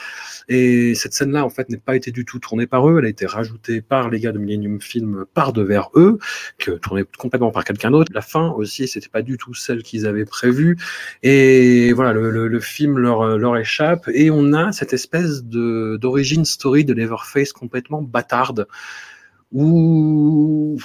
[0.48, 2.98] Et cette scène-là, en fait, n'est pas été du tout tournée par eux.
[2.98, 6.18] Elle a été rajoutée par les gars de Millennium Film par devers eux
[6.58, 8.10] que tourné complètement par quelqu'un d'autre.
[8.14, 10.78] La fin aussi, c'était pas du tout celle qu'ils avaient prévue.
[11.22, 14.08] Et voilà, le, le, le film leur, leur échappe.
[14.12, 18.66] Et on a cette espèce de d'origine story de Leatherface complètement bâtarde,
[19.52, 20.78] où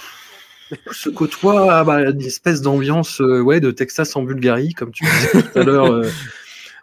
[0.92, 5.44] se côtoie bah, une espèce d'ambiance euh, ouais, de Texas en Bulgarie, comme tu disais
[5.44, 6.10] tout à l'heure, euh,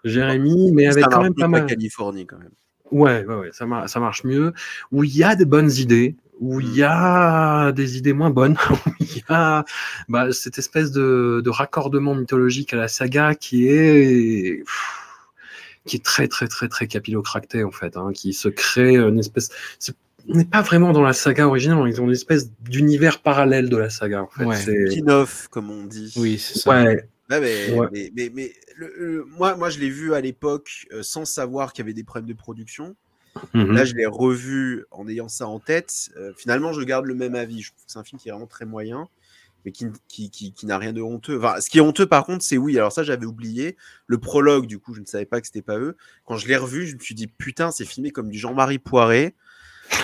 [0.05, 1.67] Jérémy, mais avec quand même pas mal.
[1.67, 2.51] Californie, quand même.
[2.91, 4.55] Ouais, ouais, ouais, ça, mar- ça marche mieux.
[4.93, 8.57] Où il y a des bonnes idées, où il y a des idées moins bonnes,
[8.71, 9.65] où il y a
[10.09, 14.63] bah, cette espèce de, de raccordement mythologique à la saga qui est
[15.85, 19.51] qui est très très très très capillocracté en fait, hein, qui se crée une espèce.
[20.29, 23.71] On n'est pas vraiment dans la saga originale, on est dans une espèce d'univers parallèle
[23.71, 24.45] de la saga en fait.
[24.45, 24.57] Ouais.
[24.57, 26.13] C'est- Spin-off, comme on dit.
[26.17, 26.71] Oui, c'est ça.
[26.71, 27.87] Ouais, Ouais, mais, Ouais.
[27.93, 31.73] mais, mais, mais le- le- moi, moi, je l'ai vu à l'époque euh, sans savoir
[31.75, 32.97] qu'il y avait des problèmes de production.
[33.55, 33.73] Mhm.
[33.73, 36.11] Là, je l'ai revu en ayant ça en tête.
[36.17, 37.63] Euh, finalement, je garde le même avis.
[37.63, 39.09] Je trouve que c'est un film qui est vraiment très moyen,
[39.65, 41.39] mais qui, qui, qui, qui n'a rien de honteux.
[41.39, 42.77] Enfin, ce qui est honteux, par contre, c'est oui.
[42.79, 43.77] Alors ça, j'avais oublié
[44.07, 44.67] le prologue.
[44.67, 45.97] Du coup, je ne savais pas que c'était pas eux.
[46.25, 49.35] Quand je l'ai revu, je me suis dit putain, c'est filmé comme du Jean-Marie Poiré.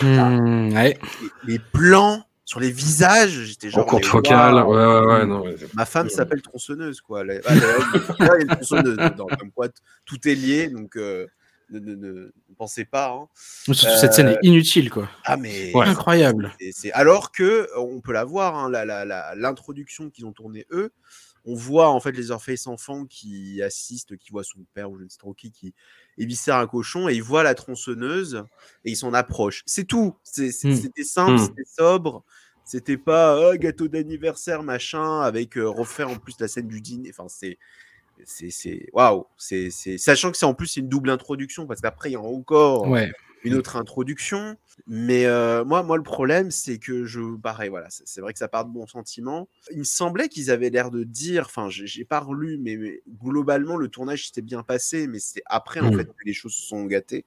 [0.03, 0.99] Hmm, ouais.
[1.47, 3.87] Les, les plans sur les visages, j'étais en genre.
[3.87, 5.57] courte mais focale, ouais, ouais, ouais, non, ouais.
[5.75, 7.25] Ma femme s'appelle tronçonneuse, quoi.
[7.47, 7.53] Ah,
[8.21, 8.99] a une tronçonneuse
[9.39, 9.69] comme quoi
[10.05, 11.27] tout est lié, donc euh,
[11.81, 12.13] ne, ne- ne-
[12.49, 13.11] ne pensez pas.
[13.13, 13.29] hein.
[13.35, 15.09] Surtout, cette scène est inutile, quoi.
[15.25, 15.87] Ah, mais Ouais.
[15.87, 16.53] Incroyable.
[16.73, 20.33] c'est- alors que euh, on peut la voir, hein, la- la- la- l'introduction qu'ils ont
[20.33, 20.93] tournée eux.
[21.47, 25.05] On voit en fait les Orpheus enfants qui assistent, qui voient son père ou je
[25.05, 25.75] ne sais trop qui qui
[26.17, 28.45] éviscère un cochon et ils voient la tronçonneuse
[28.87, 29.63] et ils s'en approchent.
[29.67, 30.15] C'est tout.
[30.39, 30.51] Hmm.
[30.51, 31.45] C'était simple, Hmm.
[31.45, 32.25] c'était sobre.
[32.65, 37.11] C'était pas Ah, gâteau d'anniversaire machin avec euh, refaire en plus la scène du dîner.
[37.11, 37.59] Enfin c'est
[38.25, 39.27] c'est c'est waouh.
[39.37, 42.21] C'est c'est sachant que c'est en plus une double introduction parce qu'après il y a
[42.21, 43.11] encore Ouais.
[43.43, 44.57] une autre introduction.
[44.87, 47.21] Mais euh, moi, moi, le problème, c'est que je.
[47.37, 49.49] Pareil, voilà, c'est vrai que ça part de bons sentiments.
[49.71, 53.77] Il me semblait qu'ils avaient l'air de dire, enfin, j'ai pas relu, mais, mais globalement,
[53.77, 55.93] le tournage s'était bien passé, mais c'est après, en Mhm.
[55.93, 57.25] fait, que les choses se sont gâtées.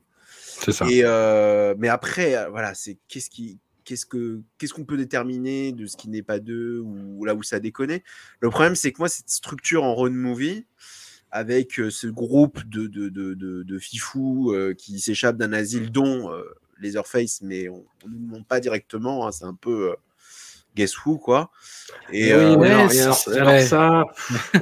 [0.59, 0.85] c'est ça.
[0.89, 3.59] Et, euh, mais après, euh, voilà, c'est qu'est-ce qui.
[3.87, 7.41] Qu'est-ce que qu'est-ce qu'on peut déterminer de ce qui n'est pas d'eux ou là où
[7.41, 7.99] ça déconne
[8.41, 10.65] Le problème, c'est que moi, cette structure en road movie,
[11.31, 13.79] avec euh, ce groupe de, de,
[14.53, 16.43] euh, qui s'échappent d'un asile, dont euh,
[17.41, 19.95] mais on ne nous demande pas directement, hein, c'est un peu euh,
[20.77, 21.51] Guess Who, quoi.
[22.13, 23.65] Et oui, euh, mais ouais, alors, c'est- alors, c'est- alors ouais.
[23.65, 24.03] ça,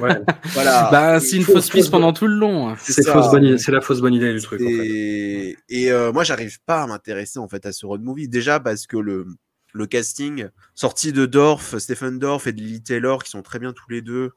[0.00, 0.20] ouais,
[0.52, 0.88] voilà.
[0.92, 2.68] Bah, c'est une fausse piste pendant tout le long.
[2.70, 2.76] hein.
[2.78, 4.60] c'est la fausse bonne idée du truc.
[4.60, 4.86] En fait.
[4.86, 8.28] Et, et, euh, moi, j'arrive pas à m'intéresser en fait à ce road movie.
[8.28, 9.26] Déjà parce que le,
[9.72, 13.72] le casting sorti de Dorf, Stephen Dorff et de Lily Taylor, qui sont très bien
[13.72, 14.32] tous les deux.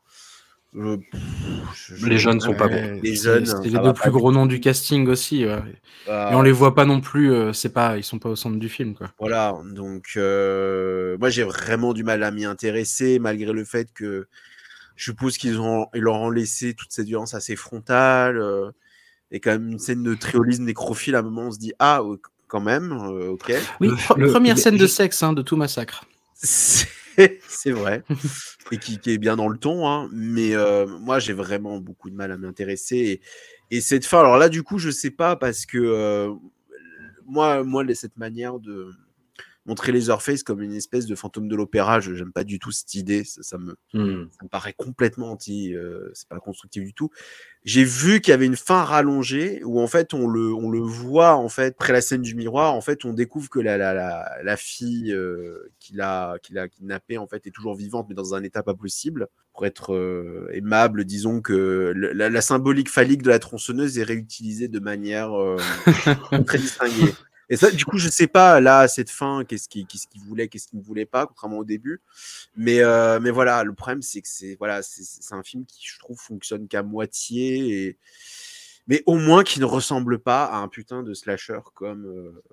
[0.74, 3.00] Je- je- Les jeunes sont pas bons.
[3.02, 5.46] Les jeunes, C'est les deux plus gros noms du casting aussi.
[5.46, 5.62] ouais.
[6.06, 7.32] Bah, Et on les voit pas non plus.
[7.34, 9.12] euh, c'est pas, ils sont pas au centre du film, quoi.
[9.20, 14.28] Voilà, donc euh, moi j'ai vraiment du mal à m'y intéresser, malgré le fait que
[14.96, 18.70] je suppose qu'ils ont, ils leur ont laissé toute cette violence assez frontale, euh,
[19.32, 22.02] et quand même une scène de triolisme nécrophile, à un moment on se dit, ah,
[22.48, 23.52] quand même, euh, ok.
[23.82, 26.06] Oui, Le- pre- le- première le- scène de sexe hein, de tout massacre.
[27.48, 28.04] C'est vrai,
[28.72, 32.16] et qui, est bien dans le ton, hein, mais euh, moi j'ai vraiment beaucoup de
[32.16, 33.22] mal à m'intéresser.
[33.72, 36.34] Et, et cette fin, alors là du coup je sais pas, parce que euh,
[37.26, 38.92] moi, moi cette manière de
[39.66, 42.96] montrer Leatherface comme une espèce de fantôme de l'opéra, je j'aime pas du tout cette
[42.96, 44.26] idée, ça, ça me, Hmm.
[44.32, 47.10] ça me paraît complètement anti, euh, c'est pas constructif du tout.
[47.66, 50.80] J'ai vu qu'il y avait une fin rallongée où en fait on le, on le
[50.80, 53.94] voit en fait après la scène du miroir, en fait on découvre que la, la,
[53.94, 58.16] la, la fille euh, qu'il a, qu'il a kidnappée en fait est toujours vivante mais
[58.16, 59.28] dans un état pas possible.
[59.54, 64.04] Pour être euh, aimable, disons que le- la, la symbolique phallique de la tronçonneuse est
[64.04, 65.58] réutilisée de manière euh,
[66.48, 67.14] très distinguée.
[67.50, 70.22] Et ça, du coup, je sais pas, là, à cette fin, qu'est-ce qu'il qu'est-ce qu'il
[70.22, 72.02] voulait, qu'est-ce qu'il ne voulait pas, contrairement au début.
[72.56, 74.82] Mais, euh, mais voilà, le problème, c'est que c'est voilà,
[75.32, 77.86] un film qui, je trouve, fonctionne qu'à moitié.
[77.86, 77.98] Et...
[78.88, 82.44] Mais au moins qui ne ressemble pas à un putain de slasher comme, euh,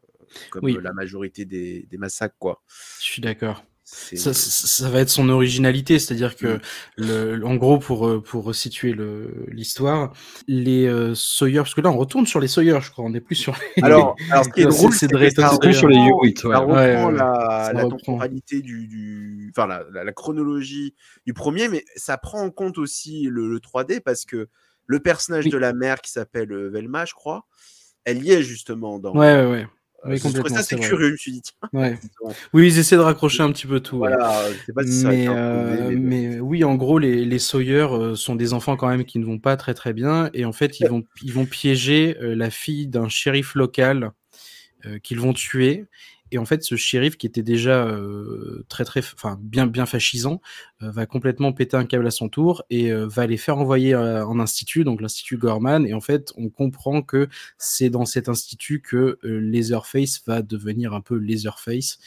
[0.51, 0.79] comme Oui.
[0.83, 2.63] la majorité des, des massacres, quoi.
[2.99, 3.65] Je suis d'accord.
[3.89, 6.61] Ça, ça, ça va être son originalité, c'est-à-dire que, Mm.
[6.97, 10.13] le, en gros, pour euh, pour resituer le l'histoire,
[10.49, 13.21] les euh, Sawyer, parce que là on retourne sur les Sawyer, je crois, on n'est
[13.21, 13.57] plus sur.
[13.77, 13.83] Les...
[13.85, 16.53] Alors, alors, ce qui est C'est- drôle, c'est de ça sur les Hewitt, ouais.
[16.53, 17.97] ça reprend Ouais, ouais, la, la reprend.
[17.99, 22.79] temporalité du, du enfin la, la- la chronologie du premier, mais ça prend en compte
[22.79, 24.49] aussi le, le 3D parce que
[24.87, 25.51] le personnage Oui.
[25.53, 27.47] de la mère qui s'appelle euh, Velma, je crois,
[28.05, 29.15] elle y est justement dans.
[29.15, 29.67] Ouais, ouais, ouais.
[30.05, 31.99] Euh, oui, je trouvais complètement, ça c'est curieux, je me suis dit tiens, ouais.
[32.23, 33.97] bon, Oui, ils essaient de raccrocher un petit peu tout.
[33.97, 34.11] ouais.
[34.11, 36.03] voilà, je sais pas si ça a mais, euh, mais bon.
[36.03, 39.25] mais oui, en gros, les, les Sawyer euh, sont des enfants quand même qui ne
[39.25, 42.51] vont pas très très bien, et en fait, ils vont ils vont piéger euh, la
[42.51, 44.13] fille d'un shérif local
[44.85, 45.87] euh, qu'ils vont tuer.
[46.33, 50.41] Et en fait, ce shérif qui était déjà euh, très très, enfin bien bien fascisant,
[50.83, 53.95] euh, va complètement péter un câble à son tour et euh, va les faire envoyer
[53.95, 55.87] en institut, donc l'institut Gorman.
[55.87, 57.29] Et en fait, on comprend que
[57.59, 61.99] c'est dans cet institut que Laserface va devenir un peu Laserface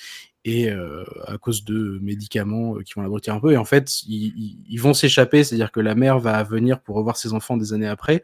[0.46, 3.52] et euh, à cause de médicaments euh, qui vont l'abrutir un peu.
[3.52, 7.34] Et en fait, ils, vont s'échapper, c'est-à-dire que la mère va venir pour revoir ses
[7.34, 8.24] enfants des années après.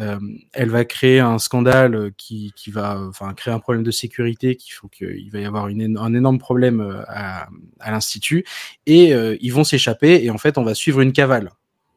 [0.00, 0.18] Euh,
[0.52, 4.72] elle va créer un scandale qui, qui va, enfin, créer un problème de sécurité, qu'il
[4.72, 7.48] faut qu'il va y avoir un énorme problème euh, à,
[7.80, 8.44] à l'institut,
[8.86, 10.22] et euh, ils vont s'échapper.
[10.22, 11.50] Et en fait, on va suivre une cavale.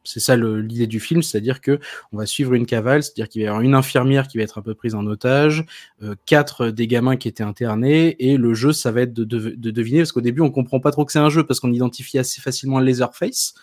[0.03, 1.79] C'est ça l'idée du film, c'est-à-dire que
[2.11, 4.57] on va suivre une cavale, c'est-à-dire qu'il va y avoir une infirmière qui va être
[4.57, 5.65] un peu prise en otage,
[6.01, 9.49] euh, quatre des gamins qui étaient internés, et le jeu, ça va être de, de-
[9.55, 11.71] de deviner, parce qu'au début, on comprend pas trop que c'est un jeu, parce qu'on
[11.73, 13.53] identifie assez facilement le Laserface.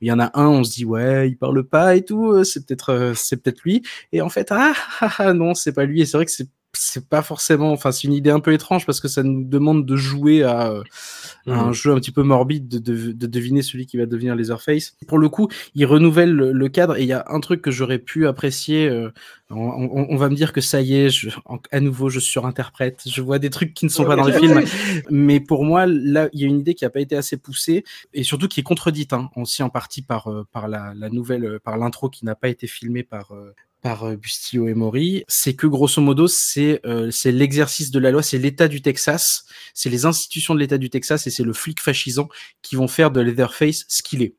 [0.00, 2.44] Il y en a un, on se dit ouais, il parle pas et tout, euh,
[2.44, 3.82] c'est peut-être euh, c'est peut-être lui,
[4.12, 6.00] et en fait ah, ah, ah, non, c'est pas lui.
[6.02, 8.84] Et c'est vrai que c'est c'est pas forcément, enfin c'est une idée un peu étrange
[8.86, 10.82] parce que ça nous demande de jouer à, euh,
[11.46, 11.72] à un Mhm.
[11.72, 14.94] jeu un petit peu morbide de, de, de deviner celui qui va devenir Laserface.
[15.08, 17.70] Pour le coup, il renouvelle le, le cadre et il y a un truc que
[17.70, 18.86] j'aurais pu apprécier.
[18.88, 19.10] euh,
[19.50, 22.20] on, on- on va me dire que ça y est, je, en- à nouveau, je
[22.20, 23.02] surinterprète.
[23.06, 24.60] Je vois des trucs qui ne sont pas dans le film.
[25.10, 27.82] Mais pour moi, là, il y a une idée qui n'a pas été assez poussée
[28.12, 31.44] et surtout qui est contredite hein, aussi en partie par, euh, par la, la nouvelle,
[31.46, 35.24] euh, par l'intro qui n'a pas été filmée par, euh, par euh, Bustillo et Mori,
[35.28, 39.44] c'est que grosso modo, c'est euh, l'exercice de la loi, c'est l'État du Texas,
[39.74, 42.28] c'est les institutions de l'État du Texas et c'est le flic fascisant
[42.62, 44.34] qui vont faire de Leatherface ce qu'il est.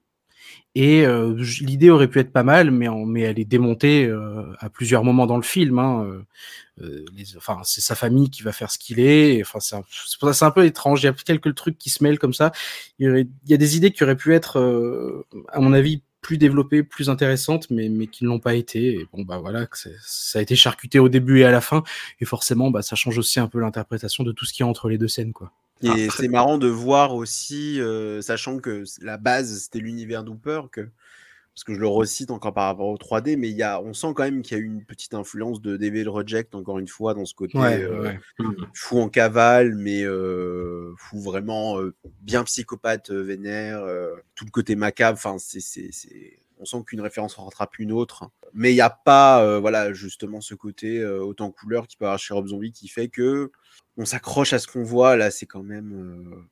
[0.76, 4.70] Et euh, l'idée aurait pu être pas mal, mais, mais elle est démontée euh, à
[4.70, 5.80] plusieurs moments dans le film.
[5.80, 6.22] Hein, euh,
[6.82, 9.41] euh, les- enfin, c'est sa famille qui va faire ce qu'il est.
[9.41, 11.02] Enfin, c'est un, un peu étrange.
[11.02, 12.52] Il y a quelques trucs qui se mêlent comme ça.
[12.99, 17.10] Il y, a des idées qui auraient pu être, à mon avis, plus développées, plus
[17.10, 18.94] intéressantes, mais, mais qui ne l'ont pas été.
[18.96, 21.62] Et bon, bah voilà, que c'est- ça a été charcuté au début et à la
[21.62, 21.84] fin.
[22.20, 24.90] Et forcément, bah, ça change aussi un peu l'interprétation de tout ce qui est entre
[24.90, 25.52] les deux scènes, quoi.
[25.82, 30.64] Et Après- c'est marrant de voir aussi, euh, sachant que la base c'était l'univers Dooper,
[30.74, 30.90] que
[31.60, 33.94] parce que je le recite encore par rapport au 3D, mais il y a, on
[33.94, 36.88] sent quand même qu'il y a eu une petite influence de Devil Reject encore une
[36.88, 38.14] fois dans ce côté euh,
[38.73, 43.86] fou en cavale, mais euh, fou vraiment euh, bien psychopathe vénère,
[44.36, 45.18] tout le côté macabre.
[45.18, 45.91] Enfin, c'est,
[46.60, 50.56] on sent qu'une référence rattrape une autre, mais il n'y a pas, voilà, justement ce
[50.56, 53.52] côté autant couleur qui peut avoir chez Rob Zombie qui fait que
[53.98, 55.18] on s'accroche à ce qu'on voit.
[55.18, 56.48] Là, c'est quand même,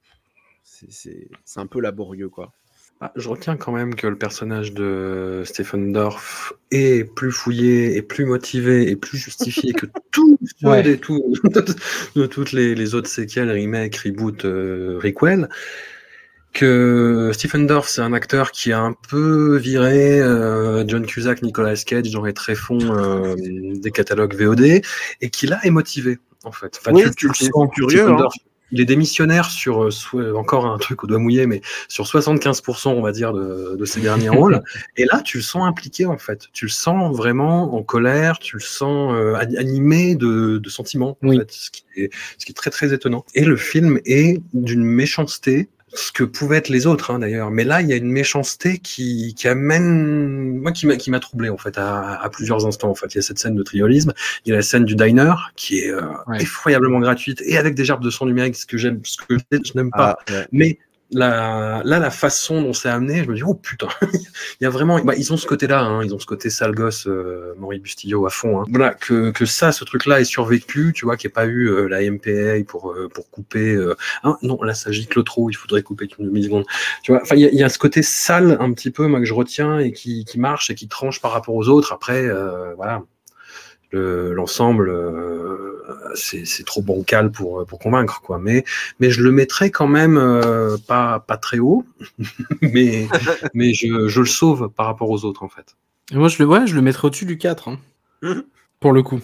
[0.65, 2.51] c'est un peu laborieux, quoi.
[2.99, 8.01] Ah, je retiens quand même que le personnage de Stephen Dorff est plus fouillé, et
[8.01, 10.97] plus motivé, et plus justifié que ceux Ouais.
[10.97, 11.33] tout-
[12.15, 15.47] de toutes les, les autres séquelles, remake, reboot, euh, requel.
[16.53, 21.75] que Stephen Dorff, c'est un acteur qui a un peu viré euh, John Cusack, Nicolas
[21.75, 23.35] Cage dans les tréfonds euh,
[23.75, 24.81] des catalogues VOD,
[25.21, 26.79] et qui l'a émotivé, en fait.
[26.79, 28.27] Enfin, Oui, tu, tu le sens, curieux, hein.
[28.71, 33.01] Il est démissionnaire sur euh, encore un truc au doigt mouillé, mais sur 75%, on
[33.01, 34.61] va dire, de, de ses derniers rôles.
[34.97, 36.47] Et là, tu le sens impliqué, en fait.
[36.53, 41.17] Tu le sens vraiment en colère, tu le sens euh, ani- animé de, de sentiments,
[41.23, 41.37] en Oui.
[41.37, 43.25] fait, ce qui, est, ce qui est très, très étonnant.
[43.35, 47.49] Et le film est d'une méchanceté, ce que pouvaient être les autres, hein, d'ailleurs.
[47.49, 51.19] Mais là, il y a une méchanceté qui, qui amène, moi, qui m'a, qui m'a
[51.19, 53.13] troublé, en fait, à, à plusieurs instants, en fait.
[53.13, 54.13] Il y a cette scène de triolisme,
[54.45, 56.41] il y a la scène du diner, qui est euh, Ouais.
[56.41, 59.71] effroyablement gratuite, et avec des gerbes de son numérique, ce que j'aime, ce que je
[59.75, 60.17] n'aime pas.
[60.27, 60.47] Ah, ouais.
[60.51, 60.79] Mais
[61.11, 64.69] la, là, la façon dont c'est amené, je me dis, oh putain, il y a
[64.69, 67.81] vraiment, bah, ils ont ce côté-là, hein, ils ont ce côté sale gosse, euh, Maurice
[67.81, 68.61] Bustillo à fond.
[68.61, 68.65] Hein.
[68.69, 71.69] Voilà, que, que ça, ce truc-là est survécu, tu vois, qu'il n'y ait pas eu
[71.69, 73.73] euh, la MPA pour, euh, pour couper.
[73.73, 76.65] euh, hein, non, là, ça gicle trop, il faudrait couper une demi-seconde.
[77.03, 79.25] Tu vois, enfin, il y, y a ce côté sale un petit peu, moi, que
[79.25, 81.93] je retiens et qui, qui marche et qui tranche par rapport aux autres.
[81.93, 82.75] Après, euh,
[83.91, 84.05] voilà.
[84.05, 85.83] Le- L'ensemble, euh,
[86.15, 88.37] c'est c'est trop bancal pour, pour convaincre, quoi.
[88.39, 88.63] Mais,
[88.99, 91.85] mais je le mettrais quand même euh, pas, pas très haut,
[92.61, 93.07] mais,
[93.53, 95.75] mais je, je le sauve par rapport aux autres, en fait.
[96.11, 97.67] Et moi, je le, ouais, je le mettrais au-dessus du 4.
[97.69, 97.77] hein.
[98.21, 98.43] Mhm.
[98.79, 99.19] Pour le coup.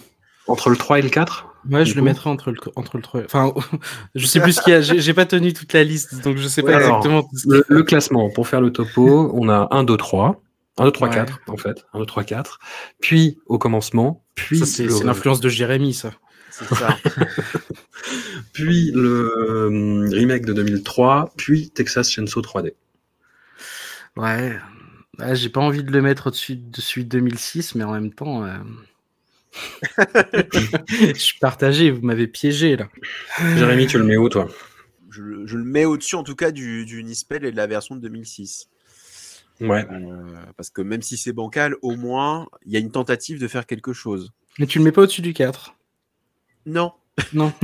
[0.46, 3.02] Entre le 3 et le 4 Ouais, je le coup mettrais entre le, entre le
[3.02, 3.22] 3.
[3.24, 3.54] Enfin,
[4.14, 4.80] je sais plus ce qu'il y a.
[4.82, 7.26] J'ai pas tenu toute la liste, donc je sais pas Ouais, alors, exactement.
[7.34, 10.42] ce le, le classement, pour faire le topo, on a 1, 2, 3.
[10.76, 11.14] 1, 2, 3, Ouais.
[11.14, 11.84] 4, en fait.
[11.92, 12.58] 1, 2, 3, 4.
[13.00, 16.12] Puis, au commencement, puis, c'est le- l'influence de Jérémy, ça.
[16.50, 16.96] C'est ça.
[18.52, 22.74] puis le euh, remake de 2003, puis Texas Chainsaw 3D.
[24.16, 24.56] Ouais.
[25.18, 28.12] Ouais, J'ai pas envie de le mettre au-dessus de celui de 2006, mais en même
[28.12, 28.44] temps.
[28.44, 28.58] euh,
[31.14, 32.88] je suis partagé, vous m'avez piégé là.
[33.56, 34.48] Jérémy, tu le mets où, toi?
[35.10, 37.66] Je, le- je le mets au-dessus, en tout cas, du, du Nispel et de la
[37.68, 38.68] version de 2006.
[39.60, 39.86] Ouais.
[39.90, 43.48] Euh, parce que même si c'est bancal, au moins, il y a une tentative de
[43.48, 44.32] faire quelque chose.
[44.58, 45.74] Mais tu le mets pas au-dessus du 4.
[46.66, 46.92] Non.
[47.32, 47.52] Non.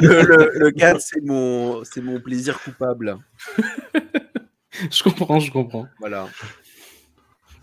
[0.00, 3.18] Le, le, le 4, c'est mon, c'est mon plaisir coupable.
[4.90, 5.86] je comprends, je comprends.
[6.00, 6.28] Voilà.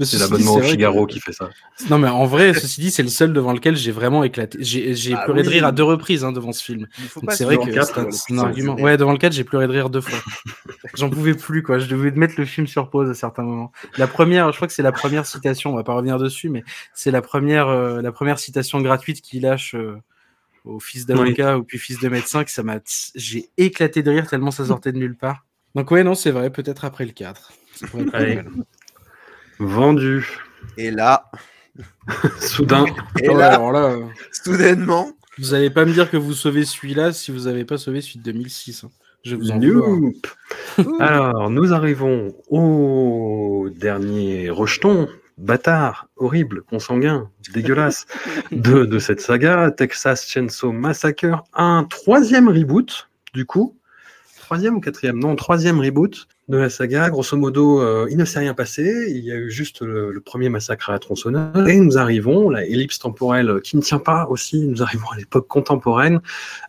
[0.05, 1.49] C'est l'abonnement au Figaro que- qui fait ça.
[1.89, 4.57] Non, mais en vrai, ceci dit, c'est le seul devant lequel j'ai vraiment éclaté.
[4.61, 6.87] J'ai Ah pleuré de rire à deux reprises hein, devant ce film.
[6.99, 7.71] Il faut Donc pas C'est vrai que
[8.11, 8.75] c'est un, argument.
[8.75, 10.19] Ouais, devant le 4, j'ai pleuré de rire deux fois.
[10.95, 11.79] J'en pouvais plus, quoi.
[11.79, 13.71] Je devais mettre le film sur pause à certains moments.
[13.97, 16.63] La première, je crois que c'est la première citation, on va pas revenir dessus, mais
[16.93, 19.97] c'est la première, euh, la première citation gratuite qu'il lâche euh,
[20.65, 22.79] au fils d'avocat ou puis fils de médecin, que ça m'a.
[23.15, 25.45] J'ai éclaté de rire tellement ça sortait de nulle part.
[25.75, 27.53] Donc, ouais, non, c'est vrai, peut-être après le 4.
[27.75, 28.41] Ça pourrait être pas Allez.
[29.61, 30.27] Vendu.
[30.77, 31.29] Et là,
[32.39, 32.85] Soudain.
[33.19, 36.65] et Ouais, là, alors là, euh, soudainement, vous allez pas me dire que vous sauvez
[36.65, 38.83] celui-là si vous avez pas sauvé celui de 2006.
[38.83, 38.89] hein.
[39.23, 39.89] Je vous en vouloir.
[39.89, 40.27] Nope.
[40.99, 45.07] Alors, nous arrivons au dernier rejeton,
[45.37, 48.07] bâtard, horrible, consanguin, dégueulasse,
[48.51, 53.77] de, de cette saga, Texas Chainsaw Massacre, un troisième reboot, du coup.
[54.51, 55.17] Troisième ou quatrième?
[55.17, 57.09] Non, troisième reboot de la saga.
[57.09, 59.05] Grosso modo, euh, il ne s'est rien passé.
[59.07, 61.69] Il y a eu juste le, premier massacre à la tronçonneuse.
[61.69, 65.47] Et nous arrivons, la ellipse temporelle qui ne tient pas aussi, nous arrivons à l'époque
[65.47, 66.19] contemporaine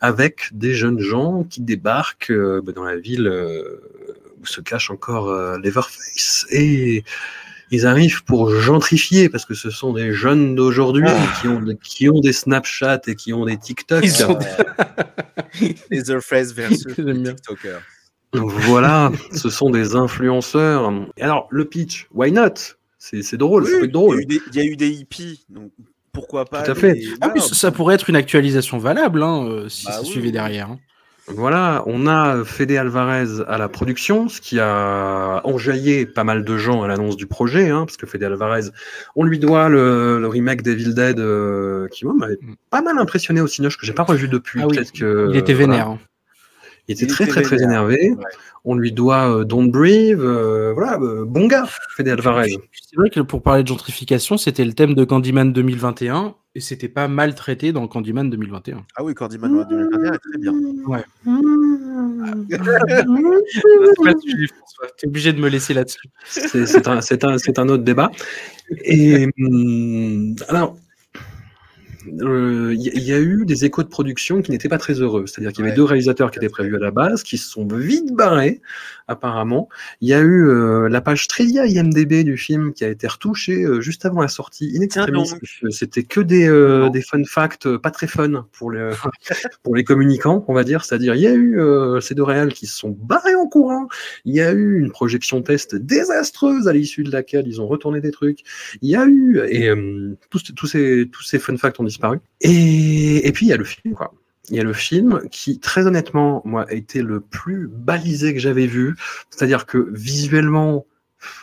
[0.00, 3.82] avec des jeunes gens qui débarquent euh, bah, dans la ville euh,
[4.40, 6.46] où se cache encore Leatherface.
[6.52, 7.02] Et
[7.72, 11.08] ils arrivent pour gentrifier, parce que ce sont des jeunes d'aujourd'hui
[11.40, 14.04] qui, ont, des- qui ont des Snapchat et qui ont des TikTok.
[14.04, 14.38] Ils ont
[15.90, 17.34] Leatherface versus J'aime bien.
[17.34, 17.80] TikToker.
[18.34, 20.90] Voilà, ce sont des influenceurs.
[21.20, 22.54] Alors, le pitch, why not?
[22.98, 24.22] C'est c'est drôle, ça Oui, peut être drôle.
[24.22, 25.72] Il y, a eu des, il y a eu des hippies, donc
[26.12, 27.02] pourquoi pas Tout à fait.
[27.20, 30.30] Ah, ça ça pourrait être une actualisation valable hein, euh, si Bah ça oui, suivait
[30.30, 30.70] derrière.
[30.70, 30.78] hein.
[31.34, 36.56] Voilà, on a Fede Alvarez à la production, ce qui a enjaillé pas mal de
[36.58, 38.70] gens à l'annonce du projet, hein, parce que Fede Alvarez,
[39.16, 42.54] on lui doit le, le remake d'Evil Dead, euh, qui moi m'avait Mm.
[42.70, 44.60] pas mal impressionné au Cinoche, que j'ai pas revu depuis.
[44.62, 45.88] Ah oui, que Il était vénère.
[45.88, 45.98] hein.
[46.88, 48.10] Il était Il très était très très énervé.
[48.10, 48.24] Ouais.
[48.64, 52.56] On lui doit euh, Don't Breathe, euh, voilà, euh, bon gars, Fede Alvarez.
[52.72, 56.88] C'est vrai que pour parler de gentrification, c'était le thème de Candyman 2021 et c'était
[56.88, 58.84] pas mal traité dans Candyman 2021.
[58.94, 60.52] Ah oui, Candyman 2021 est très bien.
[62.48, 62.58] C'est
[64.04, 64.86] pas le sujet, François.
[64.96, 66.08] T'es obligé de me laisser là-dessus.
[66.24, 68.12] C'est un, c'est un, c'est un autre débat.
[68.84, 70.36] Et hum,
[72.20, 74.94] alors, euh, il y, y a eu des échos de production qui n'étaient pas très
[74.94, 75.26] heureux.
[75.26, 75.76] C'est-à-dire qu'il y avait Ouais.
[75.76, 78.60] deux réalisateurs qui étaient prévus à la base, qui se sont vite barrés,
[79.12, 79.68] apparemment.
[80.00, 83.62] Il y a eu euh, la page vieille IMDB du film qui a été retouchée
[83.62, 85.30] euh, juste avant la sortie, in extremis.
[85.70, 88.90] C'était que des, euh, des fun facts pas très fun pour les,
[89.62, 90.84] pour les communicants, on va dire.
[90.84, 91.58] C'est-à-dire, il y a eu
[92.00, 93.88] ces deux réals qui se sont barrés en courant.
[94.24, 98.00] Il y a eu une projection test désastreuse à l'issue de laquelle ils ont retourné
[98.00, 98.40] des trucs.
[98.80, 99.70] Il y a eu, et
[100.30, 102.18] tous, tous, ces, tous ces fun facts ont disparu.
[102.40, 104.12] Et, et puis il y a le film, quoi.
[104.48, 108.40] Il y a le film qui, très honnêtement, moi, a été le plus balisé que
[108.40, 108.96] j'avais vu.
[109.30, 110.84] C'est-à-dire que visuellement,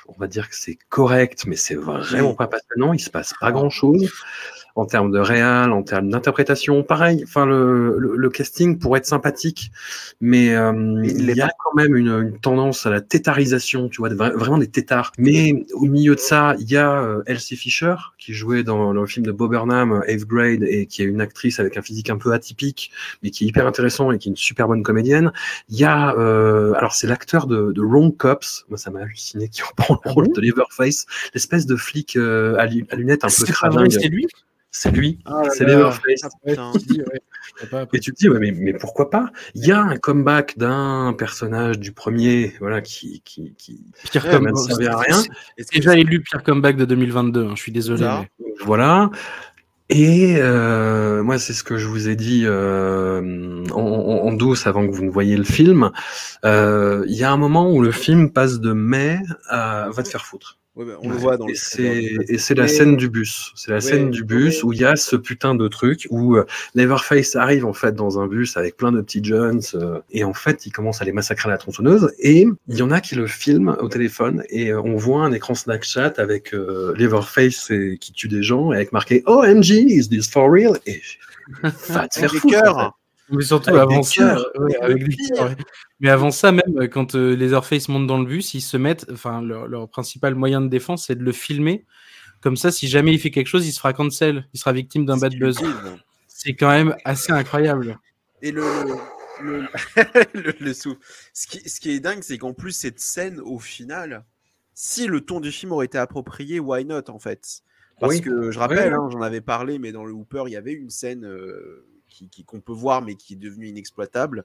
[0.08, 2.94] on va dire que c'est correct, mais c'est vraiment pas passionnant.
[2.94, 4.12] Il se passe pas grand-chose
[4.76, 6.84] en termes de réal, en termes d'interprétation.
[6.84, 9.72] Pareil, enfin le, le, le casting pourrait être sympathique,
[10.22, 14.10] mais euh, il y a quand même une, une tendance à la tétarisation, tu vois,
[14.10, 15.12] de vraiment des tétards.
[15.18, 19.06] Mais au milieu de ça, il y a euh, Elsie Fisher qui jouait dans le
[19.06, 22.18] film de Bob Burnham, Eighth Grade, et qui est une actrice avec un physique un
[22.18, 22.92] peu atypique,
[23.24, 25.32] mais qui est hyper intéressant et qui est une super bonne comédienne.
[25.70, 29.50] Il y a, euh, alors c'est l'acteur de, de Wrong Cops, moi ça m'a halluciné,
[29.50, 33.28] qui reprend le rôle de Leatherface, l'espèce de flic euh, à, lu- à lunettes un
[33.28, 34.28] peu vrai, c'est lui?
[34.72, 35.66] C'est lui, Ah c'est.
[35.66, 36.22] Leatherface.
[36.58, 36.72] Ah,
[37.74, 37.86] Ouais.
[37.94, 39.32] Et tu te dis, ouais, mais, mais pourquoi pas?
[39.56, 44.32] Il y a un comeback d'un personnage du premier, voilà, qui, qui, qui Pire Ouais,
[44.32, 45.18] comme- ne servait à rien.
[45.58, 48.04] Est-ce que Déjà élu pire comeback de 2022, hein, je suis désolé.
[48.40, 49.10] Mais- Voilà.
[49.90, 54.68] Et euh, moi, c'est ce que je vous ai dit euh, en, en- en douce
[54.68, 55.90] avant que vous ne voyiez le film.
[56.46, 59.20] Euh, Il y a un moment où le film passe de mai
[59.50, 60.59] à va te faire foutre.
[60.76, 63.52] Ouais, bah, on le voit dans et le c'est la scène du bus.
[63.56, 66.38] C'est la Ouais, scène du bus où il y a ce putain de truc où
[66.38, 70.24] euh, Leatherface arrive en fait dans un bus avec plein de petits jeunes euh, et
[70.24, 73.02] en fait il commence à les massacrer à la tronçonneuse et il y en a
[73.02, 77.72] qui le filment au téléphone et euh, on voit un écran Snapchat avec euh, Leatherface
[77.72, 80.78] et- qui tue des gens et avec marqué OMG is this for real?
[80.86, 81.02] Et
[81.90, 82.94] va te faire foutre.
[83.32, 84.46] Mais surtout Avec avant ça, cœurs.
[84.60, 85.36] ouais, avec des pire.
[85.36, 85.56] cœurs, ouais.
[86.00, 88.78] Mais avant ça, même euh, quand euh, les Leatherface montent dans le bus, ils se
[88.78, 91.86] mettent, enfin leur, leur principal moyen de défense, c'est de le filmer.
[92.42, 95.06] Comme ça, si jamais il fait quelque chose, il se fera cancel, il sera victime
[95.06, 95.60] d'un bad buzz.
[96.28, 98.00] C'est quand même assez incroyable.
[98.42, 98.64] Et le,
[99.44, 99.66] le,
[100.34, 100.98] le, le sou-
[101.34, 104.24] Ce qui, ce qui est dingue, c'est qu'en plus, cette scène, au final,
[104.74, 107.62] si le ton du film aurait été approprié, why not, en fait?
[108.00, 108.22] Parce Oui.
[108.22, 110.90] que je rappelle, hein, j'en avais parlé, mais dans le Hooper, il y avait une
[110.90, 111.86] scène euh,
[112.20, 114.44] qui, qui- qu'on peut voir, mais qui est devenue inexploitable,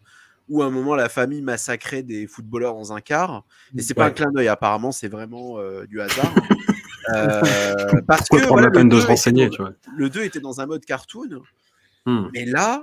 [0.48, 3.44] où à un moment, la famille massacrait des footballeurs dans un car.
[3.76, 4.10] Et c'est pas Ouais.
[4.10, 6.32] un clin d'œil, apparemment, c'est vraiment euh, du hasard.
[7.14, 10.22] Euh, parce Pourquoi que voilà, la peine de 2 se renseigner, tu vois le 2
[10.24, 11.42] était dans un mode cartoon.
[12.06, 12.28] Hmm.
[12.32, 12.82] Mais là,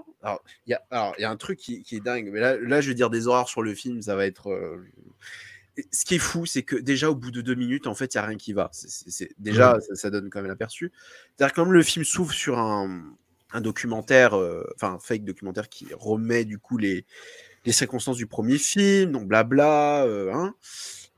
[0.68, 2.30] il y y a un truc qui, qui est dingue.
[2.31, 3.99] Mais là, là, je vais dire des horreurs sur le film.
[4.03, 4.51] Ça va être.
[4.51, 4.77] euh,
[5.91, 8.18] Ce qui est fou, c'est que déjà au bout de deux minutes, en fait, il
[8.18, 8.69] y a rien qui va.
[8.73, 10.91] C'est- c'est- c'est- déjà, ça, ça donne quand même l'aperçu.
[11.35, 13.01] C'est-à-dire que comme le film s'ouvre sur un,
[13.53, 17.06] un documentaire, euh, enfin un fake documentaire qui remet du coup les,
[17.65, 20.56] les circonstances du premier film, donc blabla, euh, hein,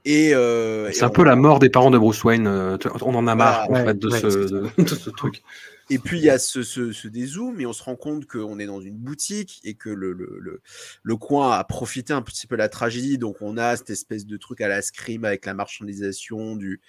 [0.06, 2.46] et, euh, C'est un on- peu la mort des parents de Bruce Wayne.
[2.48, 4.28] euh, On en a marre en fait de, ouais, ce,
[4.82, 5.42] de ce truc.
[5.90, 8.58] Et puis il y a ce, ce, ce dézoom et on se rend compte qu'on
[8.60, 10.62] est dans une boutique et que le, le, le,
[11.04, 13.18] le coin a profité un petit peu de la tragédie.
[13.18, 16.82] Donc on a cette espèce de truc à la scream avec la marchandisation du,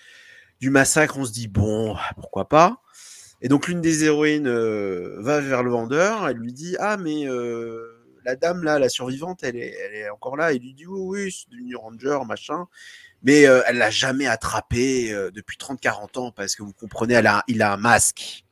[0.61, 1.19] du massacre.
[1.19, 2.83] On se dit bon, pourquoi pas?
[3.43, 6.29] Et donc l'une des héroïnes euh, va vers le vendeur.
[6.29, 10.11] Elle lui dit ah mais euh, la dame là, la survivante, elle est, elle est
[10.11, 10.53] encore là.
[10.53, 12.67] Il lui dit oui oui c'est du New Ranger machin.
[13.25, 17.27] Mais euh, elle l'a jamais attrapé euh, depuis 30-40 ans parce que vous comprenez, elle
[17.27, 18.45] a, il a un masque.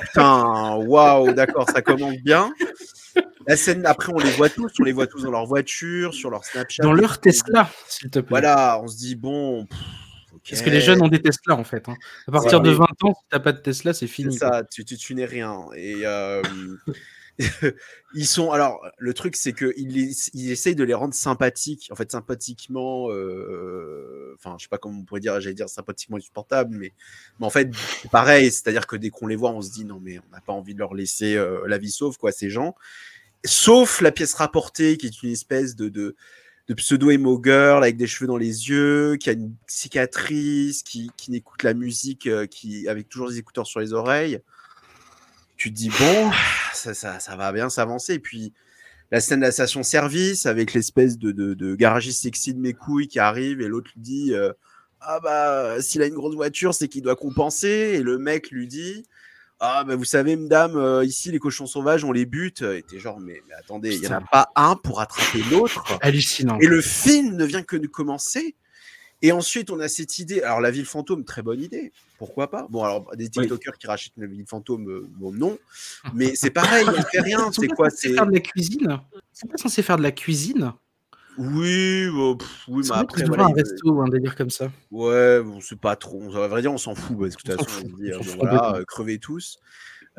[0.00, 2.52] Putain, waouh, d'accord, ça commence bien.
[3.46, 6.30] La scène, après, on les voit tous, on les voit tous dans leur voiture, sur
[6.30, 6.82] leur Snapchat.
[6.82, 8.28] Dans leur Tesla, s'il te plaît.
[8.28, 9.64] Voilà, on se dit, bon.
[9.66, 9.78] pff.
[10.50, 11.88] Parce que les jeunes ont des Tesla en fait.
[11.88, 11.96] hein.
[12.28, 12.68] À partir Ouais.
[12.68, 14.36] de 20 ans, si t'as pas de Tesla, c'est fini.
[14.36, 15.66] ça, tu, tu, tu n'es rien.
[15.76, 16.42] Et euh,
[18.14, 18.50] ils sont.
[18.50, 21.88] Alors, le truc, c'est qu'ils ils essayent de les rendre sympathiques.
[21.90, 23.08] En fait, sympathiquement.
[23.10, 26.92] euh, Enfin, je sais pas comment on pourrait dire, j'allais dire sympathiquement insupportable, mais,
[27.40, 27.70] mais en fait,
[28.02, 28.50] c'est pareil.
[28.50, 30.74] C'est-à-dire que dès qu'on les voit, on se dit non, mais on n'a pas envie
[30.74, 32.74] de leur laisser euh, la vie sauve, quoi, ces gens.
[33.44, 35.88] Sauf la pièce rapportée, qui est une espèce de.
[35.88, 36.16] de
[36.68, 41.30] de pseudo-emo girl avec des cheveux dans les yeux, qui a une cicatrice, qui, qui
[41.30, 44.40] n'écoute la musique, euh, qui avec toujours des écouteurs sur les oreilles.
[45.56, 46.30] Tu te dis, bon,
[46.74, 48.14] ça, ça, ça va bien s'avancer.
[48.14, 48.52] Et puis,
[49.10, 53.08] la scène de la station-service avec l'espèce de, de, de garagiste sexy de mes couilles
[53.08, 54.52] qui arrive et l'autre lui dit euh,
[55.00, 57.92] Ah bah, s'il a une grosse voiture, c'est qu'il doit compenser.
[57.94, 59.06] Et le mec lui dit
[59.58, 62.62] Ah bah, vous savez, madame, euh, ici, les cochons sauvages, on les bute.
[62.62, 65.98] Et t'es genre, mais, mais attendez, il n'y en a pas un pour attraper l'autre.
[66.02, 66.58] Hallucinant.
[66.60, 68.54] Et le film ne vient que de commencer.
[69.22, 70.42] Et ensuite, on a cette idée.
[70.42, 71.90] Alors, la ville fantôme, très bonne idée.
[72.18, 72.66] Pourquoi pas?
[72.68, 73.30] Bon, alors, des Oui.
[73.30, 75.58] TikTokers qui rachètent la ville fantôme, euh, bon, non.
[76.12, 77.50] Mais c'est pareil, il fait rien.
[77.50, 79.00] C'est pas quoi C'est faire de la cuisine?
[79.32, 80.74] Sont pas censés faire de la cuisine?
[81.38, 84.70] Oui, bah, pff, oui, mais après, voilà, un resto ou un délire comme ça.
[84.90, 86.20] Ouais, bon, c'est pas trop.
[86.22, 88.12] On- À vrai dire, on s'en fout parce que de toute On façon, on dit,
[88.12, 89.58] euh, voilà, euh, crevez tous.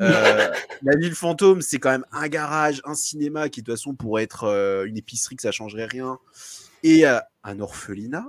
[0.82, 4.22] la ville fantôme, c'est quand même un garage, un cinéma qui de toute façon pourrait
[4.22, 6.18] être euh, une épicerie que ça changerait rien,
[6.84, 8.26] et euh, un orphelinat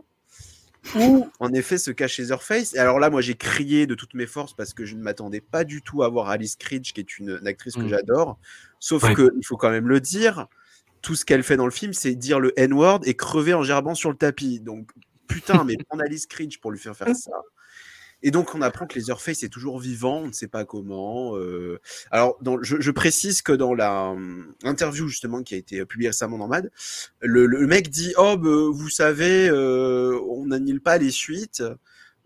[0.96, 2.74] où en effet se cache Leatherface.
[2.74, 5.42] Et alors là, moi, j'ai crié de toutes mes forces parce que je ne m'attendais
[5.42, 7.90] pas du tout à voir Alice Cridge, qui est une, une actrice que Mm.
[7.90, 8.40] j'adore.
[8.80, 9.14] Sauf Ouais.
[9.14, 10.48] que il faut quand même le dire.
[11.02, 13.96] Tout ce qu'elle fait dans le film, c'est dire le N-word et crever en gerbant
[13.96, 14.60] sur le tapis.
[14.60, 14.90] Donc,
[15.28, 17.32] putain, mais prendre Alice Cridge pour lui faire faire ça.
[18.22, 21.38] Et donc, on apprend que Leatherface est toujours vivant, on ne sait pas comment.
[21.38, 21.80] euh.
[22.12, 26.10] Alors, dans, je, je précise que dans la hum, interview, justement, qui a été publiée
[26.10, 26.70] récemment dans Mad,
[27.22, 31.64] le, le mec dit Oh, bah, vous savez, euh, on n'annule pas les suites,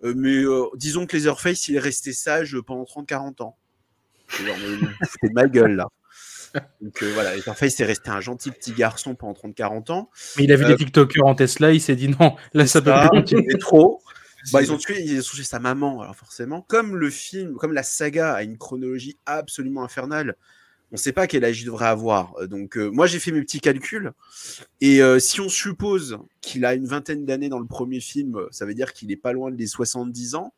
[0.03, 3.57] euh, mais euh, disons que Leatherface, il est resté sage pendant 30-40 ans.
[4.29, 4.55] Genre,
[5.21, 5.89] mais de ma gueule, là.
[6.81, 10.09] Donc euh, voilà, Leatherface est resté un gentil petit garçon pendant 30-40 ans.
[10.37, 12.81] Mais il a vu Euh, des TikTokers en Tesla, il s'est dit non, là ça
[12.81, 14.01] peut Ça, c'est trop.
[14.51, 16.61] Bah, ils ont tué, ils ont tué sa maman, alors forcément.
[16.63, 20.35] Comme le film, comme la saga a une chronologie absolument infernale,
[20.91, 22.33] on ne sait pas quel âge il devrait avoir.
[22.39, 24.11] Euh, Donc, euh, moi, j'ai fait mes petits calculs.
[24.81, 28.65] Et euh, si on suppose qu'il a une vingtaine d'années dans le premier film, ça
[28.65, 30.53] veut dire qu'il est pas loin des 70 ans.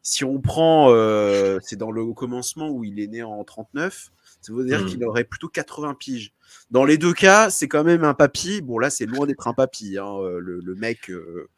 [0.00, 4.10] Si on prend, euh, c'est dans le commencement où il est né en 39,
[4.48, 4.86] ça veut dire Mhm.
[4.86, 6.32] qu'il aurait plutôt 80 piges.
[6.70, 8.60] Dans les deux cas, c'est quand même un papy.
[8.62, 9.98] Bon, là, c'est loin d'être un papy.
[9.98, 10.06] hein.
[10.22, 11.48] Euh, Le, le mec euh,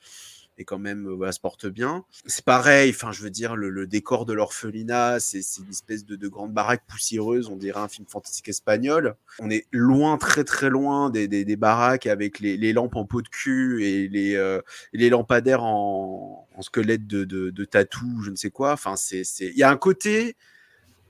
[0.58, 2.04] est quand même, euh, voilà, se porte bien.
[2.26, 6.16] C'est pareil, enfin, je veux dire, le, le décor de l'orphelinat, c'est une espèce de,
[6.16, 9.16] de grande baraque poussiéreuse, on dirait un film fantastique espagnol.
[9.38, 13.06] On est loin, très très loin des, des, des baraques avec les, les lampes en
[13.06, 14.60] peau de cul et les, euh,
[14.92, 18.72] les lampadaires en, en squelette de, de, de tatou, je ne sais quoi.
[18.72, 20.36] Enfin, c'est, il y a un côté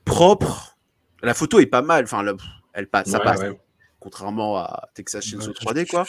[0.05, 0.77] propre.
[1.23, 2.03] La photo est pas mal.
[2.05, 2.37] Enfin, le-
[2.73, 3.39] elle passe, ça passe.
[3.41, 3.59] ouais.
[3.99, 6.05] Contrairement à Texas Chainsaw Ouais, 3D, quoi.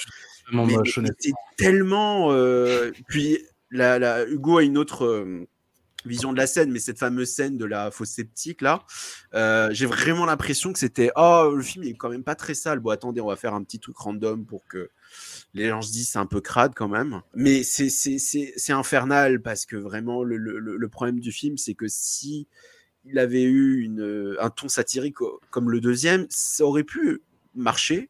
[0.53, 2.33] Mais- mais c'est tellement.
[2.33, 3.39] euh, Puis
[3.71, 5.47] la, la- Hugo a une autre euh,
[6.07, 8.83] vision de la scène, mais cette fameuse scène de la fosse sceptique là,
[9.35, 12.55] euh, j'ai vraiment l'impression que c'était oh le film il est quand même pas très
[12.55, 12.81] sale.
[12.81, 14.91] Bon attendez, on va faire un petit truc random pour que
[15.55, 17.21] les gens se disent c'est un peu crade quand même.
[17.35, 21.87] Mais c'est infernal parce que vraiment le, le, le- le problème du film c'est que
[21.89, 22.49] si
[23.05, 27.21] il avait eu une, un ton satirique au- comme le deuxième, ça aurait pu
[27.55, 28.09] marcher.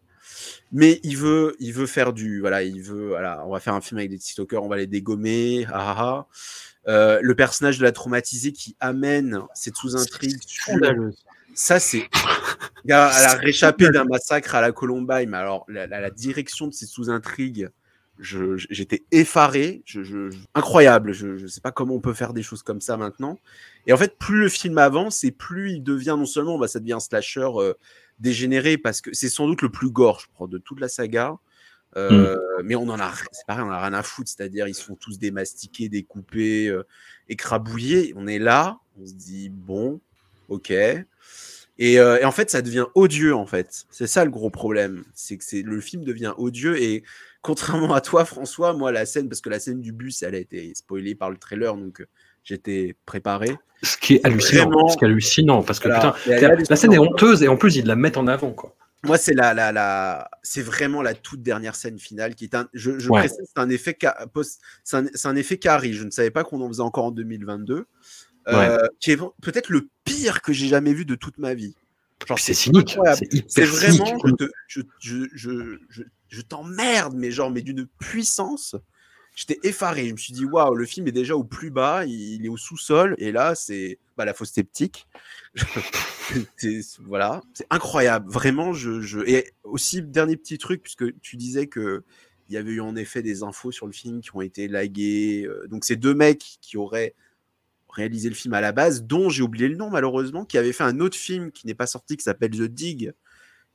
[0.73, 3.81] Mais il veut, il veut faire du, voilà, il veut, voilà, on va faire un
[3.81, 6.27] film avec des TikTokers, on va les dégommer, ah, ah, ah.
[6.89, 10.39] Euh, le personnage de la traumatisée qui amène cette sous-intrigue
[11.55, 12.09] ça, c'est.
[13.19, 16.73] Elle a réchappé d'un massacre à la Columbine, mais alors la, la- la direction de
[16.73, 17.69] ces sous-intrigues,
[18.23, 19.83] j'étais effaré.
[19.85, 21.13] Je, je- incroyable.
[21.13, 23.39] Je ne sais pas comment on peut faire des choses comme ça maintenant.
[23.87, 26.81] Et en fait, plus le film avance et plus il devient non seulement bah, ça
[26.81, 27.75] devient un slasher euh,
[28.21, 31.37] dégénéré parce que c'est sans doute le plus gore, je crois, de toute la saga.
[31.97, 34.31] Euh, Mais on en a, c'est pareil, on en a rien à foutre.
[34.31, 36.85] C'est-à-dire, ils se font tous démastiquer, découper, euh,
[37.29, 38.15] écrabouillés.
[38.17, 40.01] On est là, on se dit bon,
[40.49, 40.71] ok.
[40.71, 43.85] Et, euh, et en fait, ça devient odieux, en fait.
[43.91, 45.05] C'est ça le gros problème.
[45.15, 46.81] C'est que c'est, le film devient odieux.
[46.81, 47.03] Et
[47.43, 50.39] contrairement à toi, François, moi, la scène, parce que la scène du bus, elle a
[50.39, 52.07] été spoilée par le trailer, donc euh,
[52.45, 53.57] j'étais préparé.
[53.83, 54.65] Ce qui est hallucinant.
[54.71, 56.13] Vraiment- Ce qui est hallucinant, parce que Voilà.
[56.25, 58.77] putain, la, scène est honteuse et en plus ils la mettent en avant, quoi.
[59.05, 62.69] Moi, c'est la, la, la, c'est vraiment la toute dernière scène finale qui est un,
[62.73, 63.19] je, je Ouais.
[63.19, 65.93] précise, c'est un effet, ca- post, c'est un, effet carré.
[65.93, 67.87] Je ne savais pas qu'on en faisait encore en 2022.
[68.49, 71.77] Euh, qui est peut-être le pire que j'ai jamais vu de toute ma vie.
[72.27, 72.93] Genre, C'est cynique.
[72.93, 73.27] incroyable.
[73.49, 74.17] C'est vraiment,
[74.69, 75.79] je, je, je,
[76.29, 78.77] je, t'emmerde, mais genre, mais d'une puissance.
[79.35, 80.09] J'étais effaré.
[80.09, 82.59] Je me suis dit, waouh, le film est déjà au plus bas, il, est au
[82.59, 85.07] sous-sol, et là, c'est bah, la fausse sceptique.
[87.01, 88.31] Voilà, c'est incroyable.
[88.31, 89.21] Vraiment, je, je.
[89.27, 92.05] Et aussi, dernier petit truc, puisque tu disais que
[92.49, 95.45] il y avait eu en effet des infos sur le film qui ont été laguées.
[95.47, 97.15] euh, Donc, c'est deux mecs qui auraient
[97.93, 100.85] réalisé le film à la base, dont j'ai oublié le nom malheureusement, qui avait fait
[100.85, 103.13] un autre film qui n'est pas sorti, qui s'appelle The Dig,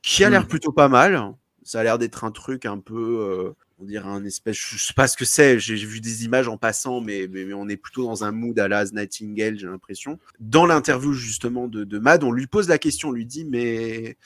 [0.02, 0.48] qui a l'air Mhm.
[0.48, 1.34] plutôt pas mal.
[1.64, 4.94] Ça a l'air d'être un truc un peu, euh, on dirait un espèce, je sais
[4.94, 7.76] pas ce que c'est, j'ai vu des images en passant, mais, mais, mais on est
[7.76, 10.18] plutôt dans un mood à la Nightingale, j'ai l'impression.
[10.40, 14.16] Dans l'interview justement de, de Mad, on lui pose la question, on lui dit, mais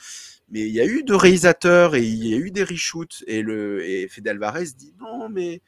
[0.50, 3.42] mais il y a eu deux réalisateurs et il y a eu des reshoots, et,
[3.42, 5.62] le, et Fede Alvarez dit, non, mais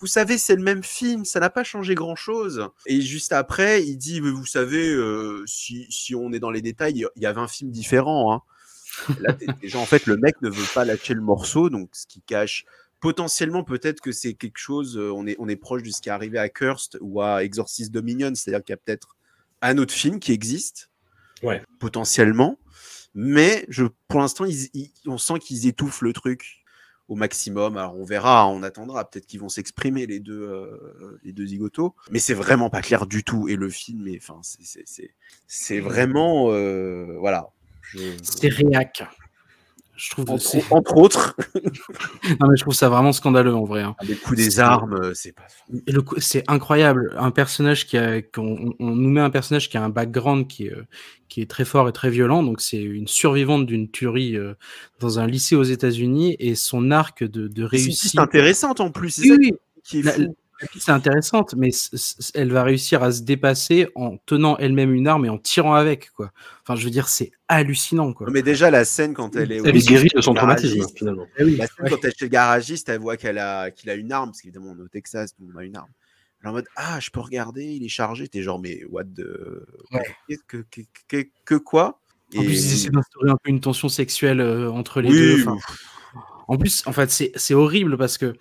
[0.00, 2.68] vous savez, c'est le même film, ça n'a pas changé grand-chose.
[2.86, 6.62] Et juste après, il dit, mais vous savez, euh, si, si on est dans les
[6.62, 8.32] détails, il y a 20 films différents.
[8.34, 8.42] Hein.
[9.20, 12.20] Là, déjà, en fait, le mec ne veut pas lâcher le morceau, donc ce qui
[12.22, 12.64] cache
[13.00, 14.98] potentiellement, peut-être que c'est quelque chose.
[14.98, 17.42] euh, on est, on est proche de ce qui est arrivé à Cursed ou à
[17.44, 19.16] Exorcist Dominion, c'est-à-dire qu'il y a peut-être
[19.62, 20.90] un autre film qui existe,
[21.42, 21.62] Ouais.
[21.78, 22.58] potentiellement.
[23.14, 24.44] Mais je, pour l'instant,
[25.06, 26.59] on sent qu'ils étouffent le truc
[27.10, 27.76] au maximum.
[27.76, 29.04] Alors on verra, on attendra.
[29.04, 31.94] Peut-être qu'ils vont s'exprimer les deux, euh, les deux zigotos.
[32.10, 33.48] Mais c'est vraiment pas clair du tout.
[33.48, 35.10] Et le film, enfin, c'est- c'est-
[35.46, 37.48] c'est vraiment, euh, voilà.
[37.82, 38.48] Je- C'est.
[40.02, 41.36] Je trouve, c'est- entre, entre autres,
[42.40, 43.82] non, mais je trouve ça vraiment scandaleux en vrai.
[43.82, 43.94] hein.
[44.02, 45.46] les coups des armes, euh, c'est pas.
[45.86, 49.76] Le coup- C'est incroyable, un personnage qui a, qu'on- on, nous met un personnage qui
[49.76, 50.74] a un background qui est,
[51.28, 52.42] qui est très fort et très violent.
[52.42, 54.54] Donc c'est une survivante d'une tuerie euh,
[55.00, 58.00] dans un lycée aux États-Unis et son arc de, de C'est une réussite.
[58.00, 59.10] piste intéressante en plus.
[59.10, 59.52] C'est Oui, ça oui,
[59.84, 60.36] qui est La- fou.
[60.60, 61.70] La piste est intéressante, mais
[62.34, 66.10] elle va réussir à se dépasser en tenant elle-même une arme et en tirant avec,
[66.12, 66.32] quoi.
[66.62, 68.26] Enfin, je veux dire, c'est hallucinant, quoi.
[68.26, 69.56] Non, mais déjà la scène quand elle est.
[69.64, 71.26] Elle est au- guérie de son garagiste, traumatisme, finalement.
[71.38, 71.90] Eh oui, La scène ouais.
[71.90, 74.42] quand elle est chez le garagiste, elle voit qu'elle a qu'il a une arme parce
[74.42, 75.88] qu'évidemment on est au Texas, tout le monde a une arme.
[76.42, 78.28] Elle est en mode ah je peux regarder, il est chargé.
[78.28, 79.26] T'es genre mais what the
[79.92, 80.00] Ouais.
[80.28, 82.00] Qu'est-ce que, que, que, que quoi?
[82.36, 85.48] En plus, ils essaient d'instaurer un peu une tension sexuelle euh, entre les Oui, deux.
[85.48, 85.56] enfin,
[86.46, 88.34] En plus, en fait, c'est c'est horrible parce que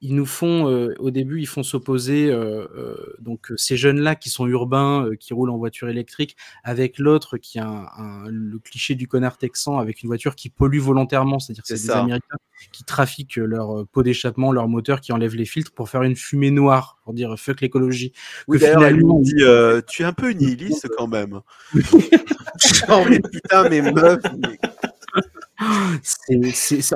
[0.00, 4.14] ils nous font, euh, au début, ils font s'opposer euh, euh, donc euh, ces jeunes-là
[4.16, 8.28] qui sont urbains, euh, qui roulent en voiture électrique, avec l'autre qui a un, un-
[8.28, 11.90] le cliché du connard texan avec une voiture qui pollue volontairement, c'est-à-dire que C'est des.
[11.92, 12.36] Américains
[12.72, 16.16] qui trafiquent leur euh, pot d'échappement, leur moteur, qui enlèvent les filtres pour faire une
[16.16, 18.12] fumée noire, pour dire fuck l'écologie.
[18.48, 21.40] Oui, que d'ailleurs, finalement, lui dit euh, tu es un peu nihiliste quand même.
[21.74, 24.20] genre mais putain mais meuf.
[24.34, 24.58] mais-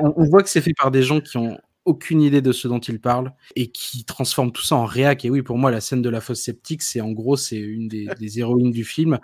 [0.03, 1.59] on voit que c'est fait par des gens qui ont
[1.89, 5.25] aucune idée de ce dont ils parlent et qui transforment tout ça en réac.
[5.25, 7.89] Et oui, pour moi, la scène de la fosse sceptique, c'est en gros, c'est une
[7.89, 9.19] des, des héroïnes du film.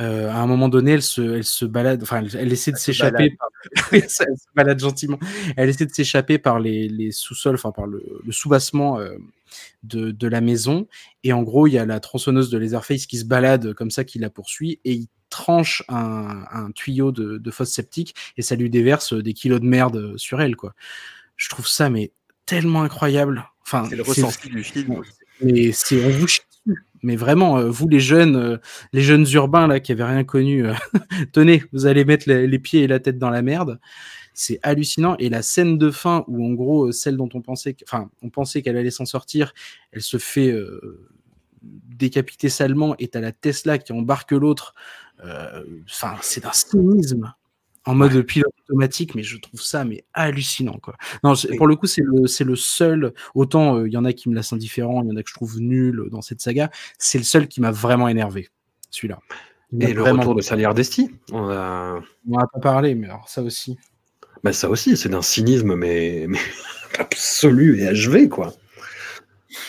[0.00, 2.78] Euh, à un moment donné, elle se, elle se balade, enfin, elle, elle essaie de
[2.78, 3.36] s'échapper.
[3.92, 4.24] Elle se
[4.56, 5.18] balade gentiment.
[5.56, 9.16] Elle essaie de s'échapper par les, les sous-sols, enfin par le, le sous-bassement euh,
[9.82, 10.88] de, de la maison.
[11.24, 14.02] Et en gros, il y a la tronçonneuse de Leatherface qui se balade comme ça,
[14.04, 18.54] qui la poursuit, et il tranche un, un tuyau de, de fosse septique et ça
[18.54, 20.74] lui déverse des kilos de merde sur elle, quoi.
[21.36, 22.12] Je trouve ça mais
[22.46, 23.48] tellement incroyable.
[23.62, 25.02] Enfin, C'est le ressenti du film.
[25.40, 26.40] mais c'est on vous chie.
[27.02, 28.56] Mais vraiment, euh, vous les jeunes, euh,
[28.92, 30.74] les jeunes urbains là qui avaient rien connu, euh,
[31.32, 33.80] tenez, vous allez mettre les, les pieds et la tête dans la merde.
[34.34, 35.16] C'est hallucinant.
[35.18, 38.62] Et la scène de fin où en gros celle dont on pensait, enfin, on pensait
[38.62, 39.52] qu'elle allait s'en sortir,
[39.90, 40.54] elle se fait
[41.60, 44.74] décapiter salement et t'as la Tesla qui embarque l'autre.
[45.22, 47.34] Enfin, c'est d'un cynisme
[47.84, 50.94] en mode pilote automatique, mais je trouve ça mais hallucinant quoi.
[51.24, 53.12] Non, pour le coup, c'est le, c'est le seul.
[53.34, 55.28] Autant euh, il y en a qui me laissent indifférent, il y en a que
[55.28, 56.70] je trouve nul dans cette saga.
[56.98, 58.48] C'est le seul qui m'a vraiment énervé,
[58.90, 59.18] celui-là.
[59.80, 61.98] Et le retour de Sally Hardesty, on a...
[62.28, 63.78] On a pas parlé, mais alors ça aussi.
[64.44, 66.38] bah, ça aussi, c'est d'un cynisme, mais, mais
[66.98, 68.52] absolu et achevé, quoi.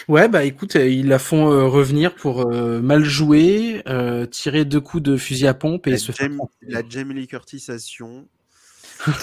[0.07, 4.65] Ouais, bah écoute, euh, ils la font euh, revenir pour euh, mal jouer, euh, tirer
[4.65, 6.27] deux coups de fusil à pompe et La, se faire.
[6.27, 8.27] Jamie, la Jamie Lee Curtisation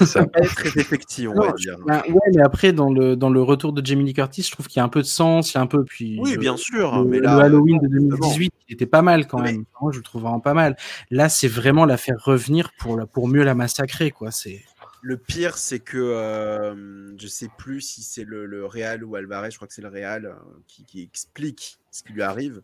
[0.05, 0.27] ça.
[0.35, 1.77] est très effective, on va Non, dire.
[1.87, 4.67] Bah, ouais, mais après, dans le, dans le retour de Jamie Lee Curtis, je trouve
[4.67, 5.85] qu'il y a un peu de sens, il y a un peu.
[5.85, 6.99] Puis, Oui, le- bien sûr.
[6.99, 8.17] le, mais le Halloween de justement.
[8.17, 9.65] 2018, il était pas mal quand même.
[9.81, 10.77] Moi, je le trouve vraiment pas mal.
[11.11, 14.31] Là, c'est vraiment la faire revenir pour, la, pour mieux la massacrer, quoi.
[14.31, 14.61] C'est.
[15.03, 19.51] Le pire, c'est que euh, je sais plus si c'est le, le Real ou Alvarez,
[19.51, 20.35] je crois que c'est le Real euh,
[20.67, 22.63] qui, qui explique ce qui lui arrive.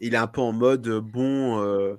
[0.00, 1.96] Et il est un peu en mode euh, bon, euh,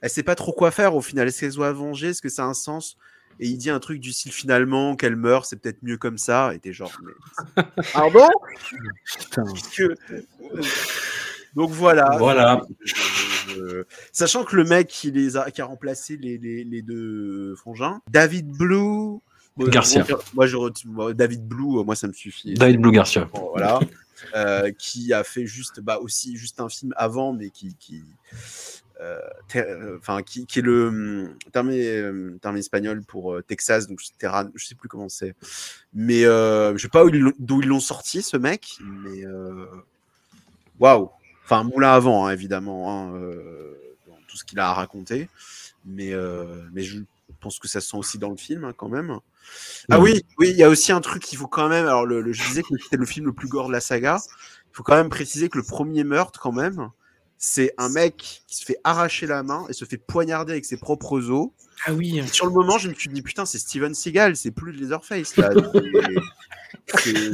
[0.00, 1.28] elle sait pas trop quoi faire au final.
[1.28, 2.08] Est-ce qu'elle doit venger?
[2.08, 2.96] Est-ce que ça a un sens?
[3.40, 6.54] Et il dit un truc du style finalement qu'elle meurt, c'est peut-être mieux comme ça.
[6.54, 7.62] Et t'es genre, mais.
[7.92, 8.28] Pardon?
[9.04, 9.44] Putain.
[11.54, 12.16] Donc voilà.
[12.18, 12.62] Voilà.
[12.84, 12.94] Je-
[13.54, 17.54] je- Sachant que le mec qui, les a, qui a remplacé les, les, les deux
[17.56, 19.18] frangins, David Blue.
[19.58, 20.06] Garcia.
[20.32, 20.56] Moi, je
[20.86, 22.54] moi, David Blue, euh, moi ça me suffit.
[22.54, 23.28] David Blue Garcia.
[23.32, 23.80] Bon, voilà.
[24.36, 27.74] Euh, qui a fait juste, bah, aussi juste un film avant, mais qui.
[27.74, 28.04] qui
[29.00, 29.18] euh,
[29.56, 34.00] euh, Enfin, qui, qui est le hum, terme, euh, terme espagnol pour euh, Texas, donc
[34.00, 35.34] c'est Terran, je sais plus comment c'est.
[35.92, 39.66] Mais euh, je sais pas d'où ils l'ont sorti, ce mec, mais euh,
[40.78, 41.10] waouh!
[41.44, 43.74] Enfin, Moulin avant, hein, évidemment, hein, euh,
[44.06, 45.28] dans tout ce qu'il a à raconter.
[45.84, 46.98] Mais, euh, mais je
[47.40, 49.18] pense que ça se sent aussi dans le film, hein, quand même.
[49.90, 51.86] Ah oui, oui, il y a aussi un truc qu'il faut quand même.
[51.86, 54.18] Alors, le, le- je disais que c'était le film le plus gore de la saga.
[54.72, 56.88] Il faut quand même préciser que le premier meurtre, quand même,
[57.36, 60.76] c'est un mec qui se fait arracher la main et se fait poignarder avec ses
[60.76, 61.48] propres os.
[61.84, 62.20] Ah oui.
[62.20, 65.36] Et sur le moment, je me suis dit, putain, c'est Steven Seagal, c'est plus Leatherface,
[65.36, 65.50] là.
[66.98, 67.30] C'est-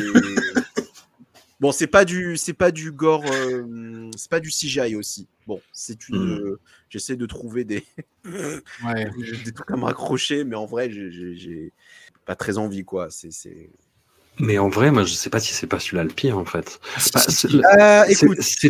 [1.61, 5.27] Bon, c'est pas du, c'est pas du gore, euh, c'est pas du CGI aussi.
[5.47, 7.85] Bon, c'est une, euh, j'essaie de trouver des,
[8.85, 9.11] Ouais.
[9.45, 11.73] des trucs à me raccrocher, mais en vrai, j'ai-
[12.25, 13.09] pas très envie, quoi.
[13.11, 13.71] C'est, c'est,
[14.39, 16.79] Mais en vrai, moi, je sais pas si c'est pas celui-là le pire, en fait.
[17.13, 18.05] Bah, c'est- Euh,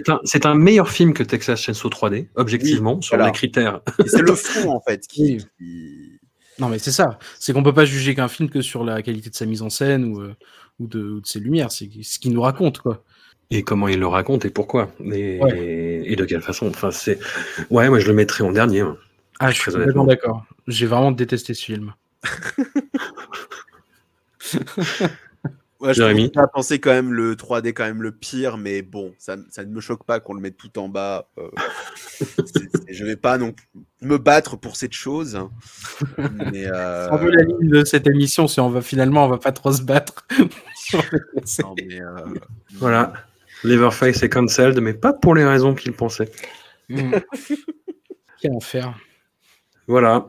[0.08, 3.30] un, c'est un meilleur film que Texas Chainsaw 3D, objectivement, Oui, sur voilà.
[3.30, 3.82] les critères.
[4.06, 5.22] c'est le fond en fait qui.
[5.34, 5.44] Oui.
[5.58, 6.20] qui-
[6.58, 7.18] Non, mais c'est ça.
[7.38, 9.68] C'est qu'on peut pas juger qu'un film que sur la qualité de sa mise en
[9.70, 10.34] scène ou, euh,
[10.80, 11.70] ou, de, ou de ses lumières.
[11.72, 13.02] C'est ce qu'il nous raconte, quoi.
[13.50, 14.90] Et comment il le raconte et pourquoi.
[15.04, 16.02] Et, Ouais.
[16.04, 16.68] et de quelle façon.
[16.68, 17.18] Enfin, c'est.
[17.70, 18.80] Ouais, moi, je le mettrais en dernier.
[18.80, 18.96] hein.
[19.40, 20.44] Ah, je suis Très complètement d'accord.
[20.66, 21.94] J'ai vraiment détesté ce film.
[25.80, 26.32] Ouais, je Jérémy.
[26.34, 29.70] à penser quand même le 3D quand même le pire, mais bon, ça, ça ne
[29.72, 31.28] me choque pas qu'on le mette tout en bas.
[31.38, 31.48] euh,
[31.96, 33.66] c'est- c'est- je vais pas non plus
[34.02, 35.36] me battre pour cette chose.
[35.36, 35.50] hein.
[36.52, 39.28] Mais, euh, C'est un peu la ligne de cette émission, si on va finalement, on
[39.28, 40.26] va pas trop se battre.
[41.62, 42.24] non, mais, euh,
[42.74, 43.12] Voilà.
[43.64, 46.30] Leverface est cancelled, mais pas pour les raisons qu'il pensait.
[46.88, 47.12] Mm.
[48.40, 48.94] Quel enfer.
[49.86, 50.28] Voilà.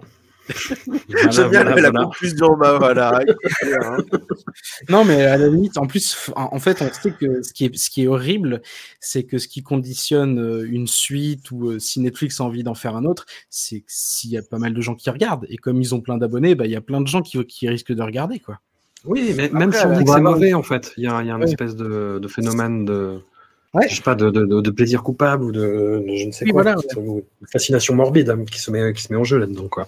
[1.10, 2.04] Voilà, J'aime bien voilà, la voilà.
[2.06, 3.22] conclusion, bah voilà.
[3.84, 3.98] hein.
[4.90, 7.78] Non, mais à la limite, en plus, en fait, on sait que ce qui est,
[7.78, 8.62] ce qui est horrible,
[9.00, 12.76] c'est que ce qui conditionne euh, une suite ou euh, si Netflix a envie d'en
[12.76, 15.46] faire un autre, c'est que s'il y a pas mal de gens qui regardent.
[15.50, 17.68] Et comme ils ont plein d'abonnés, bah, il y a plein de gens qui, qui
[17.70, 18.60] risquent de regarder, quoi.
[19.06, 21.28] Oui, mais même si on dit que c'est mauvais, en fait, il y a, il
[21.28, 21.48] y a une Ouais.
[21.50, 23.20] espèce de, de phénomène de.
[23.74, 23.88] Ouais.
[23.88, 25.62] Je sais pas, de, de, de- de plaisir coupable ou de,
[26.06, 26.64] de je ne sais Oui, quoi.
[26.64, 26.76] voilà,
[27.52, 29.88] fascination morbide hein, qui, se met, qui se met en jeu là-dedans, quoi.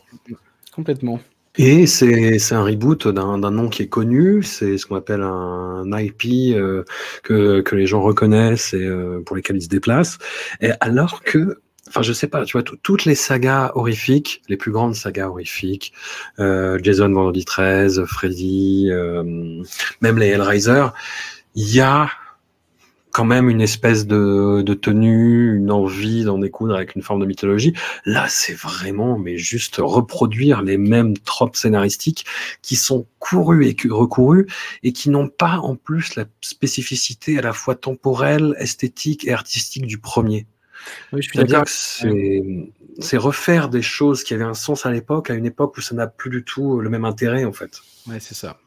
[0.74, 1.20] Complètement.
[1.58, 6.56] Et c'est un reboot d'un nom qui est connu, c'est ce qu'on appelle un IP
[6.56, 6.86] euh,
[7.24, 10.18] que, que les gens reconnaissent et euh, pour lesquels ils se déplacent.
[10.62, 14.56] Et alors que, enfin je sais pas, tu vois, tout- toutes les sagas horrifiques, les
[14.56, 15.92] plus grandes sagas horrifiques,
[16.40, 19.62] euh, Jason Vendredi 13, Freddy, euh,
[20.00, 20.86] même les Hellraiser,
[21.56, 22.10] il y a
[23.12, 27.26] quand même une espèce de, de tenue, une envie d'en découdre avec une forme de
[27.26, 27.74] mythologie.
[28.06, 32.26] Là, c'est vraiment, mais juste reproduire les mêmes tropes scénaristiques
[32.62, 34.48] qui sont courus et recourus
[34.84, 39.86] et qui n'ont pas en plus la spécificité à la fois temporelle, esthétique et artistique
[39.86, 40.48] du premier.
[41.14, 42.42] Oui, C'est-à-dire que c'est
[43.00, 45.96] c'est refaire des choses qui avaient un sens à l'époque, à une époque où ça
[45.96, 47.82] n'a plus du tout le même intérêt en fait.
[48.08, 48.58] Ouais, c'est ça.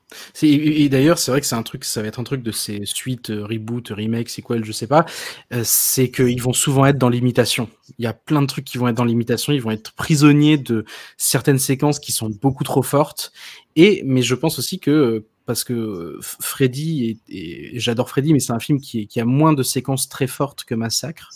[0.43, 2.53] Et et d'ailleurs, c'est vrai que c'est un truc, ça va être un truc de
[2.53, 5.07] ces suites, euh, reboot, remake, sequel, je sais pas.
[5.53, 7.69] euh, c'est qu'ils vont souvent être dans l'imitation.
[7.99, 9.53] Il y a plein de trucs qui vont être dans l'imitation.
[9.53, 10.85] Ils vont être prisonniers de
[11.17, 13.33] certaines séquences qui sont beaucoup trop fortes.
[13.77, 18.33] Et mais je pense aussi que euh, parce que euh, Freddy et, et j'adore Freddy,
[18.33, 21.31] mais c'est un film qui, est- qui a moins de séquences très fortes que Massacre.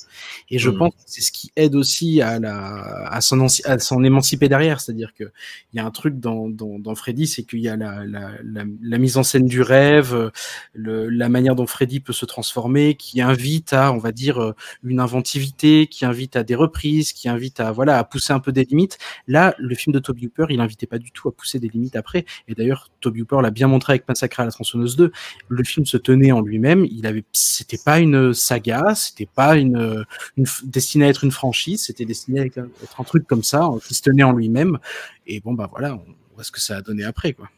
[0.51, 0.79] Et je Mhm.
[0.79, 4.49] pense que c'est ce qui aide aussi à la à s'en enci- à s'en émanciper
[4.49, 4.81] derrière.
[4.81, 5.25] C'est-à-dire que
[5.73, 8.33] il y a un truc dans, dans, dans Freddy, c'est qu'il y a la, la,
[8.43, 10.31] la, la mise en scène du rêve,
[10.75, 14.55] le, la manière dont Freddy peut se transformer, qui invite à, on va dire, euh,
[14.85, 18.53] une inventivité, qui invite à des reprises, qui invite à voilà à pousser un peu
[18.53, 18.99] des limites.
[19.27, 21.97] Là, le film de Toby Hooper, il invitait pas du tout à pousser des limites
[21.97, 22.25] après.
[22.49, 25.13] Et d'ailleurs, Toby Hooper l'a bien montré avec Massacre à la tronçonneuse 2.
[25.49, 26.85] Le film se tenait en lui-même.
[26.91, 30.05] Il avait, c'était pas une saga, c'était pas une,
[30.37, 33.43] une destiné à être une franchise, c'était destiné à être un, être un truc comme
[33.43, 34.79] ça, hein, qui se tenait en lui-même.
[35.27, 36.05] Et bon, bah voilà, on
[36.35, 37.49] voit ce que ça a donné après, quoi.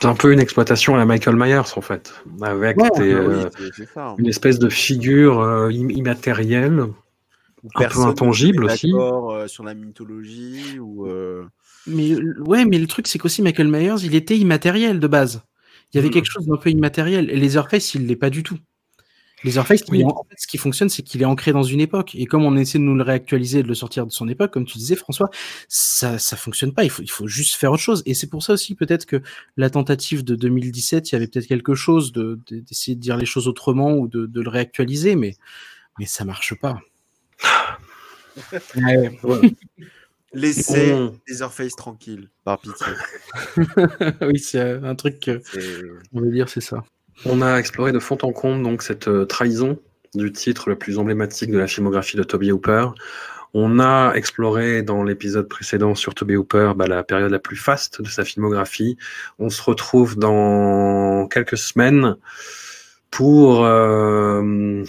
[0.00, 3.44] C'est un peu une exploitation à la Michael Myers en fait, avec Ouais, des, oui,
[3.44, 3.50] euh,
[4.16, 6.86] une espèce de figure euh, im- immatérielle.
[7.74, 8.90] Un peu intangible aussi.
[8.94, 11.06] euh, sur la mythologie ou.
[11.90, 15.42] Mais ouais, mais le truc, c'est qu'aussi Michael Myers, il était immatériel de base.
[15.92, 16.14] Il y avait Mhm.
[16.14, 17.30] quelque chose d'un peu immatériel.
[17.30, 18.58] Et Leatherface, il l'est pas du tout.
[19.42, 20.04] Leatherface, Oui.
[20.04, 22.14] en fait, ce qui fonctionne, c'est qu'il est ancré dans une époque.
[22.14, 24.52] Et comme on essaie de nous le réactualiser et de le sortir de son époque,
[24.52, 25.30] comme tu disais, François,
[25.66, 26.84] ça, ça fonctionne pas.
[26.84, 28.02] Il faut, il faut juste faire autre chose.
[28.04, 29.22] Et c'est pour ça aussi, peut-être que
[29.56, 33.16] la tentative de 2017, il y avait peut-être quelque chose de, de- d'essayer de dire
[33.16, 35.34] les choses autrement ou de, de le réactualiser, mais,
[35.98, 36.78] mais ça marche pas.
[38.76, 39.18] Ouais.
[40.32, 41.14] Laissez On-
[41.76, 42.86] tranquille, par pitié.
[44.22, 45.42] oui, c'est euh, un truc que
[46.12, 46.84] on veut dire, c'est ça.
[47.26, 49.78] On a exploré de fond en comble donc cette euh, trahison
[50.14, 52.86] du titre le plus emblématique de la filmographie de Toby Hooper.
[53.52, 58.00] On a exploré dans l'épisode précédent sur Toby Hooper bah, la période la plus faste
[58.00, 58.96] de sa filmographie.
[59.40, 62.16] On se retrouve dans quelques semaines
[63.10, 64.84] pour euh,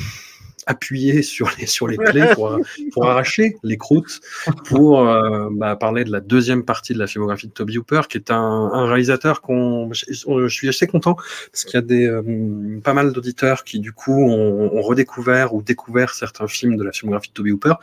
[0.72, 2.58] appuyer sur les sur les plaies, pour,
[2.94, 4.20] pour arracher les croûtes,
[4.66, 8.18] pour euh, bah, parler de la deuxième partie de la filmographie de Toby Hooper, qui
[8.18, 8.36] est un,
[8.74, 11.16] un réalisateur qu'on je, suis assez content
[11.52, 15.54] parce qu'il y a des euh, pas mal d'auditeurs qui du coup ont, ont redécouvert
[15.54, 17.74] ou découvert certains films de la filmographie de Toby Hooper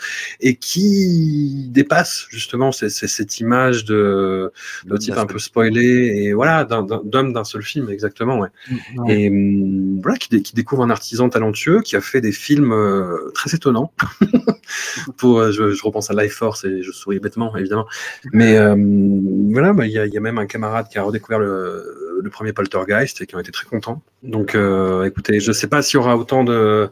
[0.41, 4.53] et qui dépassent justement ces- ces- cette image de,
[4.85, 5.83] de type un peu spoilé
[6.23, 8.49] et voilà d'un- d'un- d'homme d'un seul film exactement ouais.
[8.97, 9.15] Ouais.
[9.23, 12.73] et hum, voilà qui, dé- qui découvre un artisan talentueux qui a fait des films
[12.79, 13.93] euh, très étonnant.
[15.17, 17.87] Pour, euh, je, je repense à Life Force et je souris bêtement, évidemment.
[18.33, 18.75] Mais euh,
[19.51, 22.19] voilà, bah, il y, a, il y a même un camarade qui a redécouvert le,
[22.23, 24.03] le premier Poltergeist et qui ont été très contents.
[24.23, 24.57] Donc,
[25.05, 26.91] écoutez, je sais pas s'il y aura autant de,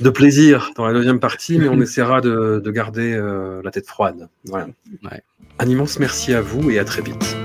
[0.00, 3.20] de plaisir dans la deuxième partie, mais on essaiera de, de garder
[3.62, 4.28] la tête froide.
[4.44, 4.68] Voilà.
[5.04, 5.22] Ouais.
[5.58, 7.36] Un immense merci à vous et à très vite.